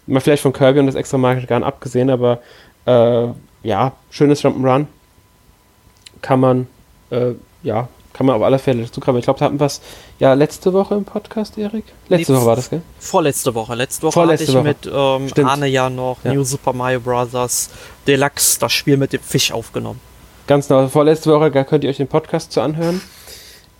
mal 0.07 0.20
vielleicht 0.20 0.42
von 0.42 0.52
Kirby 0.52 0.80
und 0.80 0.86
das 0.86 0.94
extra 0.94 1.18
Market 1.18 1.48
Garn 1.48 1.64
abgesehen, 1.64 2.11
aber 2.11 2.40
äh, 2.86 3.28
ja, 3.62 3.92
schönes 4.11 4.42
Jump'n'Run. 4.42 4.86
Kann 6.22 6.40
man, 6.40 6.66
äh, 7.11 7.32
ja, 7.62 7.88
kann 8.12 8.26
man 8.26 8.36
auf 8.36 8.42
alle 8.42 8.59
Fälle 8.59 8.82
dazu 8.84 9.00
kommen. 9.00 9.18
Ich 9.18 9.24
glaube, 9.24 9.38
da 9.38 9.44
hatten 9.44 9.61
wir 9.61 9.66
es 9.66 9.82
ja 10.18 10.32
letzte 10.32 10.72
Woche 10.72 10.94
im 10.94 11.04
Podcast, 11.04 11.59
Erik. 11.59 11.84
Letzte 12.09 12.32
nee, 12.32 12.38
Woche 12.38 12.46
war 12.46 12.57
das, 12.57 12.70
gell? 12.70 12.80
Vorletzte 12.98 13.54
Woche. 13.54 13.74
Letzte 13.74 14.04
Woche 14.04 14.12
Vorletzte 14.12 14.59
hatte 14.59 14.70
ich 14.70 14.90
Woche. 14.90 15.20
mit 15.28 15.38
ähm, 15.38 15.46
Arne 15.46 15.66
ja 15.66 15.90
noch 15.90 16.18
ja. 16.24 16.32
New 16.32 16.42
Super 16.42 16.72
Mario 16.72 17.00
Bros. 17.00 17.68
Deluxe, 18.07 18.59
das 18.59 18.72
Spiel 18.72 18.96
mit 18.96 19.12
dem 19.12 19.20
Fisch 19.20 19.52
aufgenommen. 19.52 20.00
Ganz 20.46 20.68
genau. 20.68 20.88
Vorletzte 20.88 21.30
Woche 21.30 21.50
könnt 21.64 21.84
ihr 21.84 21.90
euch 21.90 21.98
den 21.98 22.09
Podcast 22.09 22.52
zu 22.52 22.61
anhören. 22.61 23.02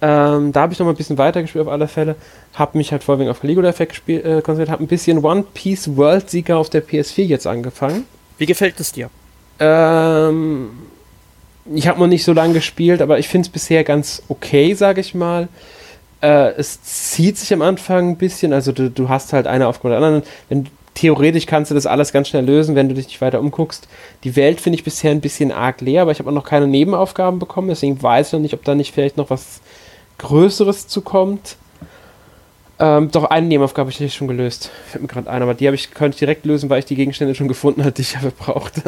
Ähm, 0.03 0.53
da 0.53 0.61
habe 0.61 0.73
ich 0.73 0.79
noch 0.79 0.87
mal 0.87 0.93
ein 0.93 0.97
bisschen 0.97 1.19
weiter 1.19 1.41
gespielt 1.41 1.67
auf 1.67 1.73
alle 1.73 1.89
Fälle. 1.89 2.17
Habe 2.55 2.77
mich 2.77 2.93
halt 2.93 3.03
vorwiegend 3.03 3.31
auf 3.31 3.41
Caligula 3.41 3.69
Effect 3.69 4.09
äh, 4.09 4.43
konzentriert. 4.43 4.71
Habe 4.71 4.85
ein 4.85 4.89
bisschen 4.89 5.25
One 5.25 5.45
Piece 5.55 5.97
World 5.97 6.29
Seeker 6.29 6.59
auf 6.59 6.69
der 6.69 6.85
PS4 6.85 7.25
jetzt 7.25 7.47
angefangen. 7.47 8.05
Wie 8.39 8.47
gefällt 8.47 8.79
es 8.79 8.93
dir? 8.93 9.09
Ähm, 9.59 10.71
ich 11.75 11.89
habe 11.89 11.99
noch 11.99 12.07
nicht 12.07 12.25
so 12.25 12.33
lange 12.33 12.55
gespielt, 12.55 13.01
aber 13.01 13.19
ich 13.19 13.29
finde 13.29 13.47
es 13.47 13.53
bisher 13.53 13.85
ganz 13.85 14.23
okay, 14.29 14.75
sage 14.75 15.01
ich 15.01 15.15
mal. 15.15 15.49
Äh, 16.21 16.51
es 16.57 16.83
zieht 16.83 17.39
sich 17.39 17.53
am 17.53 17.63
Anfang 17.63 18.11
ein 18.11 18.17
bisschen, 18.17 18.53
also 18.53 18.73
du, 18.73 18.91
du 18.91 19.09
hast 19.09 19.33
halt 19.33 19.47
eine 19.47 19.67
Aufgabe 19.67 19.91
der 19.91 20.03
anderen. 20.03 20.23
Wenn 20.49 20.67
theoretisch 20.97 21.47
kannst 21.47 21.71
du 21.71 21.75
das 21.75 21.87
alles 21.87 22.13
ganz 22.13 22.29
schnell 22.29 22.45
lösen, 22.45 22.75
wenn 22.75 22.89
du 22.89 22.95
dich 22.95 23.07
nicht 23.07 23.21
weiter 23.21 23.39
umguckst. 23.39 23.87
Die 24.25 24.35
Welt 24.35 24.61
finde 24.61 24.79
ich 24.79 24.85
bisher 24.85 25.13
ein 25.13 25.21
bisschen 25.21 25.53
arg 25.53 25.81
leer, 25.81 26.03
aber 26.03 26.11
ich 26.11 26.19
habe 26.19 26.31
auch 26.31 26.35
noch 26.35 26.45
keine 26.45 26.67
Nebenaufgaben 26.67 27.39
bekommen, 27.39 27.69
deswegen 27.69 28.03
weiß 28.03 28.29
ich 28.29 28.33
noch 28.33 28.41
nicht, 28.41 28.55
ob 28.55 28.65
da 28.65 28.75
nicht 28.75 28.93
vielleicht 28.93 29.17
noch 29.17 29.31
was 29.31 29.61
Größeres 30.19 30.89
zukommt. 30.89 31.57
Ähm, 32.79 33.11
doch, 33.11 33.25
eine 33.25 33.47
Nebenaufgabe 33.47 33.91
habe 33.93 34.05
ich 34.05 34.15
schon 34.15 34.29
gelöst. 34.29 34.71
Fällt 34.89 35.03
mir 35.03 35.09
gerade 35.09 35.31
ein, 35.31 35.43
aber 35.43 35.55
die 35.55 35.67
habe 35.67 35.77
ich, 35.77 35.93
könnte 35.93 36.17
ich 36.17 36.19
direkt 36.19 36.45
lösen, 36.45 36.69
weil 36.69 36.81
ich 36.81 36.85
die 36.87 36.97
Gegenstände 36.97 37.35
schon 37.35 37.49
gefunden 37.49 37.85
hatte, 37.85 37.93
die 37.93 38.03
ich 38.03 38.17
aber 38.17 38.31
brauchte. 38.31 38.83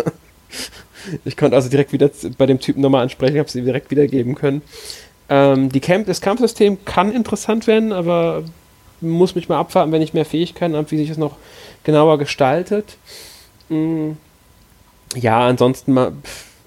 ich 1.24 1.36
konnte 1.36 1.56
also 1.56 1.68
direkt 1.68 1.92
wieder 1.92 2.10
bei 2.36 2.46
dem 2.46 2.58
Typen 2.58 2.80
nochmal 2.80 3.02
ansprechen, 3.02 3.38
habe 3.38 3.50
sie 3.50 3.62
direkt 3.62 3.90
wiedergeben 3.90 4.34
können. 4.34 4.62
Ähm, 5.28 5.70
die 5.70 5.80
Camp, 5.80 6.06
das 6.06 6.20
Kampfsystem 6.20 6.84
kann 6.84 7.12
interessant 7.12 7.66
werden, 7.66 7.92
aber 7.92 8.44
muss 9.00 9.34
mich 9.34 9.48
mal 9.48 9.58
abwarten, 9.58 9.92
wenn 9.92 10.02
ich 10.02 10.14
mehr 10.14 10.24
Fähigkeiten 10.24 10.76
habe, 10.76 10.90
wie 10.90 10.96
sich 10.96 11.08
das 11.08 11.18
noch 11.18 11.36
genauer 11.84 12.18
gestaltet. 12.18 12.96
Mm, 13.68 14.12
ja, 15.14 15.46
ansonsten 15.46 15.92
mal, 15.92 16.12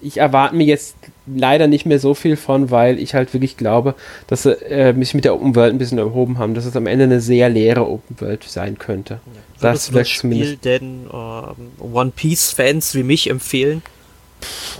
ich 0.00 0.18
erwarte 0.18 0.56
mir 0.56 0.64
jetzt 0.64 0.96
leider 1.26 1.66
nicht 1.68 1.86
mehr 1.86 1.98
so 1.98 2.14
viel 2.14 2.36
von, 2.36 2.70
weil 2.70 2.98
ich 2.98 3.14
halt 3.14 3.32
wirklich 3.32 3.56
glaube, 3.56 3.94
dass 4.26 4.42
sie 4.42 4.52
äh, 4.62 4.92
mich 4.92 5.14
mit 5.14 5.24
der 5.24 5.34
Open 5.34 5.54
World 5.54 5.74
ein 5.74 5.78
bisschen 5.78 5.98
erhoben 5.98 6.38
haben, 6.38 6.54
dass 6.54 6.64
es 6.64 6.76
am 6.76 6.86
Ende 6.86 7.04
eine 7.04 7.20
sehr 7.20 7.48
leere 7.48 7.88
Open 7.88 8.20
World 8.20 8.44
sein 8.44 8.78
könnte. 8.78 9.14
Ja. 9.14 9.40
Das 9.60 9.90
das 9.90 10.08
Spiel 10.08 10.56
denn 10.56 11.06
äh, 11.06 11.82
One 11.82 12.12
Piece 12.14 12.50
Fans 12.50 12.94
wie 12.94 13.04
mich 13.04 13.30
empfehlen? 13.30 13.82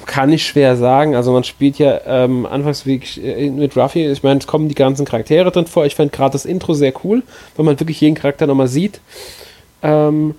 Kann 0.06 0.32
ich 0.32 0.46
schwer 0.46 0.76
sagen. 0.76 1.14
Also 1.14 1.32
man 1.32 1.44
spielt 1.44 1.78
ja 1.78 2.00
ähm, 2.06 2.46
anfangs 2.46 2.86
äh, 2.86 3.50
mit 3.50 3.76
Ruffy, 3.76 4.10
ich 4.10 4.22
meine, 4.22 4.40
es 4.40 4.46
kommen 4.46 4.68
die 4.68 4.74
ganzen 4.74 5.04
Charaktere 5.06 5.50
drin 5.50 5.66
vor. 5.66 5.86
Ich 5.86 5.94
fand 5.94 6.12
gerade 6.12 6.32
das 6.32 6.44
Intro 6.44 6.74
sehr 6.74 6.92
cool, 7.04 7.22
weil 7.56 7.64
man 7.64 7.78
wirklich 7.78 8.00
jeden 8.00 8.14
Charakter 8.14 8.46
nochmal 8.46 8.68
sieht. 8.68 9.00
Ähm, 9.82 10.34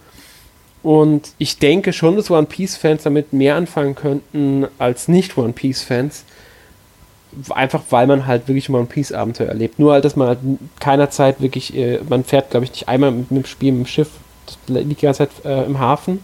und 0.84 1.32
ich 1.38 1.60
denke 1.60 1.94
schon, 1.94 2.18
dass 2.18 2.30
One 2.30 2.46
Piece-Fans 2.46 3.04
damit 3.04 3.32
mehr 3.32 3.56
anfangen 3.56 3.96
könnten 3.96 4.68
als 4.78 5.08
nicht 5.08 5.38
One 5.38 5.54
Piece-Fans. 5.54 6.26
Einfach 7.50 7.82
weil 7.90 8.06
man 8.06 8.28
halt 8.28 8.48
wirklich 8.48 8.70
One 8.70 8.86
Piece-Abenteuer 8.86 9.48
erlebt. 9.48 9.80
Nur 9.80 9.94
halt, 9.94 10.06
dass 10.06 10.16
man 10.16 10.28
halt 10.28 10.40
keiner 10.80 11.10
Zeit 11.10 11.42
wirklich, 11.42 11.76
äh, 11.76 12.00
man 12.08 12.26
fährt, 12.26 12.52
glaube 12.52 12.66
ich, 12.66 12.72
nicht 12.72 12.90
einmal 12.90 13.12
mit, 13.12 13.32
mit 13.32 13.46
dem 13.46 13.48
Spiel 13.48 13.72
mit 13.72 13.88
dem 13.88 13.88
Schiff, 13.88 14.10
liegt 14.68 15.02
die 15.02 15.06
ganze 15.06 15.20
Zeit 15.20 15.46
äh, 15.46 15.66
im 15.66 15.80
Hafen. 15.80 16.20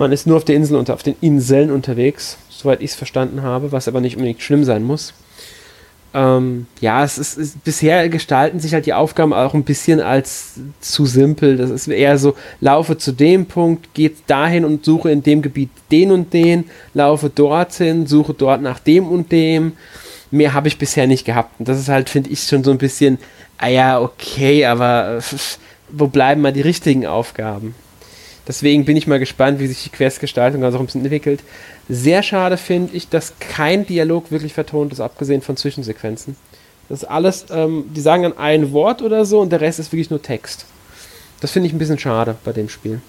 Man 0.00 0.12
ist 0.12 0.26
nur 0.26 0.38
auf 0.38 0.46
der 0.46 0.56
Insel 0.56 0.78
und 0.78 0.88
auf 0.88 1.02
den 1.02 1.14
Inseln 1.20 1.70
unterwegs, 1.70 2.38
soweit 2.48 2.80
ich 2.80 2.92
es 2.92 2.96
verstanden 2.96 3.42
habe, 3.42 3.70
was 3.70 3.86
aber 3.86 4.00
nicht 4.00 4.16
unbedingt 4.16 4.40
schlimm 4.40 4.64
sein 4.64 4.82
muss. 4.82 5.12
Ähm, 6.14 6.68
ja, 6.80 7.04
es 7.04 7.18
ist, 7.18 7.36
ist, 7.36 7.62
bisher 7.64 8.08
gestalten 8.08 8.60
sich 8.60 8.72
halt 8.72 8.86
die 8.86 8.94
Aufgaben 8.94 9.34
auch 9.34 9.52
ein 9.52 9.62
bisschen 9.62 10.00
als 10.00 10.54
zu 10.80 11.04
simpel. 11.04 11.58
Das 11.58 11.68
ist 11.68 11.86
eher 11.86 12.16
so, 12.16 12.34
laufe 12.62 12.96
zu 12.96 13.12
dem 13.12 13.44
Punkt, 13.44 13.92
gehe 13.92 14.12
dahin 14.26 14.64
und 14.64 14.86
suche 14.86 15.10
in 15.10 15.22
dem 15.22 15.42
Gebiet 15.42 15.68
den 15.92 16.12
und 16.12 16.32
den, 16.32 16.64
laufe 16.94 17.28
dorthin, 17.28 18.06
suche 18.06 18.32
dort 18.32 18.62
nach 18.62 18.78
dem 18.78 19.06
und 19.06 19.30
dem. 19.30 19.74
Mehr 20.30 20.54
habe 20.54 20.68
ich 20.68 20.78
bisher 20.78 21.06
nicht 21.08 21.26
gehabt. 21.26 21.60
Und 21.60 21.68
das 21.68 21.78
ist 21.78 21.90
halt, 21.90 22.08
finde 22.08 22.30
ich, 22.30 22.44
schon 22.44 22.64
so 22.64 22.70
ein 22.70 22.78
bisschen, 22.78 23.18
ah 23.58 23.68
ja, 23.68 24.00
okay, 24.00 24.64
aber 24.64 25.18
äh, 25.18 25.36
wo 25.90 26.06
bleiben 26.06 26.40
mal 26.40 26.54
die 26.54 26.62
richtigen 26.62 27.06
Aufgaben? 27.06 27.74
Deswegen 28.50 28.84
bin 28.84 28.96
ich 28.96 29.06
mal 29.06 29.20
gespannt, 29.20 29.60
wie 29.60 29.68
sich 29.68 29.84
die 29.84 29.90
Questgestaltung 29.90 30.64
also 30.64 30.76
auch 30.76 30.80
ein 30.82 30.86
bisschen 30.86 31.04
entwickelt. 31.04 31.38
Sehr 31.88 32.20
schade 32.24 32.56
finde 32.56 32.96
ich, 32.96 33.08
dass 33.08 33.34
kein 33.38 33.86
Dialog 33.86 34.32
wirklich 34.32 34.54
vertont 34.54 34.92
ist, 34.92 34.98
abgesehen 34.98 35.40
von 35.40 35.56
Zwischensequenzen. 35.56 36.34
Das 36.88 37.04
ist 37.04 37.08
alles, 37.08 37.46
ähm, 37.52 37.84
die 37.94 38.00
sagen 38.00 38.24
dann 38.24 38.36
ein 38.36 38.72
Wort 38.72 39.02
oder 39.02 39.24
so 39.24 39.38
und 39.38 39.52
der 39.52 39.60
Rest 39.60 39.78
ist 39.78 39.92
wirklich 39.92 40.10
nur 40.10 40.20
Text. 40.20 40.66
Das 41.40 41.52
finde 41.52 41.68
ich 41.68 41.72
ein 41.72 41.78
bisschen 41.78 42.00
schade 42.00 42.34
bei 42.44 42.50
dem 42.50 42.68
Spiel. 42.68 43.00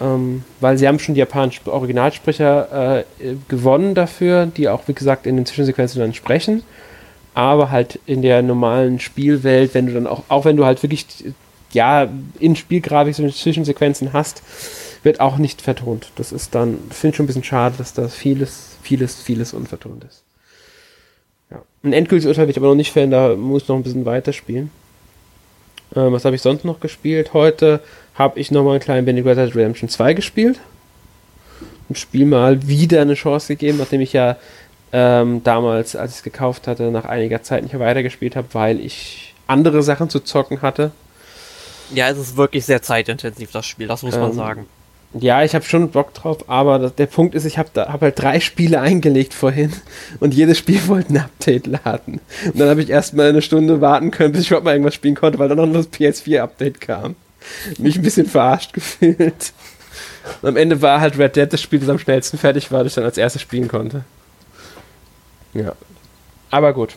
Ähm, 0.00 0.44
weil 0.60 0.78
sie 0.78 0.86
haben 0.86 1.00
schon 1.00 1.16
die 1.16 1.18
japanischen 1.18 1.68
Originalsprecher 1.68 2.98
äh, 3.00 3.04
gewonnen 3.48 3.96
dafür, 3.96 4.46
die 4.46 4.68
auch, 4.68 4.86
wie 4.86 4.94
gesagt, 4.94 5.26
in 5.26 5.34
den 5.34 5.46
Zwischensequenzen 5.46 6.00
dann 6.00 6.14
sprechen. 6.14 6.62
Aber 7.34 7.72
halt 7.72 7.98
in 8.06 8.22
der 8.22 8.40
normalen 8.42 9.00
Spielwelt, 9.00 9.74
wenn 9.74 9.88
du 9.88 9.94
dann 9.94 10.06
auch, 10.06 10.22
auch 10.28 10.44
wenn 10.44 10.56
du 10.56 10.64
halt 10.64 10.80
wirklich 10.84 11.06
ja, 11.74 12.08
in 12.38 12.56
Spielgrafik 12.56 13.14
so 13.14 13.28
Zwischensequenzen 13.28 14.12
hast, 14.12 14.42
wird 15.02 15.20
auch 15.20 15.38
nicht 15.38 15.62
vertont. 15.62 16.12
Das 16.16 16.32
ist 16.32 16.54
dann, 16.54 16.78
finde 16.90 17.10
ich 17.10 17.16
schon 17.16 17.24
ein 17.24 17.26
bisschen 17.26 17.44
schade, 17.44 17.74
dass 17.78 17.92
da 17.92 18.08
vieles, 18.08 18.76
vieles, 18.82 19.20
vieles 19.20 19.52
unvertont 19.52 20.04
ist. 20.04 20.22
Ja. 21.50 21.62
Ein 21.82 21.92
endgültiges 21.92 22.28
Urteil 22.28 22.46
will 22.46 22.52
ich 22.52 22.56
aber 22.56 22.68
noch 22.68 22.74
nicht 22.74 22.92
fällen, 22.92 23.10
da 23.10 23.34
muss 23.34 23.62
ich 23.62 23.68
noch 23.68 23.76
ein 23.76 23.82
bisschen 23.82 24.06
weiterspielen. 24.06 24.70
Ähm, 25.94 26.12
was 26.12 26.24
habe 26.24 26.36
ich 26.36 26.42
sonst 26.42 26.64
noch 26.64 26.80
gespielt? 26.80 27.34
Heute 27.34 27.80
habe 28.14 28.38
ich 28.38 28.50
nochmal 28.50 28.74
einen 28.74 28.82
kleinen 28.82 29.04
Benedict 29.04 29.56
Redemption 29.56 29.88
2 29.88 30.14
gespielt. 30.14 30.60
Ein 31.90 31.96
Spiel 31.96 32.26
mal 32.26 32.66
wieder 32.66 33.02
eine 33.02 33.14
Chance 33.14 33.48
gegeben, 33.48 33.78
nachdem 33.78 34.00
ich 34.00 34.12
ja 34.12 34.36
ähm, 34.92 35.42
damals, 35.42 35.96
als 35.96 36.12
ich 36.12 36.18
es 36.18 36.22
gekauft 36.22 36.66
hatte, 36.66 36.90
nach 36.90 37.04
einiger 37.04 37.42
Zeit 37.42 37.62
nicht 37.62 37.78
weitergespielt 37.78 38.36
habe, 38.36 38.48
weil 38.52 38.80
ich 38.80 39.34
andere 39.46 39.82
Sachen 39.82 40.08
zu 40.08 40.20
zocken 40.20 40.62
hatte. 40.62 40.92
Ja, 41.94 42.08
es 42.08 42.18
ist 42.18 42.36
wirklich 42.36 42.64
sehr 42.64 42.82
zeitintensiv, 42.82 43.50
das 43.52 43.66
Spiel, 43.66 43.86
das 43.86 44.02
muss 44.02 44.14
ähm, 44.14 44.20
man 44.20 44.32
sagen. 44.32 44.66
Ja, 45.14 45.44
ich 45.44 45.54
habe 45.54 45.64
schon 45.64 45.90
Bock 45.90 46.14
drauf, 46.14 46.48
aber 46.48 46.78
das, 46.78 46.94
der 46.94 47.06
Punkt 47.06 47.34
ist, 47.34 47.44
ich 47.44 47.58
habe 47.58 47.68
hab 47.74 48.00
halt 48.00 48.18
drei 48.18 48.40
Spiele 48.40 48.80
eingelegt 48.80 49.34
vorhin 49.34 49.72
und 50.20 50.32
jedes 50.32 50.58
Spiel 50.58 50.86
wollte 50.88 51.12
ein 51.12 51.18
Update 51.18 51.66
laden. 51.66 52.20
Und 52.46 52.58
dann 52.58 52.68
habe 52.68 52.82
ich 52.82 52.88
erstmal 52.88 53.28
eine 53.28 53.42
Stunde 53.42 53.80
warten 53.80 54.10
können, 54.10 54.32
bis 54.32 54.42
ich 54.42 54.48
überhaupt 54.48 54.64
mal 54.64 54.72
irgendwas 54.72 54.94
spielen 54.94 55.14
konnte, 55.14 55.38
weil 55.38 55.48
dann 55.48 55.58
noch 55.58 55.72
das 55.72 55.92
PS4-Update 55.92 56.80
kam. 56.80 57.16
Mich 57.78 57.96
ein 57.96 58.02
bisschen 58.02 58.26
verarscht 58.26 58.72
gefühlt. 58.72 59.52
Und 60.40 60.48
am 60.48 60.56
Ende 60.56 60.80
war 60.80 61.00
halt 61.00 61.18
Red 61.18 61.36
Dead 61.36 61.52
das 61.52 61.60
Spiel, 61.60 61.80
das 61.80 61.88
am 61.88 61.98
schnellsten 61.98 62.38
fertig 62.38 62.70
war, 62.70 62.82
das 62.82 62.92
ich 62.92 62.94
dann 62.94 63.04
als 63.04 63.18
erstes 63.18 63.42
spielen 63.42 63.68
konnte. 63.68 64.04
Ja. 65.52 65.74
Aber 66.50 66.72
gut. 66.72 66.96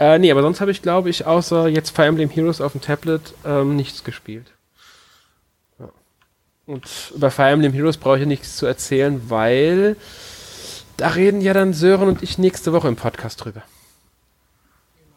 Äh, 0.00 0.18
nee, 0.18 0.30
aber 0.30 0.42
sonst 0.42 0.60
habe 0.60 0.70
ich, 0.70 0.82
glaube 0.82 1.10
ich, 1.10 1.26
außer 1.26 1.68
jetzt 1.68 1.90
Fire 1.90 2.06
Emblem 2.06 2.30
Heroes 2.30 2.60
auf 2.60 2.72
dem 2.72 2.80
Tablet 2.80 3.34
ähm, 3.44 3.76
nichts 3.76 4.04
gespielt. 4.04 4.46
Ja. 5.78 5.88
Und 6.66 7.12
über 7.14 7.30
Fire 7.30 7.50
Emblem 7.50 7.72
Heroes 7.72 7.96
brauche 7.96 8.20
ich 8.20 8.26
nichts 8.26 8.56
zu 8.56 8.66
erzählen, 8.66 9.20
weil 9.28 9.96
da 10.96 11.08
reden 11.08 11.40
ja 11.40 11.52
dann 11.52 11.72
Sören 11.72 12.08
und 12.08 12.22
ich 12.22 12.38
nächste 12.38 12.72
Woche 12.72 12.88
im 12.88 12.96
Podcast 12.96 13.44
drüber. 13.44 13.62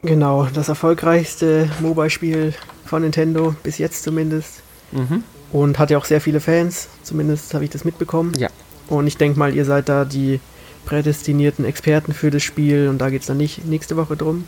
Genau, 0.04 0.48
das 0.52 0.68
erfolgreichste 0.68 1.70
Mobile-Spiel 1.80 2.54
von 2.86 3.04
Nintendo, 3.04 3.56
bis 3.62 3.78
jetzt 3.78 4.04
zumindest. 4.04 4.64
Mhm. 4.92 5.24
Und 5.52 5.78
hat 5.78 5.92
ja 5.92 5.98
auch 5.98 6.06
sehr 6.06 6.22
viele 6.22 6.40
Fans, 6.40 6.88
zumindest 7.04 7.54
habe 7.54 7.66
ich 7.66 7.70
das 7.70 7.84
mitbekommen. 7.84 8.34
Ja. 8.38 8.50
Und 8.88 9.06
ich 9.06 9.18
denke 9.18 9.38
mal, 9.38 9.54
ihr 9.54 9.66
seid 9.66 9.90
da 9.90 10.06
die 10.06 10.40
prädestinierten 10.86 11.66
Experten 11.66 12.14
für 12.14 12.32
das 12.32 12.42
Spiel 12.42 12.88
und 12.88 12.98
da 12.98 13.10
geht 13.10 13.22
es 13.22 13.28
dann 13.28 13.38
nicht 13.38 13.66
nächste 13.66 13.96
Woche 13.96 14.18
drum. 14.18 14.48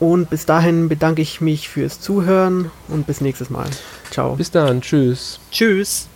Und 0.00 0.30
bis 0.30 0.46
dahin 0.46 0.88
bedanke 0.88 1.20
ich 1.20 1.42
mich 1.42 1.68
fürs 1.68 2.00
Zuhören 2.00 2.70
und 2.88 3.06
bis 3.06 3.20
nächstes 3.20 3.50
Mal. 3.50 3.68
Ciao. 4.10 4.34
Bis 4.34 4.50
dann. 4.50 4.80
Tschüss. 4.80 5.38
Tschüss. 5.52 6.08